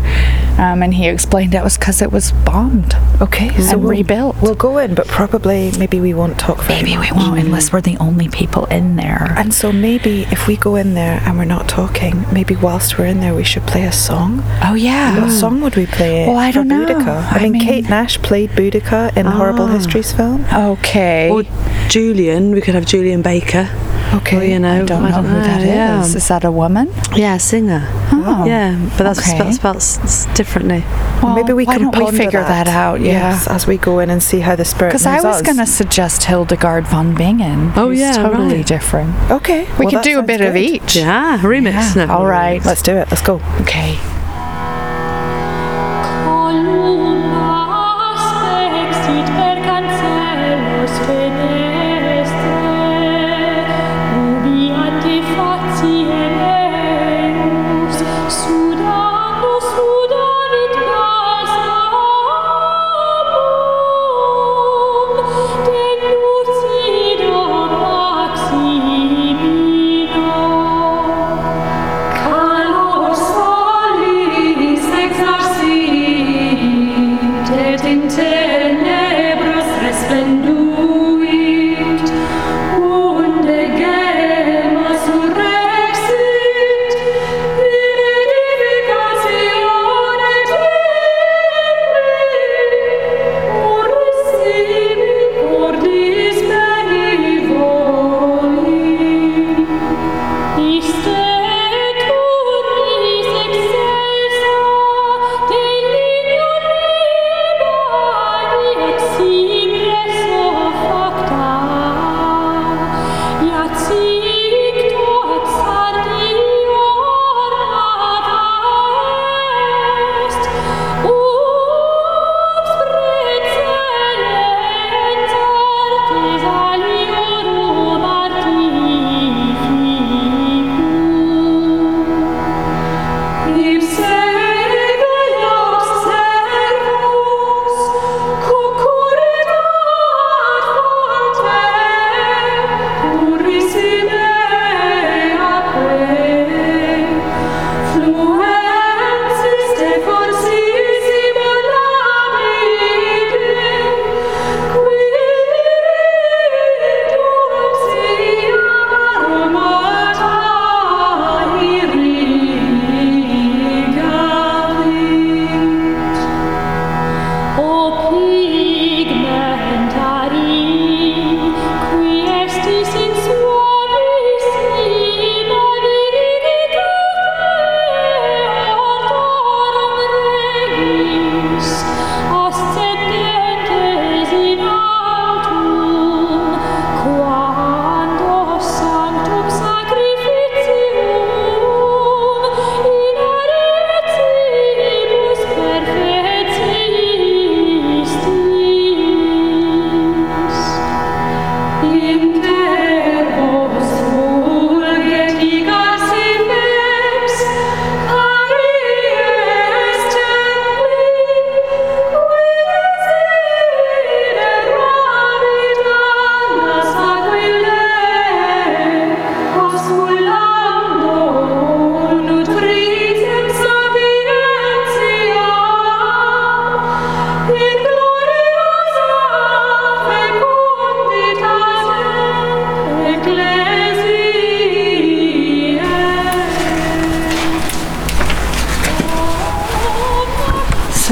Um, 0.60 0.82
and 0.82 0.94
he 0.94 1.08
explained 1.08 1.54
it 1.54 1.64
was 1.64 1.76
because 1.76 2.00
it 2.02 2.12
was 2.12 2.19
bombed. 2.44 2.94
Okay, 3.20 3.48
so 3.60 3.72
and 3.72 3.80
we'll, 3.82 3.90
rebuilt. 3.90 4.36
We'll 4.42 4.54
go 4.54 4.78
in, 4.78 4.94
but 4.94 5.06
probably 5.08 5.72
maybe 5.78 6.00
we 6.00 6.12
won't 6.14 6.38
talk 6.38 6.58
very 6.62 6.82
Maybe 6.82 6.92
we 6.92 7.10
much. 7.10 7.16
won't 7.16 7.38
unless 7.40 7.72
we're 7.72 7.80
the 7.80 7.96
only 7.98 8.28
people 8.28 8.64
in 8.66 8.96
there. 8.96 9.34
And 9.36 9.52
so 9.52 9.72
maybe 9.72 10.22
if 10.30 10.46
we 10.46 10.56
go 10.56 10.76
in 10.76 10.94
there 10.94 11.20
and 11.24 11.36
we're 11.38 11.44
not 11.56 11.68
talking, 11.68 12.24
maybe 12.32 12.54
whilst 12.56 12.98
we're 12.98 13.06
in 13.06 13.20
there 13.20 13.34
we 13.34 13.44
should 13.44 13.66
play 13.66 13.84
a 13.84 13.92
song. 13.92 14.42
Oh 14.62 14.74
yeah. 14.74 15.20
What 15.22 15.30
song 15.32 15.60
would 15.62 15.76
we 15.76 15.86
play? 15.86 16.26
Well, 16.26 16.38
I 16.38 16.50
don't 16.50 16.68
know. 16.68 16.86
Boudica? 16.86 17.22
I, 17.32 17.36
I 17.38 17.42
mean, 17.42 17.52
mean- 17.52 17.62
Kate 17.66 17.88
Nash 17.88 18.18
played 18.22 18.50
Boudica 18.50 19.16
in 19.16 19.24
the 19.26 19.32
Horrible 19.32 19.64
Ah. 19.64 19.76
Histories 19.76 20.12
film. 20.12 20.44
Okay. 20.52 21.30
Or 21.30 21.42
Julian, 21.88 22.52
we 22.52 22.60
could 22.60 22.74
have 22.74 22.86
Julien 22.86 23.22
Baker. 23.22 23.68
Okay. 24.12 24.36
Or, 24.38 24.42
you 24.44 24.58
know, 24.58 24.82
I 24.82 24.84
don't 24.84 25.02
know 25.02 25.22
who 25.22 25.34
that 25.40 25.60
is. 25.60 25.66
yeah. 25.68 26.02
Is 26.02 26.28
that 26.28 26.44
a 26.44 26.50
woman? 26.50 26.90
Yeah, 27.14 27.36
singer. 27.38 27.86
Oh, 28.12 28.44
yeah, 28.46 28.76
but 28.98 29.04
that's 29.04 29.20
okay. 29.20 29.36
spelled, 29.36 29.54
spelled 29.54 29.76
s- 29.76 29.98
s- 30.00 30.36
differently. 30.36 30.84
Well, 31.22 31.34
maybe 31.36 31.52
we 31.52 31.64
can 31.64 31.90
we 31.90 32.10
figure 32.10 32.42
that, 32.42 32.68
out? 32.68 33.00
Yeah. 33.00 33.12
Yes, 33.12 33.46
as 33.46 33.66
we 33.66 33.76
go 33.78 34.00
in 34.00 34.10
and 34.10 34.22
see 34.22 34.40
how 34.40 34.56
the 34.56 34.64
spirit 34.64 34.90
Because 34.90 35.06
I 35.06 35.20
was 35.20 35.42
going 35.42 35.56
to 35.58 35.66
suggest 35.66 36.24
Hildegard 36.24 36.86
von 36.86 37.14
Bingen. 37.14 37.72
Oh, 37.76 37.88
who's 37.88 38.00
yeah, 38.00 38.12
totally 38.12 38.56
right. 38.56 38.66
different. 38.66 39.14
Okay. 39.30 39.64
We 39.78 39.86
well, 39.86 39.90
could 39.90 40.02
do 40.02 40.10
a 40.12 40.14
sounds 40.16 40.26
bit 40.26 40.40
of 40.40 40.56
each. 40.56 40.96
Yeah, 40.96 41.38
remix. 41.38 41.94
Yeah, 41.96 42.06
No, 42.06 42.14
all 42.14 42.26
right. 42.26 42.64
Let's 42.64 42.82
do 42.82 42.96
it. 42.96 43.08
Let's 43.10 43.22
go. 43.22 43.40
Okay. 43.60 43.98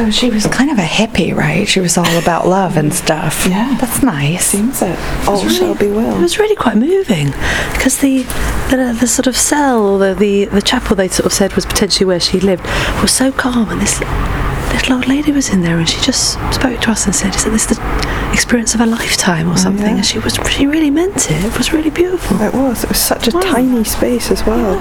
So 0.08 0.12
she 0.12 0.30
was 0.30 0.46
kind 0.46 0.70
of 0.70 0.78
a 0.78 0.86
hippie, 0.86 1.36
right? 1.36 1.68
She 1.68 1.80
was 1.80 1.98
all 1.98 2.16
about 2.16 2.48
love 2.48 2.78
and 2.78 2.94
stuff. 2.94 3.44
Yeah. 3.46 3.76
That's 3.78 4.02
nice. 4.02 4.46
Seems 4.46 4.80
it. 4.80 4.98
All 5.28 5.46
shall 5.50 5.74
be 5.74 5.88
well. 5.88 6.16
It 6.16 6.22
was 6.22 6.38
really 6.38 6.56
quite 6.56 6.78
moving 6.78 7.26
because 7.74 7.98
the, 7.98 8.22
the 8.70 8.96
the 8.98 9.06
sort 9.06 9.26
of 9.26 9.36
cell, 9.36 9.98
the, 9.98 10.14
the 10.14 10.46
the 10.46 10.62
chapel 10.62 10.96
they 10.96 11.08
sort 11.08 11.26
of 11.26 11.34
said 11.34 11.52
was 11.52 11.66
potentially 11.66 12.06
where 12.06 12.20
she 12.20 12.40
lived, 12.40 12.64
was 13.02 13.12
so 13.12 13.30
calm, 13.30 13.68
and 13.68 13.82
this 13.82 14.00
little 14.72 14.96
old 14.96 15.08
lady 15.08 15.32
was 15.32 15.48
in 15.50 15.62
there, 15.62 15.78
and 15.78 15.88
she 15.88 16.00
just 16.00 16.32
spoke 16.54 16.80
to 16.80 16.90
us 16.90 17.06
and 17.06 17.14
said, 17.14 17.34
"Is 17.34 17.44
this 17.44 17.66
the 17.66 17.76
experience 18.32 18.74
of 18.74 18.80
a 18.80 18.86
lifetime 18.86 19.48
or 19.48 19.54
oh, 19.54 19.56
something. 19.56 19.96
And 19.96 20.06
she 20.06 20.18
was 20.18 20.38
she 20.50 20.66
really 20.66 20.90
meant 20.90 21.30
it. 21.30 21.44
It 21.44 21.58
was 21.58 21.72
really 21.72 21.90
beautiful. 21.90 22.40
It 22.40 22.54
was. 22.54 22.84
It 22.84 22.90
was 22.90 23.00
such 23.00 23.28
a 23.28 23.32
tiny 23.32 23.84
space 23.84 24.30
as 24.30 24.44
well. 24.44 24.78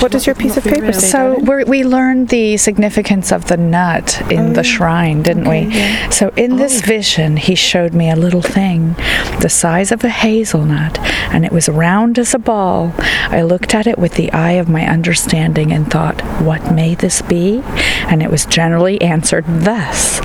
What 0.00 0.12
does 0.12 0.26
your 0.26 0.34
piece 0.34 0.56
of 0.56 0.64
paper 0.64 0.92
say? 0.92 1.06
So 1.08 1.38
we're, 1.40 1.64
we 1.64 1.82
learned 1.84 2.28
the 2.28 2.56
significance 2.56 3.32
of 3.32 3.46
the 3.46 3.56
nut 3.56 4.22
in 4.30 4.52
the 4.52 4.60
oh, 4.60 4.62
shrine, 4.62 5.22
didn't 5.22 5.48
we? 5.48 5.72
So 6.10 6.28
in 6.36 6.56
this 6.56 6.82
oh. 6.82 6.86
vision, 6.86 7.36
he 7.36 7.56
showed 7.56 7.94
me 7.94 8.08
a 8.08 8.14
little 8.16 8.42
thing, 8.42 8.94
the 9.40 9.48
size 9.48 9.90
of 9.90 10.04
a 10.04 10.08
hazelnut, 10.08 10.98
and 11.32 11.44
it 11.44 11.50
was 11.50 11.68
round 11.68 12.18
as 12.18 12.32
a 12.32 12.38
ball. 12.38 12.94
I 12.98 13.42
looked 13.42 13.74
at 13.74 13.86
it 13.86 13.98
with 13.98 14.14
the 14.14 14.32
eye 14.32 14.52
of 14.52 14.68
my 14.68 14.86
understanding 14.86 15.72
and 15.72 15.90
thought, 15.90 16.20
"What 16.42 16.72
may 16.72 16.94
this 16.94 17.20
be?" 17.22 17.62
And 18.06 18.22
it 18.22 18.30
was 18.30 18.46
generally 18.46 19.02
answered 19.08 19.44
thus. 19.46 20.20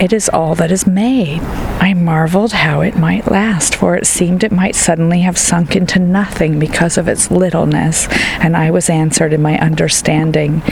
It 0.00 0.12
is 0.12 0.28
all 0.28 0.54
that 0.56 0.72
is 0.72 0.86
made. 0.86 1.40
I 1.80 1.94
marveled 1.94 2.52
how 2.52 2.80
it 2.80 2.96
might 2.96 3.30
last, 3.30 3.74
for 3.74 3.94
it 3.94 4.06
seemed 4.06 4.42
it 4.42 4.50
might 4.50 4.74
suddenly 4.74 5.20
have 5.20 5.38
sunk 5.38 5.76
into 5.76 5.98
nothing 5.98 6.58
because 6.58 6.98
of 6.98 7.06
its 7.06 7.30
littleness, 7.30 8.08
and 8.40 8.56
I 8.56 8.70
was 8.70 8.90
answered 8.90 9.32
in 9.32 9.42
my 9.42 9.58
understanding. 9.58 10.62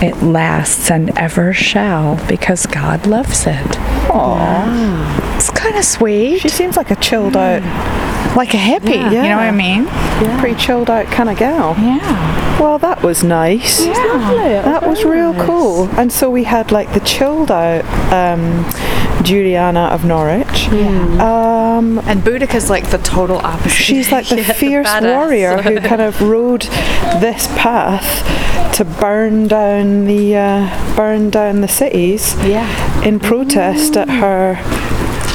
It 0.00 0.22
lasts 0.22 0.90
and 0.90 1.10
ever 1.18 1.52
shall, 1.52 2.16
because 2.28 2.64
God 2.66 3.06
loves 3.06 3.46
it. 3.46 3.76
Aww. 4.08 5.47
Kind 5.68 5.78
of 5.78 5.84
sweet. 5.84 6.38
She 6.40 6.48
seems 6.48 6.76
like 6.76 6.90
a 6.90 6.96
chilled 6.96 7.36
out, 7.36 7.62
Like 8.36 8.54
a 8.54 8.58
hippie, 8.58 8.96
you 9.12 9.22
know 9.22 9.36
what 9.36 9.48
I 9.48 9.50
mean? 9.50 9.86
pretty 10.40 10.56
chilled 10.58 10.90
out 10.90 11.06
kind 11.06 11.28
of 11.28 11.36
gal. 11.38 11.74
Yeah. 11.78 12.58
Well, 12.60 12.78
that 12.78 13.02
was 13.02 13.22
nice. 13.22 13.84
Yeah. 13.86 14.62
That 14.64 14.86
was 14.88 15.04
real 15.04 15.32
cool. 15.46 15.88
And 15.98 16.12
so 16.12 16.28
we 16.30 16.44
had 16.44 16.72
like 16.72 16.92
the 16.92 17.00
chilled 17.00 17.50
out 17.50 17.84
um, 18.12 18.64
Juliana 19.24 19.84
of 19.92 20.04
Norwich. 20.04 20.68
Um, 21.20 21.98
And 22.00 22.24
Boudica's 22.24 22.68
like 22.70 22.90
the 22.90 22.98
total 22.98 23.36
opposite. 23.38 23.70
she's 23.70 24.10
like 24.10 24.26
the 24.28 24.42
fierce 24.60 24.88
warrior 25.02 25.60
who 25.62 25.78
kind 25.80 26.00
of 26.00 26.20
rode 26.22 26.62
this 27.20 27.46
path 27.58 28.24
to 28.76 28.84
burn 28.84 29.46
down 29.48 30.06
the 30.06 30.36
uh, 30.36 30.96
burn 30.96 31.30
down 31.30 31.60
the 31.60 31.68
cities 31.68 32.34
Yeah. 32.44 32.66
in 33.04 33.18
protest 33.20 33.96
at 33.96 34.08
her 34.08 34.56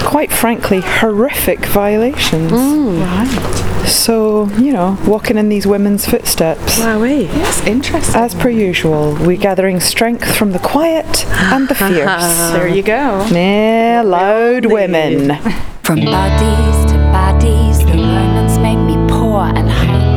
quite 0.03 0.31
frankly 0.31 0.81
horrific 0.81 1.65
violations. 1.65 2.51
Right. 2.51 3.85
So, 3.87 4.47
you 4.57 4.71
know, 4.71 4.97
walking 5.05 5.37
in 5.37 5.49
these 5.49 5.67
women's 5.67 6.05
footsteps. 6.05 6.79
Wowee. 6.79 7.27
That's 7.27 7.61
interesting. 7.67 8.15
As 8.15 8.33
per 8.33 8.49
usual, 8.49 9.15
we're 9.15 9.37
gathering 9.37 9.79
strength 9.79 10.35
from 10.35 10.51
the 10.51 10.59
quiet 10.59 11.25
and 11.27 11.67
the 11.67 11.75
fierce. 11.75 12.23
there 12.53 12.67
you 12.67 12.83
go. 12.83 13.25
Yeah, 13.31 14.03
loud 14.05 14.65
women. 14.67 15.37
From 15.83 15.99
bodies 15.99 16.91
to 16.93 16.97
bodies, 17.11 17.79
the 17.79 17.97
Romans 17.97 18.57
made 18.59 18.77
me 18.77 18.95
poor 19.09 19.41
and 19.53 19.69
hungry. 19.69 20.13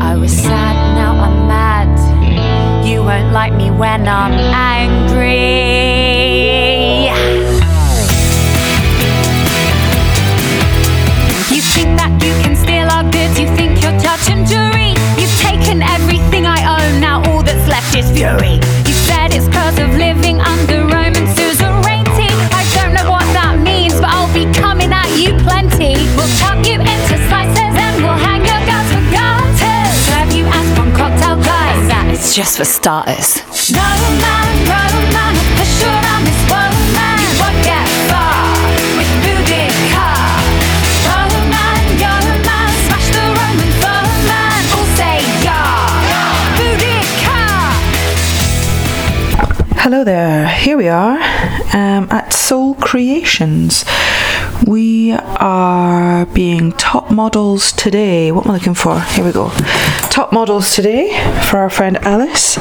I 0.00 0.14
was 0.14 0.32
sad, 0.32 0.94
now 0.94 1.14
I'm 1.18 1.48
mad. 1.48 2.86
You 2.86 3.02
won't 3.02 3.32
like 3.32 3.54
me 3.54 3.72
when 3.72 4.06
I'm 4.06 4.34
angry. 4.54 5.83
Fury. 18.14 18.62
You 18.86 18.94
said 18.94 19.34
it's 19.34 19.48
cause 19.50 19.76
of 19.78 19.90
living 19.98 20.40
under 20.40 20.86
Roman 20.86 21.26
suzerainty. 21.34 22.30
I 22.54 22.62
don't 22.78 22.94
know 22.94 23.10
what 23.10 23.26
that 23.34 23.58
means, 23.58 23.98
but 23.98 24.08
I'll 24.14 24.30
be 24.30 24.46
coming 24.54 24.92
at 24.94 25.10
you 25.18 25.34
plenty. 25.42 25.98
We'll 26.14 26.30
chop 26.38 26.62
you 26.62 26.78
into 26.78 27.14
slices 27.26 27.74
and 27.74 27.94
we'll 27.98 28.14
hang 28.14 28.46
your 28.46 28.62
guts 28.70 28.90
for 28.94 29.04
garters. 29.10 29.94
Serve 30.06 30.30
you 30.30 30.46
as 30.46 30.66
one 30.78 30.94
cocktail 30.94 31.36
glass. 31.42 31.78
That 31.90 32.06
is 32.14 32.34
just 32.34 32.56
for 32.56 32.64
starters. 32.64 33.42
Roman, 33.74 34.50
Roman, 34.70 35.33
Hello 49.94 50.02
there. 50.02 50.48
Here 50.48 50.76
we 50.76 50.88
are 50.88 51.18
um, 51.72 52.08
at 52.10 52.32
Soul 52.32 52.74
Creations. 52.74 53.84
We 54.66 55.12
are 55.12 56.26
being 56.26 56.72
top 56.72 57.12
models 57.12 57.70
today. 57.70 58.32
What 58.32 58.44
am 58.44 58.50
I 58.50 58.54
looking 58.54 58.74
for? 58.74 59.00
Here 59.00 59.24
we 59.24 59.30
go. 59.30 59.50
Top 60.10 60.32
models 60.32 60.74
today 60.74 61.12
for 61.48 61.58
our 61.58 61.70
friend 61.70 61.96
Alice 61.98 62.58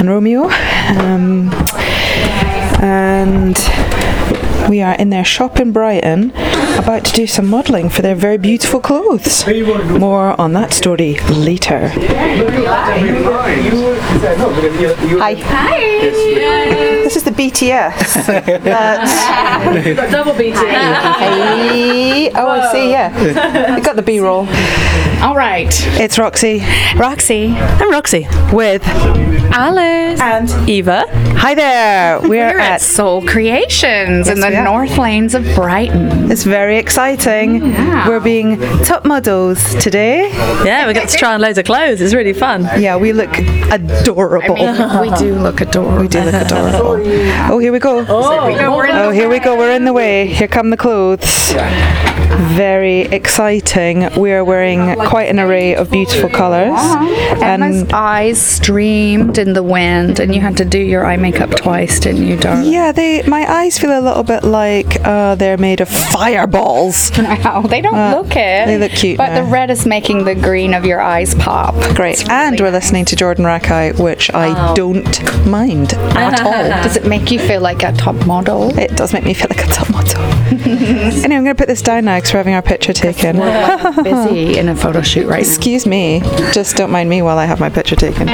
and 0.00 0.08
Romeo. 0.08 0.44
Um, 0.44 1.50
and 2.80 3.58
we 4.68 4.82
are 4.82 4.94
in 4.94 5.10
their 5.10 5.24
shop 5.24 5.58
in 5.60 5.72
Brighton 5.72 6.32
about 6.76 7.04
to 7.04 7.12
do 7.12 7.26
some 7.26 7.46
modelling 7.48 7.88
for 7.88 8.02
their 8.02 8.14
very 8.14 8.38
beautiful 8.38 8.80
clothes. 8.80 9.46
More 9.98 10.40
on 10.40 10.52
that 10.54 10.72
story 10.72 11.18
later. 11.28 11.88
Hi. 15.18 15.34
Hi. 15.34 16.99
This 17.10 17.16
is 17.16 17.24
the 17.24 17.32
BTS. 17.32 18.62
That's 18.62 20.12
Double 20.12 20.32
BT. 20.32 20.54
Hey. 20.58 22.30
Oh, 22.30 22.46
I 22.46 22.70
see. 22.70 22.90
Yeah, 22.92 23.76
you 23.76 23.82
got 23.82 23.96
the 23.96 24.02
B-roll. 24.02 24.46
All 25.20 25.34
right. 25.34 25.74
It's 26.00 26.20
Roxy 26.20 26.60
Roxy. 26.96 27.48
I'm 27.56 27.90
Roxy. 27.90 28.28
with 28.52 28.86
Alice. 29.52 30.20
And 30.20 30.68
Eva. 30.70 31.04
Hi 31.36 31.54
there. 31.54 32.20
We're, 32.20 32.28
We're 32.28 32.58
at 32.58 32.74
at. 32.74 32.80
Soul 32.80 33.26
Creations 33.26 34.28
in 34.28 34.38
the. 34.38 34.50
North 34.50 34.96
Lanes 34.96 35.34
of 35.34 35.42
Brighton. 35.56 36.30
It's 36.30 36.44
very 36.44 36.76
exciting. 36.76 37.62
Oh, 37.62 37.66
yeah. 37.66 38.08
We're 38.08 38.20
being 38.20 38.60
top 38.84 39.04
models 39.04 39.74
today. 39.76 40.28
Yeah, 40.64 40.86
we 40.86 40.92
got 40.92 41.08
to 41.08 41.16
try 41.16 41.34
on 41.34 41.40
loads 41.40 41.58
of 41.58 41.64
clothes. 41.64 42.00
It's 42.00 42.14
really 42.14 42.34
fun. 42.34 42.62
Yeah, 42.80 42.96
we 42.96 43.12
look 43.12 43.36
adorable. 43.72 44.54
we 44.54 45.10
do 45.18 45.34
look 45.34 45.60
adorable. 45.60 46.02
we 46.02 46.08
do 46.08 46.20
look 46.20 46.34
adorable. 46.34 46.99
Oh, 47.02 47.58
here 47.58 47.72
we 47.72 47.78
go. 47.78 48.04
Oh, 48.08 49.10
here 49.10 49.28
we 49.28 49.38
go. 49.38 49.56
We're 49.56 49.72
in 49.72 49.84
the 49.84 49.92
way. 49.92 50.26
Here 50.26 50.48
come 50.48 50.70
the 50.70 50.76
clothes. 50.76 51.54
Very 52.38 53.00
exciting. 53.02 54.08
We 54.18 54.32
are 54.32 54.44
wearing 54.44 54.94
quite 54.96 55.28
an 55.28 55.38
array 55.38 55.74
of 55.74 55.90
beautiful 55.90 56.28
colours. 56.30 56.78
Emma's 57.42 57.82
And 57.82 57.92
eyes 57.92 58.40
streamed 58.40 59.38
in 59.38 59.52
the 59.52 59.62
wind, 59.62 60.20
and 60.20 60.34
you 60.34 60.40
had 60.40 60.56
to 60.58 60.64
do 60.64 60.78
your 60.78 61.04
eye 61.04 61.16
makeup 61.16 61.50
twice, 61.50 62.00
didn't 62.00 62.26
you, 62.26 62.36
darling? 62.36 62.72
yeah, 62.72 62.92
they 62.92 63.22
my 63.24 63.44
eyes 63.50 63.78
feel 63.78 63.98
a 63.98 64.00
little 64.00 64.22
bit 64.22 64.42
like 64.44 65.00
uh, 65.04 65.34
they're 65.34 65.58
made 65.58 65.80
of 65.80 65.88
fireballs. 65.88 67.10
Wow, 67.20 67.62
they 67.62 67.80
don't 67.80 67.94
Uh, 67.94 68.16
look 68.16 68.32
it. 68.36 68.66
they 68.66 68.76
look 68.78 68.92
cute 68.92 69.16
But 69.16 69.34
the 69.34 69.44
red 69.44 69.70
is 69.70 69.86
making 69.86 70.24
the 70.24 70.34
green 70.34 70.74
of 70.74 70.84
your 70.84 71.00
eyes 71.00 71.34
pop. 71.36 71.74
Great. 71.94 72.28
And 72.28 72.58
we're 72.60 72.70
listening 72.70 73.04
to 73.06 73.16
Jordan 73.16 73.44
Rakei, 73.44 73.98
which 73.98 74.32
I 74.34 74.74
don't 74.74 75.46
mind 75.46 75.94
at 75.94 76.40
all. 76.44 76.52
Does 76.82 76.96
it 76.96 77.06
make 77.06 77.30
you 77.30 77.38
feel 77.38 77.60
like 77.60 77.82
a 77.82 77.92
top 77.92 78.14
model? 78.26 78.76
It 78.78 78.96
does 78.96 79.12
make 79.12 79.24
me 79.24 79.34
feel 79.34 79.46
like 79.50 79.64
a 79.64 79.68
top 79.70 79.90
model. 79.90 80.20
anyway, 80.50 81.36
I'm 81.36 81.44
going 81.44 81.46
to 81.46 81.54
put 81.54 81.68
this 81.68 81.80
down 81.80 82.06
now 82.06 82.16
because 82.16 82.32
we're 82.32 82.38
having 82.38 82.54
our 82.54 82.62
picture 82.62 82.92
taken. 82.92 83.36
Busy 84.02 84.58
in 84.58 84.68
a 84.68 84.74
photo 84.74 85.00
shoot 85.00 85.26
right 85.28 85.44
now. 85.44 85.48
Excuse 85.48 85.86
me. 85.86 86.20
Just 86.52 86.76
don't 86.76 86.90
mind 86.90 87.08
me 87.08 87.22
while 87.22 87.38
I 87.38 87.44
have 87.44 87.60
my 87.60 87.70
picture 87.70 87.94
taken. 87.94 88.26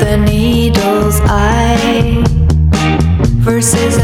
The 0.00 0.16
needle's 0.26 1.20
eye 1.24 2.22
versus 3.44 3.98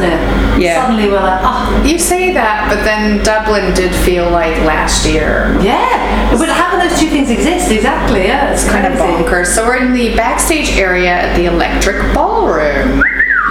past, 0.00 0.02
doesn't 0.02 0.58
it? 0.58 0.62
Yeah. 0.62 0.82
Suddenly 0.86 1.08
we're 1.08 1.20
like, 1.22 1.40
oh, 1.42 1.82
You 1.84 1.98
say 1.98 2.32
that, 2.34 2.68
but 2.68 2.84
then 2.84 3.22
Dublin 3.24 3.74
did 3.74 3.94
feel 4.04 4.30
like 4.30 4.56
last 4.64 5.06
year. 5.06 5.56
yeah. 5.62 6.30
But 6.38 6.48
how 6.48 6.70
do 6.72 6.88
those 6.88 6.98
two 6.98 7.08
things 7.08 7.30
exist? 7.30 7.70
Exactly, 7.70 8.24
yeah. 8.24 8.52
It's 8.52 8.68
Kind 8.68 8.86
of 8.86 8.98
bonkers. 8.98 9.46
So 9.46 9.64
we're 9.66 9.76
in 9.84 9.92
the 9.92 10.14
backstage 10.16 10.70
area 10.76 11.10
at 11.10 11.36
the 11.36 11.46
Electric 11.46 11.96
Ballroom. 12.14 13.02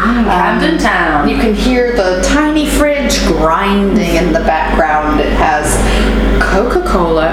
Mm, 0.01 0.17
um, 0.17 0.25
Camden 0.25 0.79
Town. 0.79 1.29
You 1.29 1.37
can 1.37 1.53
hear 1.53 1.95
the 1.95 2.21
tiny 2.25 2.65
fridge 2.65 3.19
grinding 3.27 4.15
in 4.15 4.33
the 4.33 4.39
background. 4.39 5.19
It 5.19 5.31
has 5.33 5.77
Coca-Cola, 6.41 7.29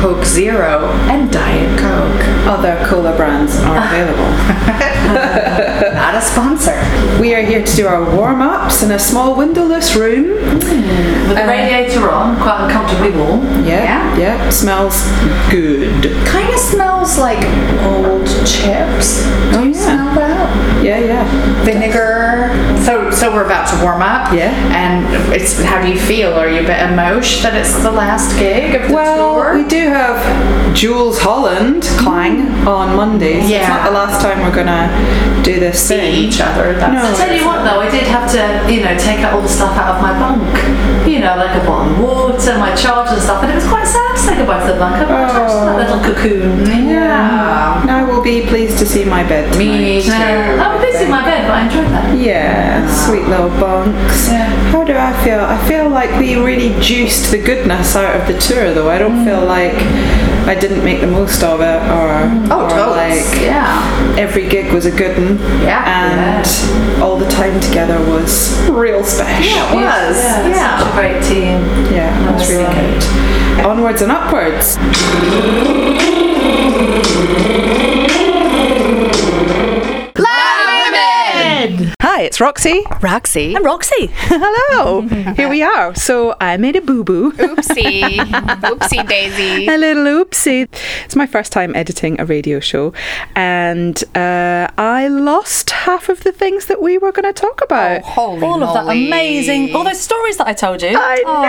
Coke 0.00 0.24
Zero, 0.24 0.88
and 1.10 1.30
Diet 1.30 1.78
Coke. 1.78 2.24
Other 2.48 2.82
cola 2.86 3.14
brands 3.16 3.54
are 3.58 3.76
available. 3.86 4.32
A 6.16 6.20
sponsor. 6.22 6.72
we 7.20 7.34
are 7.34 7.42
here 7.42 7.62
to 7.62 7.76
do 7.76 7.86
our 7.86 8.02
warm 8.16 8.40
ups 8.40 8.82
in 8.82 8.90
a 8.92 8.98
small 8.98 9.36
windowless 9.36 9.94
room. 9.94 10.24
Mm, 10.24 11.28
with 11.28 11.36
the 11.36 11.44
uh, 11.44 11.46
radiator 11.46 12.10
on, 12.10 12.36
quite 12.36 12.64
uncomfortably 12.64 13.10
warm. 13.10 13.42
Yeah, 13.66 14.16
yeah, 14.16 14.48
smells 14.48 15.02
good. 15.50 16.04
Kind 16.26 16.54
of 16.54 16.58
smells 16.58 17.18
like 17.18 17.44
old 17.84 18.26
chips. 18.46 19.24
Do 19.52 19.62
you 19.62 19.70
oh, 19.70 19.72
smell 19.74 20.14
that? 20.14 20.82
Yeah, 20.82 21.00
yeah. 21.00 21.64
Vinegar. 21.64 22.48
So, 22.84 23.10
so 23.10 23.34
we're 23.34 23.44
about 23.44 23.68
to 23.76 23.84
warm 23.84 24.00
up. 24.00 24.32
Yeah. 24.32 24.54
And 24.74 25.34
it's 25.34 25.62
how 25.62 25.82
do 25.82 25.88
you 25.88 25.98
feel? 25.98 26.32
Are 26.32 26.48
you 26.48 26.60
a 26.60 26.66
bit 26.66 26.80
emotion 26.90 27.42
that 27.42 27.54
it's 27.54 27.82
the 27.82 27.90
last 27.90 28.38
gig 28.38 28.74
of 28.74 28.88
the 28.88 28.94
Well, 28.94 29.34
tour? 29.34 29.56
we 29.56 29.68
do 29.68 29.88
have 29.88 30.74
Jools 30.74 31.18
Holland 31.18 31.82
Clang 31.98 32.46
mm. 32.46 32.66
on 32.66 32.96
Monday. 32.96 33.34
So 33.34 33.40
It's 33.40 33.50
Yeah. 33.50 33.68
not 33.68 33.84
the 33.84 33.90
last 33.90 34.22
time 34.22 34.40
we're 34.40 34.54
gonna 34.54 35.42
do 35.42 35.60
this 35.60 35.80
See 35.80 36.05
each 36.12 36.40
other. 36.40 36.72
That's 36.74 36.92
No. 36.92 37.02
I 37.12 37.26
tell 37.26 37.34
you 37.36 37.44
what 37.46 37.64
though, 37.64 37.80
I 37.80 37.90
did 37.90 38.04
have 38.04 38.30
to, 38.32 38.42
you 38.72 38.84
know, 38.84 38.96
take 38.98 39.20
out 39.20 39.34
all 39.34 39.42
the 39.42 39.48
stuff 39.48 39.76
out 39.76 39.96
of 39.96 40.02
my 40.02 40.12
bunk. 40.18 40.42
You 41.06 41.20
know, 41.20 41.36
like 41.36 41.54
a 41.54 41.64
bottle 41.64 41.92
of 41.92 42.00
water, 42.00 42.58
my 42.58 42.74
charger 42.74 43.14
and 43.14 43.22
stuff, 43.22 43.42
and 43.42 43.52
it 43.52 43.54
was 43.54 43.66
quite 43.68 43.86
sad 43.86 44.16
to 44.16 44.20
say 44.20 44.36
goodbye 44.36 44.66
to 44.66 44.72
the 44.72 44.78
bunk. 44.78 44.96
I'm 44.96 45.08
attached 45.08 45.54
to 45.54 45.64
that 45.66 45.76
little 45.78 46.00
cocoon. 46.02 46.66
Yeah. 46.88 47.82
Now 47.86 48.06
we'll 48.06 48.22
be 48.22 48.42
pleased 48.46 48.78
to 48.78 48.86
see 48.86 49.04
my 49.04 49.22
bed 49.22 49.52
tonight. 49.52 49.78
Me 49.78 50.02
too. 50.02 50.10
Uh, 50.10 50.64
I 50.64 50.74
was 50.74 50.84
busy 50.84 51.04
in 51.04 51.10
my 51.10 51.24
bed, 51.24 51.46
but 51.46 51.54
I 51.54 51.64
enjoyed 51.66 51.90
that. 51.92 52.18
Yeah, 52.18 52.86
sweet 53.06 53.24
little 53.28 53.50
bunks. 53.60 54.28
How 54.72 54.82
do 54.84 54.96
I 54.96 55.12
feel? 55.24 55.40
I 55.40 55.56
feel 55.68 55.88
like 55.88 56.10
we 56.18 56.34
really 56.36 56.78
juiced 56.80 57.30
the 57.30 57.38
goodness 57.38 57.94
out 57.94 58.20
of 58.20 58.26
the 58.26 58.38
tour, 58.40 58.74
though. 58.74 58.90
I 58.90 58.98
don't 58.98 59.24
feel 59.24 59.44
like 59.44 59.74
I 60.48 60.54
didn't 60.58 60.84
make 60.84 61.00
the 61.00 61.06
most 61.06 61.42
of 61.42 61.60
it, 61.60 61.80
or 61.90 62.10
Oh, 62.50 62.64
or 62.64 62.90
like 62.96 63.40
Yeah. 63.40 64.14
every 64.18 64.48
gig 64.48 64.72
was 64.72 64.86
a 64.86 64.90
good 64.90 65.16
one. 65.16 65.38
Yeah. 65.62 65.82
And 65.96 67.02
all 67.02 67.16
the 67.18 67.28
time 67.28 67.58
together 67.60 67.98
was 68.10 68.52
real 68.68 69.02
special. 69.04 69.44
Yeah, 69.44 69.72
it 69.72 69.74
was. 69.76 70.16
Yeah, 70.16 70.48
Yeah. 70.48 70.78
such 70.78 70.88
a 70.88 70.92
great 70.94 71.22
team. 71.24 71.58
Yeah, 71.92 72.18
that 72.24 72.34
was 72.34 72.48
really 72.50 72.64
good. 72.74 73.66
Onwards 73.66 74.02
and 74.02 74.12
upwards. 74.12 74.76
Hi, 82.16 82.22
it's 82.22 82.40
Roxy. 82.40 82.82
Roxy. 83.02 83.54
And 83.54 83.62
Roxy. 83.62 84.06
Hello. 84.10 85.02
Here 85.02 85.50
we 85.50 85.60
are. 85.60 85.94
So 85.94 86.34
I 86.40 86.56
made 86.56 86.74
a 86.74 86.80
boo 86.80 87.04
boo. 87.04 87.32
Oopsie. 87.32 88.16
Oopsie 88.70 89.06
daisy. 89.06 89.68
A 89.68 89.76
little 89.76 90.04
oopsie. 90.04 90.66
It's 91.04 91.14
my 91.14 91.26
first 91.26 91.52
time 91.52 91.76
editing 91.76 92.18
a 92.18 92.24
radio 92.24 92.58
show, 92.58 92.94
and 93.34 94.02
uh, 94.16 94.66
I 94.78 95.08
lost 95.08 95.68
half 95.68 96.08
of 96.08 96.24
the 96.24 96.32
things 96.32 96.64
that 96.66 96.80
we 96.80 96.96
were 96.96 97.12
going 97.12 97.30
to 97.30 97.38
talk 97.38 97.60
about. 97.60 98.00
Holy 98.00 98.42
All 98.42 98.62
of 98.62 98.72
that 98.72 98.86
moly. 98.86 99.08
amazing, 99.08 99.76
all 99.76 99.84
those 99.84 100.00
stories 100.00 100.38
that 100.38 100.46
I 100.46 100.54
told 100.54 100.80
you. 100.80 100.96
I 100.96 101.22
oh, 101.26 101.42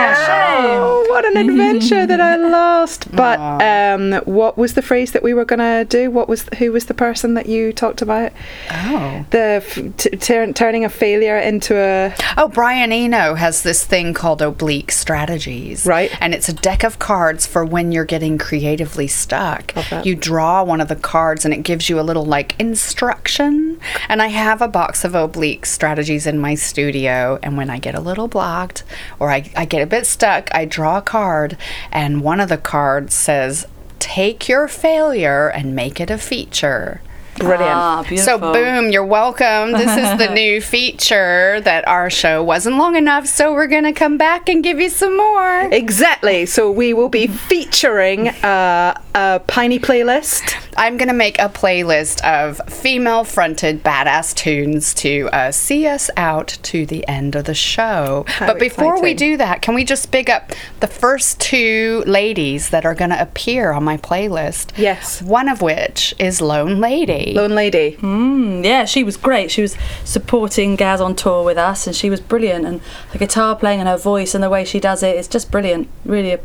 know. 0.74 1.04
What 1.08 1.24
an 1.24 1.38
adventure 1.38 2.04
that 2.04 2.20
I 2.20 2.36
lost. 2.36 3.08
But 3.18 3.40
um, 3.62 4.12
what 4.26 4.58
was 4.58 4.74
the 4.74 4.82
phrase 4.82 5.12
that 5.12 5.22
we 5.22 5.32
were 5.32 5.44
going 5.46 5.60
to 5.60 5.86
do? 5.88 6.10
What 6.10 6.28
was 6.28 6.46
who 6.58 6.72
was 6.72 6.86
the 6.86 6.94
person 6.94 7.34
that 7.34 7.46
you 7.46 7.72
talked 7.72 8.02
about? 8.02 8.32
Oh. 8.70 9.24
The 9.30 9.62
f- 9.64 9.96
t- 9.96 10.10
turn 10.10 10.54
turning 10.58 10.84
a 10.84 10.88
failure 10.88 11.38
into 11.38 11.76
a 11.76 12.12
Oh, 12.36 12.48
Brian 12.48 12.90
Eno 12.90 13.34
has 13.34 13.62
this 13.62 13.84
thing 13.84 14.12
called 14.12 14.42
oblique 14.42 14.90
strategies. 14.90 15.86
Right. 15.86 16.10
And 16.20 16.34
it's 16.34 16.48
a 16.48 16.52
deck 16.52 16.82
of 16.82 16.98
cards 16.98 17.46
for 17.46 17.64
when 17.64 17.92
you're 17.92 18.04
getting 18.04 18.38
creatively 18.38 19.06
stuck. 19.06 19.72
You 20.04 20.16
draw 20.16 20.64
one 20.64 20.80
of 20.80 20.88
the 20.88 20.96
cards 20.96 21.44
and 21.44 21.54
it 21.54 21.62
gives 21.62 21.88
you 21.88 22.00
a 22.00 22.02
little 22.02 22.26
like 22.26 22.58
instruction. 22.58 23.78
And 24.08 24.20
I 24.20 24.26
have 24.26 24.60
a 24.60 24.66
box 24.66 25.04
of 25.04 25.14
oblique 25.14 25.64
strategies 25.64 26.26
in 26.26 26.40
my 26.40 26.56
studio. 26.56 27.38
And 27.40 27.56
when 27.56 27.70
I 27.70 27.78
get 27.78 27.94
a 27.94 28.00
little 28.00 28.26
blocked 28.26 28.82
or 29.20 29.30
I, 29.30 29.48
I 29.56 29.64
get 29.64 29.82
a 29.82 29.86
bit 29.86 30.06
stuck, 30.06 30.52
I 30.52 30.64
draw 30.64 30.98
a 30.98 31.02
card 31.02 31.56
and 31.92 32.20
one 32.20 32.40
of 32.40 32.48
the 32.48 32.58
cards 32.58 33.14
says, 33.14 33.64
Take 34.00 34.48
your 34.48 34.66
failure 34.66 35.46
and 35.48 35.76
make 35.76 36.00
it 36.00 36.10
a 36.10 36.18
feature. 36.18 37.00
Brilliant. 37.38 37.72
Ah, 37.72 38.04
So 38.16 38.38
boom, 38.38 38.90
you're 38.90 39.04
welcome. 39.04 39.72
This 39.72 39.96
is 39.96 40.18
the 40.18 40.32
new 40.34 40.60
feature 40.60 41.60
that 41.62 41.86
our 41.88 42.10
show 42.10 42.42
wasn't 42.42 42.76
long 42.76 42.96
enough, 42.96 43.26
so 43.26 43.52
we're 43.52 43.66
gonna 43.66 43.92
come 43.92 44.16
back 44.18 44.48
and 44.48 44.62
give 44.62 44.80
you 44.80 44.88
some 44.88 45.16
more. 45.16 45.60
Exactly. 45.72 46.46
So 46.46 46.70
we 46.70 46.92
will 46.94 47.08
be 47.08 47.26
featuring 47.26 48.28
uh, 48.28 49.00
a 49.14 49.40
piney 49.46 49.78
playlist. 49.78 50.54
I'm 50.76 50.96
gonna 50.96 51.12
make 51.12 51.38
a 51.38 51.48
playlist 51.48 52.22
of 52.24 52.60
female-fronted 52.72 53.82
badass 53.82 54.34
tunes 54.34 54.92
to 54.94 55.28
uh, 55.32 55.50
see 55.52 55.86
us 55.86 56.10
out 56.16 56.48
to 56.64 56.86
the 56.86 57.06
end 57.08 57.34
of 57.36 57.44
the 57.44 57.54
show. 57.54 58.24
but 58.40 58.58
before 58.58 59.00
we 59.00 59.14
do 59.14 59.36
that, 59.36 59.62
can 59.62 59.74
we 59.74 59.84
just 59.84 60.10
big 60.10 60.28
up 60.30 60.52
the 60.80 60.86
first 60.86 61.40
two 61.40 62.02
ladies 62.06 62.70
that 62.70 62.84
are 62.84 62.94
gonna 62.94 63.16
appear 63.18 63.72
on 63.72 63.84
my 63.84 63.96
playlist? 63.96 64.72
Yes. 64.76 65.22
One 65.22 65.48
of 65.48 65.62
which 65.62 66.14
is 66.18 66.40
LoneLady. 66.40 67.27
LoneLady. 67.34 67.98
Mm, 67.98 68.64
yeah, 68.64 68.84
she 68.84 69.04
was 69.04 69.16
great. 69.16 69.50
She 69.50 69.62
was 69.62 69.76
supporting 70.04 70.76
Gaz 70.76 71.00
on 71.00 71.14
tour 71.14 71.44
with 71.44 71.58
us, 71.58 71.86
and 71.86 71.94
she 71.94 72.10
was 72.10 72.20
brilliant. 72.20 72.64
And 72.66 72.80
the 73.12 73.18
guitar 73.18 73.56
playing 73.56 73.80
and 73.80 73.88
her 73.88 73.96
voice 73.96 74.34
and 74.34 74.42
the 74.42 74.50
way 74.50 74.64
she 74.64 74.80
does 74.80 75.02
it's 75.02 75.28
just 75.28 75.50
brilliant. 75.50 75.88
Really, 76.04 76.38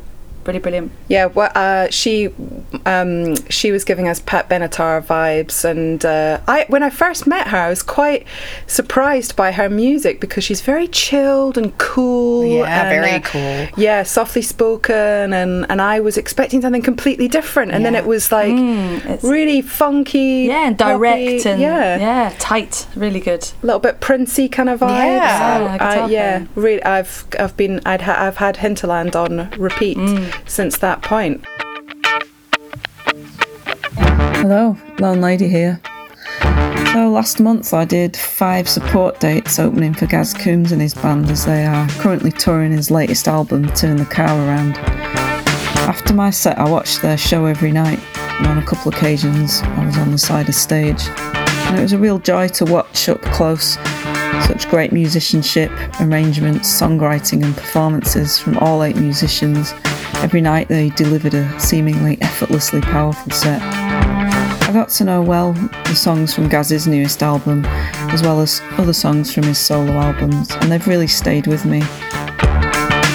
really 0.45 0.59
brilliant. 0.59 0.91
Yeah, 1.07 1.25
well, 1.27 1.51
uh, 1.55 1.87
she 1.89 2.29
um, 2.85 3.35
she 3.49 3.71
was 3.71 3.83
giving 3.83 4.07
us 4.07 4.19
Pat 4.19 4.49
Benatar 4.49 5.01
vibes, 5.03 5.63
and 5.65 6.03
uh, 6.05 6.39
I 6.47 6.65
when 6.69 6.83
I 6.83 6.89
first 6.89 7.27
met 7.27 7.47
her, 7.47 7.57
I 7.57 7.69
was 7.69 7.81
quite 7.83 8.25
surprised 8.67 9.35
by 9.35 9.51
her 9.51 9.69
music 9.69 10.19
because 10.19 10.43
she's 10.43 10.61
very 10.61 10.87
chilled 10.87 11.57
and 11.57 11.77
cool. 11.77 12.45
Yeah, 12.45 12.81
and, 12.81 12.89
very 12.89 13.15
uh, 13.15 13.19
cool. 13.21 13.81
Yeah, 13.83 14.03
softly 14.03 14.41
spoken, 14.41 15.33
and 15.33 15.65
and 15.69 15.81
I 15.81 15.99
was 15.99 16.17
expecting 16.17 16.61
something 16.61 16.81
completely 16.81 17.27
different, 17.27 17.71
and 17.71 17.85
then 17.85 17.95
it 17.95 18.05
was 18.05 18.31
like 18.31 18.49
it's- 18.53 19.23
really 19.23 19.61
funky, 19.61 20.45
Yeah, 20.47 20.67
and 20.67 20.77
poppy, 20.77 20.93
direct 20.97 21.45
and 21.45 21.61
yeah, 21.61 21.97
yeah, 21.99 22.33
tight. 22.39 22.87
Really 22.95 23.19
good. 23.19 23.43
a 23.63 23.65
little 23.65 23.79
bit 23.79 23.99
princey 23.99 24.47
kind 24.49 24.69
of 24.69 24.79
vibes. 24.79 24.89
Yeah. 24.89 25.75
Yeah, 25.93 26.07
yeah, 26.07 26.45
really. 26.55 26.83
I've 26.83 27.25
I've 27.39 27.55
been 27.57 27.81
I'd 27.85 28.01
ha- 28.01 28.17
I've 28.19 28.37
had 28.37 28.57
Hinterland 28.57 29.15
on 29.15 29.49
repeat 29.57 29.97
Mm. 29.97 30.32
Since 30.45 30.77
that 30.79 31.01
point. 31.01 31.45
Hello, 34.37 34.77
LoneLady 34.97 35.49
here. 35.49 35.81
So 36.93 37.09
last 37.09 37.39
month 37.39 37.73
I 37.73 37.85
did 37.85 38.15
five 38.15 38.69
support 38.69 39.19
dates 39.19 39.57
opening 39.57 39.93
for 39.93 40.05
Gaz 40.05 40.33
Coombes 40.33 40.71
and 40.71 40.81
his 40.81 40.93
band 40.93 41.29
as 41.31 41.45
they 41.45 41.65
are 41.65 41.87
currently 41.99 42.31
touring 42.31 42.71
his 42.71 42.91
latest 42.91 43.27
album, 43.27 43.67
Turn 43.73 43.97
the 43.97 44.05
Car 44.05 44.29
Around. 44.29 44.77
After 45.87 46.13
my 46.13 46.29
set 46.29 46.59
I 46.59 46.69
watched 46.69 47.01
their 47.01 47.17
show 47.17 47.45
every 47.45 47.71
night 47.71 47.99
and 48.15 48.47
on 48.47 48.57
a 48.57 48.65
couple 48.65 48.93
occasions 48.93 49.61
I 49.63 49.85
was 49.85 49.97
on 49.97 50.11
the 50.11 50.17
side 50.17 50.49
of 50.49 50.55
stage. 50.55 51.07
And 51.07 51.79
it 51.79 51.81
was 51.81 51.93
a 51.93 51.97
real 51.97 52.19
joy 52.19 52.47
to 52.49 52.65
watch 52.65 53.09
up 53.09 53.21
close 53.21 53.77
such 54.45 54.69
great 54.69 54.91
musicianship, 54.91 55.71
arrangements, 55.99 56.69
songwriting 56.69 57.43
and 57.43 57.55
performances 57.55 58.37
from 58.37 58.57
all 58.59 58.83
eight 58.83 58.95
musicians. 58.95 59.73
Every 60.15 60.41
night 60.41 60.67
they 60.67 60.89
delivered 60.91 61.33
a 61.33 61.59
seemingly 61.59 62.21
effortlessly 62.21 62.81
powerful 62.81 63.31
set. 63.31 63.61
I 63.61 64.71
got 64.71 64.89
to 64.89 65.03
know 65.03 65.21
well 65.21 65.53
the 65.53 65.95
songs 65.95 66.33
from 66.33 66.49
Gaz's 66.49 66.87
newest 66.87 67.21
album, 67.21 67.65
as 67.65 68.21
well 68.21 68.41
as 68.41 68.61
other 68.77 68.93
songs 68.93 69.33
from 69.33 69.43
his 69.43 69.57
solo 69.57 69.93
albums, 69.93 70.51
and 70.51 70.71
they've 70.71 70.87
really 70.87 71.07
stayed 71.07 71.47
with 71.47 71.65
me. 71.65 71.81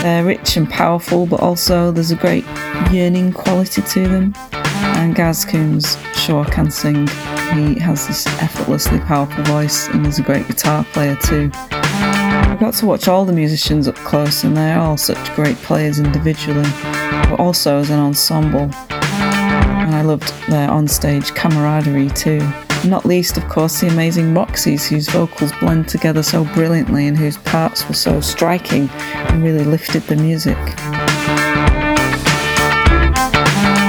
They're 0.02 0.24
rich 0.24 0.56
and 0.56 0.70
powerful, 0.70 1.26
but 1.26 1.40
also 1.40 1.90
there's 1.90 2.12
a 2.12 2.16
great 2.16 2.44
yearning 2.92 3.32
quality 3.32 3.82
to 3.82 4.08
them. 4.08 4.32
And 4.52 5.14
Gaz 5.14 5.44
Coombes 5.44 5.96
sure 6.14 6.44
can 6.44 6.70
sing. 6.70 7.08
He 7.54 7.78
has 7.80 8.06
this 8.06 8.26
effortlessly 8.40 9.00
powerful 9.00 9.42
voice 9.44 9.88
and 9.88 10.06
is 10.06 10.18
a 10.18 10.22
great 10.22 10.46
guitar 10.46 10.84
player 10.92 11.16
too. 11.16 11.50
I 11.54 12.56
got 12.60 12.74
to 12.74 12.86
watch 12.86 13.08
all 13.08 13.24
the 13.24 13.32
musicians 13.32 13.88
up 13.88 13.96
close, 13.96 14.44
and 14.44 14.56
they're 14.56 14.78
all 14.78 14.96
such 14.96 15.34
great 15.34 15.56
players 15.56 15.98
individually, 15.98 16.68
but 16.82 17.38
also 17.38 17.78
as 17.78 17.90
an 17.90 17.98
ensemble. 17.98 18.70
And 18.80 19.94
I 19.94 20.02
loved 20.02 20.28
their 20.48 20.68
onstage 20.68 21.34
camaraderie 21.34 22.10
too. 22.10 22.40
Not 22.84 23.04
least, 23.04 23.36
of 23.36 23.48
course, 23.48 23.80
the 23.80 23.88
amazing 23.88 24.34
Roxys, 24.34 24.86
whose 24.86 25.08
vocals 25.08 25.52
blend 25.60 25.88
together 25.88 26.22
so 26.22 26.44
brilliantly 26.54 27.08
and 27.08 27.16
whose 27.16 27.38
parts 27.38 27.88
were 27.88 27.94
so 27.94 28.20
striking 28.20 28.88
and 28.90 29.42
really 29.42 29.64
lifted 29.64 30.02
the 30.02 30.16
music. 30.16 30.58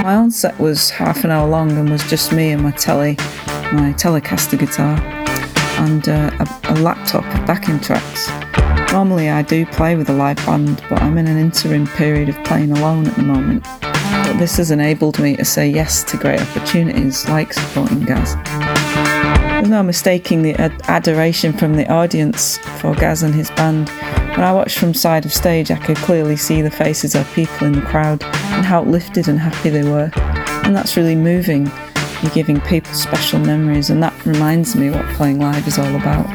My 0.04 0.16
own 0.16 0.32
set 0.32 0.58
was 0.60 0.90
half 0.90 1.24
an 1.24 1.30
hour 1.30 1.48
long 1.48 1.72
and 1.78 1.90
was 1.90 2.04
just 2.10 2.32
me 2.32 2.50
and 2.50 2.64
my 2.64 2.72
telly, 2.72 3.16
my 3.74 3.94
Telecaster 3.94 4.58
guitar, 4.58 5.00
and 5.86 6.10
uh, 6.10 6.32
a, 6.40 6.74
a 6.74 6.76
laptop 6.82 7.24
of 7.36 7.46
backing 7.46 7.80
tracks. 7.80 8.30
Normally, 8.92 9.30
I 9.30 9.44
do 9.44 9.66
play 9.68 9.96
with 9.96 10.10
a 10.10 10.14
live 10.14 10.38
band, 10.38 10.84
but 10.90 11.02
I'm 11.02 11.18
in 11.18 11.28
an 11.28 11.38
interim 11.38 11.86
period 11.86 12.30
of 12.30 12.44
playing 12.44 12.72
alone 12.72 13.08
at 13.08 13.16
the 13.16 13.24
moment. 13.24 13.64
But 13.64 14.38
this 14.38 14.58
has 14.58 14.72
enabled 14.72 15.20
me 15.20 15.36
to 15.36 15.46
say 15.46 15.70
yes 15.70 16.04
to 16.06 16.18
great 16.18 16.42
opportunities 16.42 17.28
like 17.30 17.54
supporting 17.54 18.02
Gaz. 18.02 18.36
There's 19.60 19.70
no 19.70 19.84
mistaking 19.84 20.42
the 20.42 20.56
ad- 20.56 20.82
adoration 20.88 21.54
from 21.54 21.76
the 21.76 21.88
audience 21.92 22.58
for 22.80 22.96
Gaz 22.96 23.22
and 23.22 23.36
his 23.36 23.52
band. 23.52 23.90
When 23.90 24.44
I 24.44 24.52
watched 24.54 24.80
from 24.80 24.94
side 24.94 25.26
of 25.26 25.34
stage, 25.34 25.70
I 25.70 25.78
could 25.78 25.98
clearly 25.98 26.38
see 26.38 26.62
the 26.62 26.72
faces 26.72 27.14
of 27.14 27.32
people 27.34 27.68
in 27.68 27.74
the 27.74 27.82
crowd 27.82 28.24
and 28.24 28.66
how 28.66 28.82
uplifted 28.82 29.28
and 29.28 29.38
happy 29.38 29.70
they 29.70 29.84
were. 29.84 30.10
And 30.64 30.76
that's 30.76 30.98
really 30.98 31.16
moving. 31.16 31.70
You're 32.22 32.34
giving 32.34 32.60
people 32.62 32.94
special 32.94 33.40
memories, 33.40 33.90
and 33.90 34.04
that 34.04 34.14
reminds 34.26 34.76
me 34.76 34.90
what 34.90 35.06
playing 35.16 35.40
live 35.40 35.66
is 35.66 35.80
all 35.80 35.96
about. 35.96 36.26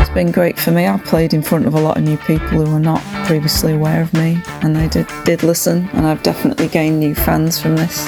It's 0.00 0.10
been 0.10 0.32
great 0.32 0.58
for 0.58 0.72
me. 0.72 0.88
I 0.88 0.98
played 0.98 1.34
in 1.34 1.42
front 1.42 1.66
of 1.66 1.74
a 1.74 1.80
lot 1.80 1.98
of 1.98 2.02
new 2.02 2.16
people 2.16 2.48
who 2.48 2.72
were 2.72 2.80
not 2.80 3.00
previously 3.26 3.74
aware 3.74 4.02
of 4.02 4.12
me, 4.12 4.42
and 4.62 4.74
they 4.74 4.88
did, 4.88 5.06
did 5.24 5.44
listen, 5.44 5.88
and 5.92 6.04
I've 6.04 6.24
definitely 6.24 6.66
gained 6.66 6.98
new 6.98 7.14
fans 7.14 7.60
from 7.60 7.76
this. 7.76 8.06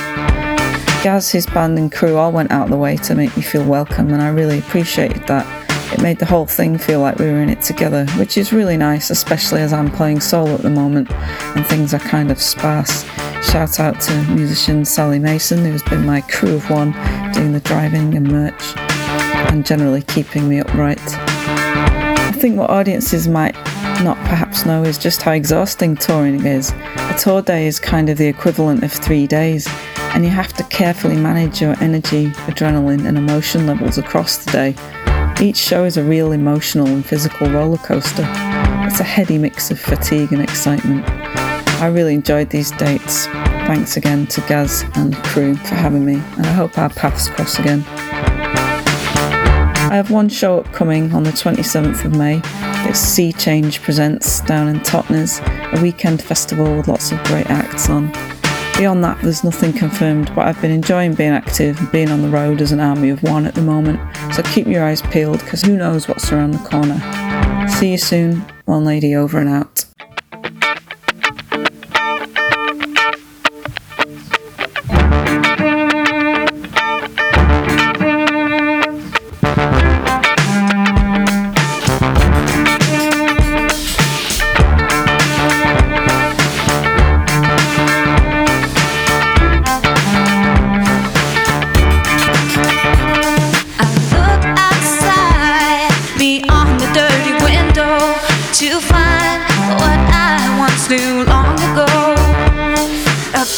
Gaz, 1.04 1.30
his 1.30 1.46
band, 1.46 1.78
and 1.78 1.92
crew 1.92 2.16
all 2.16 2.32
went 2.32 2.50
out 2.50 2.64
of 2.64 2.70
the 2.70 2.76
way 2.76 2.96
to 2.96 3.14
make 3.14 3.36
me 3.36 3.42
feel 3.42 3.64
welcome, 3.64 4.12
and 4.12 4.20
I 4.20 4.30
really 4.30 4.58
appreciated 4.58 5.28
that. 5.28 5.46
It 5.92 6.02
made 6.02 6.18
the 6.18 6.26
whole 6.26 6.46
thing 6.46 6.76
feel 6.76 6.98
like 6.98 7.20
we 7.20 7.26
were 7.26 7.40
in 7.40 7.50
it 7.50 7.62
together, 7.62 8.04
which 8.16 8.36
is 8.36 8.52
really 8.52 8.76
nice, 8.76 9.10
especially 9.10 9.60
as 9.60 9.72
I'm 9.72 9.92
playing 9.92 10.18
solo 10.20 10.54
at 10.54 10.62
the 10.62 10.70
moment 10.70 11.08
and 11.54 11.64
things 11.64 11.94
are 11.94 12.00
kind 12.00 12.32
of 12.32 12.40
sparse. 12.42 13.04
Shout 13.50 13.78
out 13.78 14.00
to 14.00 14.22
musician 14.32 14.84
Sally 14.84 15.18
Mason, 15.18 15.64
who's 15.64 15.82
been 15.84 16.04
my 16.04 16.22
crew 16.22 16.56
of 16.56 16.68
one, 16.70 16.92
doing 17.32 17.52
the 17.52 17.60
driving 17.60 18.16
and 18.16 18.26
merch, 18.26 18.76
and 19.52 19.64
generally 19.64 20.02
keeping 20.02 20.48
me 20.48 20.58
upright. 20.58 20.98
I 21.06 22.32
think 22.32 22.58
what 22.58 22.70
audiences 22.70 23.28
might 23.28 23.54
not 24.02 24.16
perhaps 24.26 24.66
know 24.66 24.82
is 24.82 24.98
just 24.98 25.22
how 25.22 25.32
exhausting 25.32 25.96
touring 25.96 26.44
is. 26.44 26.72
A 26.96 27.16
tour 27.18 27.42
day 27.42 27.66
is 27.66 27.78
kind 27.78 28.08
of 28.08 28.18
the 28.18 28.26
equivalent 28.26 28.82
of 28.82 28.92
three 28.92 29.26
days, 29.26 29.68
and 30.14 30.24
you 30.24 30.30
have 30.30 30.52
to 30.54 30.64
carefully 30.64 31.16
manage 31.16 31.60
your 31.60 31.76
energy, 31.80 32.30
adrenaline, 32.48 33.06
and 33.06 33.16
emotion 33.16 33.66
levels 33.66 33.98
across 33.98 34.44
the 34.44 34.50
day. 34.50 34.74
Each 35.40 35.56
show 35.56 35.84
is 35.84 35.96
a 35.96 36.02
real 36.02 36.32
emotional 36.32 36.86
and 36.86 37.04
physical 37.04 37.48
roller 37.48 37.78
coaster. 37.78 38.26
It's 38.86 39.00
a 39.00 39.04
heady 39.04 39.38
mix 39.38 39.70
of 39.70 39.78
fatigue 39.78 40.32
and 40.32 40.42
excitement. 40.42 41.04
I 41.84 41.88
really 41.88 42.14
enjoyed 42.14 42.48
these 42.48 42.70
dates. 42.70 43.26
Thanks 43.26 43.98
again 43.98 44.26
to 44.28 44.40
Gaz 44.48 44.86
and 44.94 45.14
crew 45.16 45.54
for 45.54 45.74
having 45.74 46.02
me, 46.02 46.14
and 46.14 46.46
I 46.46 46.52
hope 46.52 46.78
our 46.78 46.88
paths 46.88 47.28
cross 47.28 47.58
again. 47.58 47.84
I 49.84 49.90
have 49.92 50.10
one 50.10 50.30
show 50.30 50.58
upcoming 50.60 51.12
on 51.12 51.24
the 51.24 51.30
27th 51.30 52.06
of 52.06 52.16
May. 52.16 52.40
It's 52.88 52.98
Sea 52.98 53.34
Change 53.34 53.82
Presents 53.82 54.40
down 54.40 54.68
in 54.68 54.80
Totnes, 54.80 55.42
a 55.78 55.82
weekend 55.82 56.22
festival 56.22 56.74
with 56.74 56.88
lots 56.88 57.12
of 57.12 57.22
great 57.24 57.50
acts 57.50 57.90
on. 57.90 58.10
Beyond 58.78 59.04
that, 59.04 59.20
there's 59.20 59.44
nothing 59.44 59.74
confirmed, 59.74 60.34
but 60.34 60.46
I've 60.46 60.62
been 60.62 60.70
enjoying 60.70 61.12
being 61.12 61.32
active 61.32 61.78
and 61.78 61.92
being 61.92 62.10
on 62.10 62.22
the 62.22 62.30
road 62.30 62.62
as 62.62 62.72
an 62.72 62.80
army 62.80 63.10
of 63.10 63.22
one 63.22 63.44
at 63.44 63.54
the 63.54 63.60
moment, 63.60 64.00
so 64.34 64.42
keep 64.42 64.66
your 64.66 64.84
eyes 64.84 65.02
peeled 65.02 65.40
because 65.40 65.60
who 65.60 65.76
knows 65.76 66.08
what's 66.08 66.32
around 66.32 66.52
the 66.52 66.66
corner. 66.66 66.98
See 67.68 67.90
you 67.90 67.98
soon, 67.98 68.40
LoneLady 68.66 69.14
over 69.14 69.38
and 69.38 69.50
out. 69.50 69.84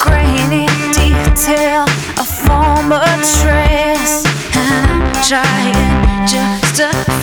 Grainy 0.01 0.67
detail, 0.93 1.85
a 2.19 2.25
former 2.25 3.05
trace, 3.41 4.25
and 4.55 4.87
I'm 4.91 5.13
trying 5.23 6.27
just 6.27 6.77
to 6.77 7.16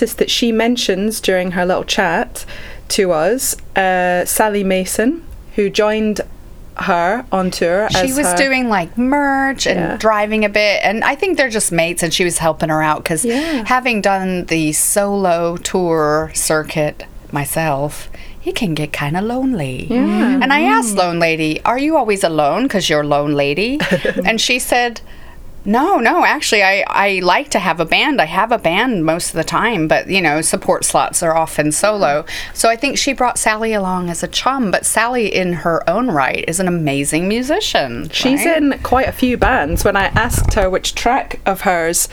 that 0.00 0.30
she 0.30 0.52
mentions 0.52 1.20
during 1.20 1.52
her 1.52 1.64
little 1.66 1.84
chat 1.84 2.44
to 2.88 3.12
us, 3.12 3.56
uh, 3.76 4.24
Sally 4.24 4.64
Mason, 4.64 5.22
who 5.56 5.70
joined 5.70 6.20
her 6.76 7.24
on 7.30 7.50
tour. 7.50 7.88
She 7.90 8.12
was 8.12 8.26
her- 8.26 8.36
doing 8.36 8.68
like 8.68 8.96
merch 8.96 9.66
and 9.66 9.78
Yeah. 9.78 9.96
driving 9.98 10.44
a 10.44 10.48
bit, 10.48 10.80
and 10.82 11.04
I 11.04 11.14
think 11.14 11.36
they're 11.36 11.50
just 11.50 11.70
mates, 11.72 12.02
and 12.02 12.12
she 12.12 12.24
was 12.24 12.38
helping 12.38 12.70
her 12.70 12.82
out 12.82 13.04
because 13.04 13.22
having 13.66 14.00
done 14.00 14.46
the 14.46 14.72
solo 14.72 15.56
tour 15.58 16.30
circuit 16.34 17.04
myself. 17.32 18.08
It 18.42 18.56
can 18.56 18.72
get 18.74 18.90
kind 18.90 19.18
of 19.18 19.24
lonely. 19.24 19.86
Yeah. 19.90 20.40
And 20.42 20.50
I 20.50 20.62
asked 20.62 20.96
LoneLady, 20.96 21.60
Are 21.66 21.78
you 21.78 21.96
always 21.98 22.24
alone 22.24 22.62
because 22.62 22.88
you're 22.88 23.04
LoneLady? 23.04 23.78
and 24.26 24.40
she 24.40 24.58
said, 24.58 25.02
no, 25.64 25.98
no, 25.98 26.24
actually, 26.24 26.62
I, 26.62 26.84
I 26.88 27.20
like 27.22 27.50
to 27.50 27.58
have 27.58 27.80
a 27.80 27.84
band. 27.84 28.20
I 28.20 28.24
have 28.24 28.50
a 28.50 28.58
band 28.58 29.04
most 29.04 29.28
of 29.30 29.34
the 29.34 29.44
time, 29.44 29.88
but, 29.88 30.08
you 30.08 30.20
know, 30.20 30.40
support 30.40 30.84
slots 30.84 31.22
are 31.22 31.36
often 31.36 31.70
solo. 31.70 32.24
So 32.54 32.68
I 32.68 32.76
think 32.76 32.96
she 32.96 33.12
brought 33.12 33.38
Sally 33.38 33.74
along 33.74 34.08
as 34.08 34.22
a 34.22 34.28
chum, 34.28 34.70
but 34.70 34.86
Sally, 34.86 35.26
in 35.26 35.52
her 35.52 35.88
own 35.88 36.10
right, 36.10 36.44
is 36.48 36.60
an 36.60 36.68
amazing 36.68 37.28
musician. 37.28 38.08
She's 38.08 38.44
right? 38.44 38.56
in 38.56 38.78
quite 38.82 39.08
a 39.08 39.12
few 39.12 39.36
bands. 39.36 39.84
When 39.84 39.96
I 39.96 40.06
asked 40.06 40.54
her 40.54 40.70
which 40.70 40.94
track 40.94 41.40
of 41.44 41.62
hers 41.62 42.08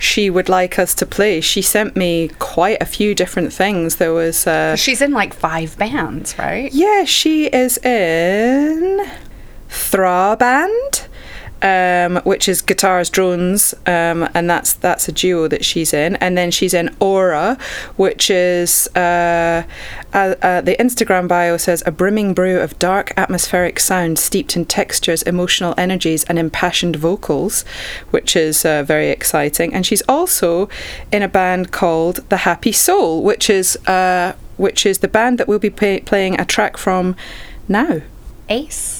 she 0.00 0.28
would 0.28 0.48
like 0.48 0.78
us 0.78 0.94
to 0.94 1.06
play, 1.06 1.40
she 1.40 1.62
sent 1.62 1.96
me 1.96 2.28
quite 2.38 2.80
a 2.80 2.86
few 2.86 3.14
different 3.14 3.52
things. 3.52 3.96
There 3.96 4.12
was. 4.12 4.46
Uh, 4.46 4.74
She's 4.76 5.00
in 5.00 5.12
like 5.12 5.34
five 5.34 5.78
bands, 5.78 6.36
right? 6.38 6.72
Yeah, 6.72 7.04
she 7.04 7.46
is 7.46 7.78
in 7.78 9.06
Thra 9.68 10.36
Band. 10.38 11.06
Um, 11.60 12.18
which 12.18 12.48
is 12.48 12.62
guitars, 12.62 13.10
drones, 13.10 13.74
um, 13.84 14.28
and 14.32 14.48
that's 14.48 14.74
that's 14.74 15.08
a 15.08 15.12
duo 15.12 15.48
that 15.48 15.64
she's 15.64 15.92
in. 15.92 16.14
And 16.16 16.38
then 16.38 16.52
she's 16.52 16.72
in 16.72 16.94
Aura, 17.00 17.58
which 17.96 18.30
is 18.30 18.88
uh, 18.94 19.64
uh, 20.12 20.34
uh, 20.40 20.60
the 20.60 20.76
Instagram 20.76 21.26
bio 21.26 21.56
says 21.56 21.82
a 21.84 21.90
brimming 21.90 22.32
brew 22.32 22.60
of 22.60 22.78
dark 22.78 23.12
atmospheric 23.16 23.80
sound 23.80 24.18
steeped 24.18 24.56
in 24.56 24.64
textures, 24.66 25.22
emotional 25.22 25.74
energies, 25.76 26.24
and 26.24 26.38
impassioned 26.38 26.96
vocals, 26.96 27.64
which 28.10 28.36
is 28.36 28.64
uh, 28.64 28.82
very 28.84 29.10
exciting. 29.10 29.74
And 29.74 29.84
she's 29.84 30.02
also 30.08 30.68
in 31.10 31.22
a 31.22 31.28
band 31.28 31.72
called 31.72 32.16
The 32.28 32.38
Happy 32.38 32.72
Soul, 32.72 33.22
which 33.22 33.50
is 33.50 33.76
uh, 33.86 34.34
which 34.56 34.86
is 34.86 34.98
the 34.98 35.08
band 35.08 35.38
that 35.38 35.48
we'll 35.48 35.58
be 35.58 35.70
pay- 35.70 36.00
playing 36.00 36.40
a 36.40 36.44
track 36.44 36.76
from 36.76 37.16
now. 37.68 38.00
Ace. 38.48 38.97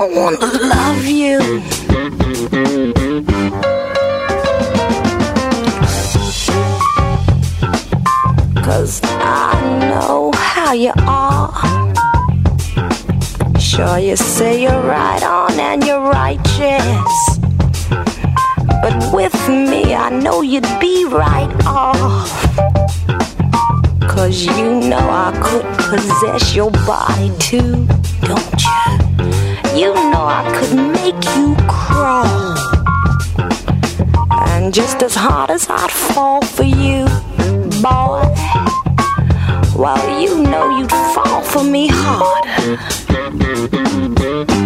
I 0.00 0.04
want 0.04 0.40
to 0.40 0.46
love 0.46 1.04
you. 1.04 1.38
Cause 8.62 9.02
I 9.04 9.60
know 9.90 10.32
how 10.34 10.72
you 10.72 10.92
are. 11.00 11.52
Sure, 13.60 13.98
you 13.98 14.16
say 14.16 14.62
you're 14.62 14.72
right 14.80 15.22
on 15.22 15.60
and 15.60 15.84
you're 15.84 16.00
righteous. 16.00 17.38
But 18.80 19.12
with 19.12 19.36
me, 19.50 19.94
I 19.94 20.08
know 20.08 20.40
you'd 20.40 20.80
be 20.80 21.04
right 21.04 21.54
off. 21.66 22.30
Cause 24.08 24.46
you 24.46 24.80
know 24.80 24.98
I 24.98 25.32
could 25.42 25.66
possess 25.90 26.54
your 26.54 26.70
body 26.70 27.32
too, 27.38 27.69
I'd 35.72 35.88
fall 35.88 36.42
for 36.42 36.64
you, 36.64 37.04
boy, 37.80 38.26
well, 39.78 40.20
you 40.20 40.42
know 40.42 40.78
you'd 40.78 40.90
fall 40.90 41.42
for 41.42 41.62
me 41.62 41.86
harder. 41.88 42.76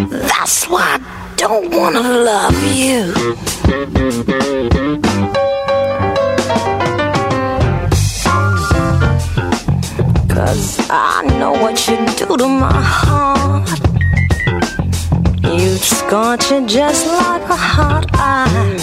That's 0.09 0.67
why 0.67 0.99
I 0.99 1.35
don't 1.37 1.71
wanna 1.77 2.01
love 2.01 2.57
you. 2.75 3.13
Cause 10.35 10.81
I 10.89 11.23
know 11.39 11.53
what 11.53 11.87
you 11.87 11.97
do 12.17 12.37
to 12.39 12.49
my 12.49 12.81
heart. 12.81 13.69
You'd 15.43 15.81
scorch 15.81 16.51
it 16.51 16.67
just 16.67 17.07
like 17.07 17.43
a 17.43 17.57
hot 17.57 18.07
iron. 18.15 18.74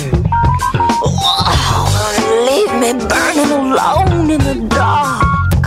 Burning 3.11 3.51
alone 3.51 4.29
in 4.35 4.41
the 4.49 4.55
dark. 4.69 5.63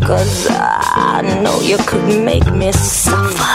Cause 0.00 0.48
I 0.50 1.22
know 1.42 1.60
you 1.60 1.76
could 1.88 2.06
make 2.24 2.46
me 2.52 2.72
suffer. 2.72 3.54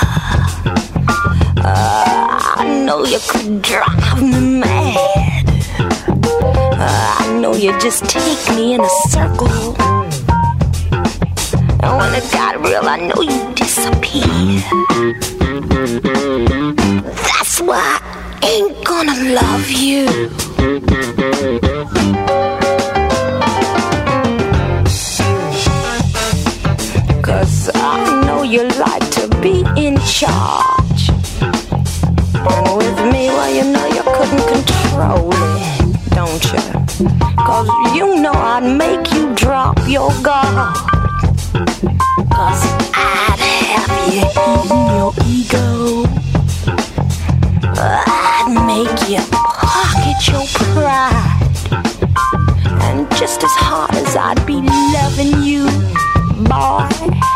Uh, 1.58 2.40
I 2.62 2.84
know 2.86 3.04
you 3.04 3.20
could 3.28 3.62
drive 3.62 4.22
me 4.22 4.60
mad. 4.62 5.46
Uh, 6.86 7.16
I 7.24 7.40
know 7.42 7.54
you 7.54 7.78
just 7.80 8.06
take 8.06 8.42
me 8.56 8.74
in 8.76 8.82
a 8.82 8.90
circle. 9.14 9.76
And 11.84 11.92
when 12.00 12.12
it 12.20 12.26
got 12.32 12.54
real, 12.66 12.86
I 12.96 12.98
know 13.08 13.22
you 13.22 13.40
disappear. 13.56 14.64
That's 17.28 17.60
why 17.62 18.00
I 18.02 18.04
ain't 18.44 18.84
gonna 18.86 19.18
love 19.40 19.70
you. 19.70 21.69
Charge. 30.20 31.08
And 31.40 32.78
with 32.78 33.00
me, 33.10 33.30
well, 33.30 33.50
you 33.56 33.64
know 33.72 33.86
you 33.88 34.04
couldn't 34.04 34.46
control 34.52 35.30
it, 35.32 36.10
don't 36.10 36.44
you? 36.52 36.60
Cause 37.38 37.70
you 37.96 38.20
know 38.20 38.34
I'd 38.34 38.68
make 38.78 39.14
you 39.14 39.34
drop 39.36 39.80
your 39.88 40.12
guard. 40.22 40.76
Cause 42.36 42.64
I'd 42.94 43.40
have 43.40 44.14
you 44.14 44.28
eating 44.28 44.88
your 45.00 45.14
ego. 45.26 46.04
I'd 47.80 48.52
make 48.68 49.00
you 49.08 49.24
pocket 49.32 50.20
your 50.28 50.46
pride. 50.76 51.40
And 52.84 53.10
just 53.12 53.42
as 53.42 53.54
hard 53.54 53.96
as 53.96 54.18
I'd 54.18 54.46
be 54.46 54.60
loving 54.92 55.44
you, 55.44 55.64
boy, 56.44 57.29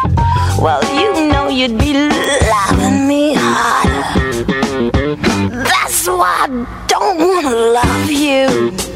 well, 0.63 0.81
you 0.95 1.27
know 1.27 1.49
you'd 1.49 1.77
be 1.77 1.91
loving 1.93 3.05
me 3.05 3.33
harder. 3.37 5.15
That's 5.65 6.07
why 6.07 6.47
I 6.47 6.85
don't 6.87 7.17
wanna 7.19 7.53
love 7.53 8.09
you. 8.09 8.92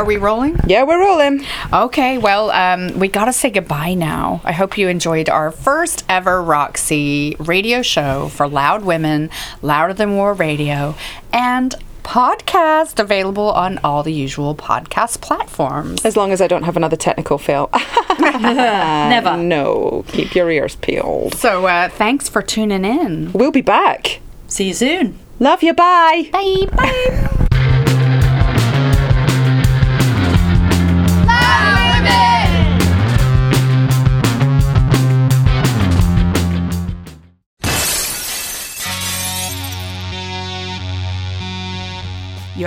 Are 0.00 0.04
we 0.04 0.16
rolling? 0.16 0.58
Yeah, 0.66 0.84
we're 0.84 0.98
rolling. 0.98 1.44
Okay, 1.70 2.16
well, 2.16 2.50
um, 2.52 2.98
we 2.98 3.08
got 3.08 3.26
to 3.26 3.34
say 3.34 3.50
goodbye 3.50 3.92
now. 3.92 4.40
I 4.44 4.52
hope 4.52 4.78
you 4.78 4.88
enjoyed 4.88 5.28
our 5.28 5.50
first 5.50 6.06
ever 6.08 6.42
Roxy 6.42 7.36
radio 7.38 7.82
show 7.82 8.28
for 8.28 8.48
Loud 8.48 8.82
Women, 8.82 9.28
Louder 9.60 9.92
Than 9.92 10.14
War 10.16 10.32
Radio, 10.32 10.94
and 11.34 11.74
podcast 12.02 12.98
available 12.98 13.50
on 13.50 13.76
all 13.84 14.02
the 14.02 14.12
usual 14.12 14.54
podcast 14.54 15.20
platforms. 15.20 16.02
As 16.06 16.16
long 16.16 16.32
as 16.32 16.40
I 16.40 16.46
don't 16.46 16.62
have 16.62 16.78
another 16.78 16.96
technical 16.96 17.36
fail. 17.36 17.68
Never. 18.18 19.36
No, 19.36 20.06
keep 20.08 20.34
your 20.34 20.50
ears 20.50 20.76
peeled. 20.76 21.34
So, 21.34 21.66
uh, 21.66 21.90
thanks 21.90 22.26
for 22.26 22.40
tuning 22.40 22.86
in. 22.86 23.32
We'll 23.34 23.52
be 23.52 23.60
back. 23.60 24.20
See 24.48 24.68
you 24.68 24.74
soon. 24.74 25.18
Love 25.38 25.62
you. 25.62 25.74
Bye. 25.74 26.30
Bye. 26.32 26.66
Bye. 26.74 27.26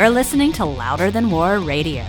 You're 0.04 0.10
listening 0.10 0.52
to 0.54 0.66
Louder 0.66 1.12
Than 1.12 1.32
War 1.32 1.60
Radio. 1.60 2.04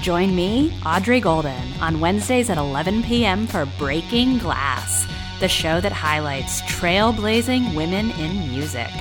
Join 0.00 0.36
me, 0.36 0.72
Audrey 0.86 1.18
Golden, 1.18 1.72
on 1.80 1.98
Wednesdays 1.98 2.48
at 2.50 2.56
11 2.56 3.02
p.m. 3.02 3.48
for 3.48 3.66
Breaking 3.80 4.38
Glass, 4.38 5.08
the 5.40 5.48
show 5.48 5.80
that 5.80 5.90
highlights 5.90 6.62
trailblazing 6.62 7.74
women 7.74 8.12
in 8.12 8.48
music. 8.48 8.92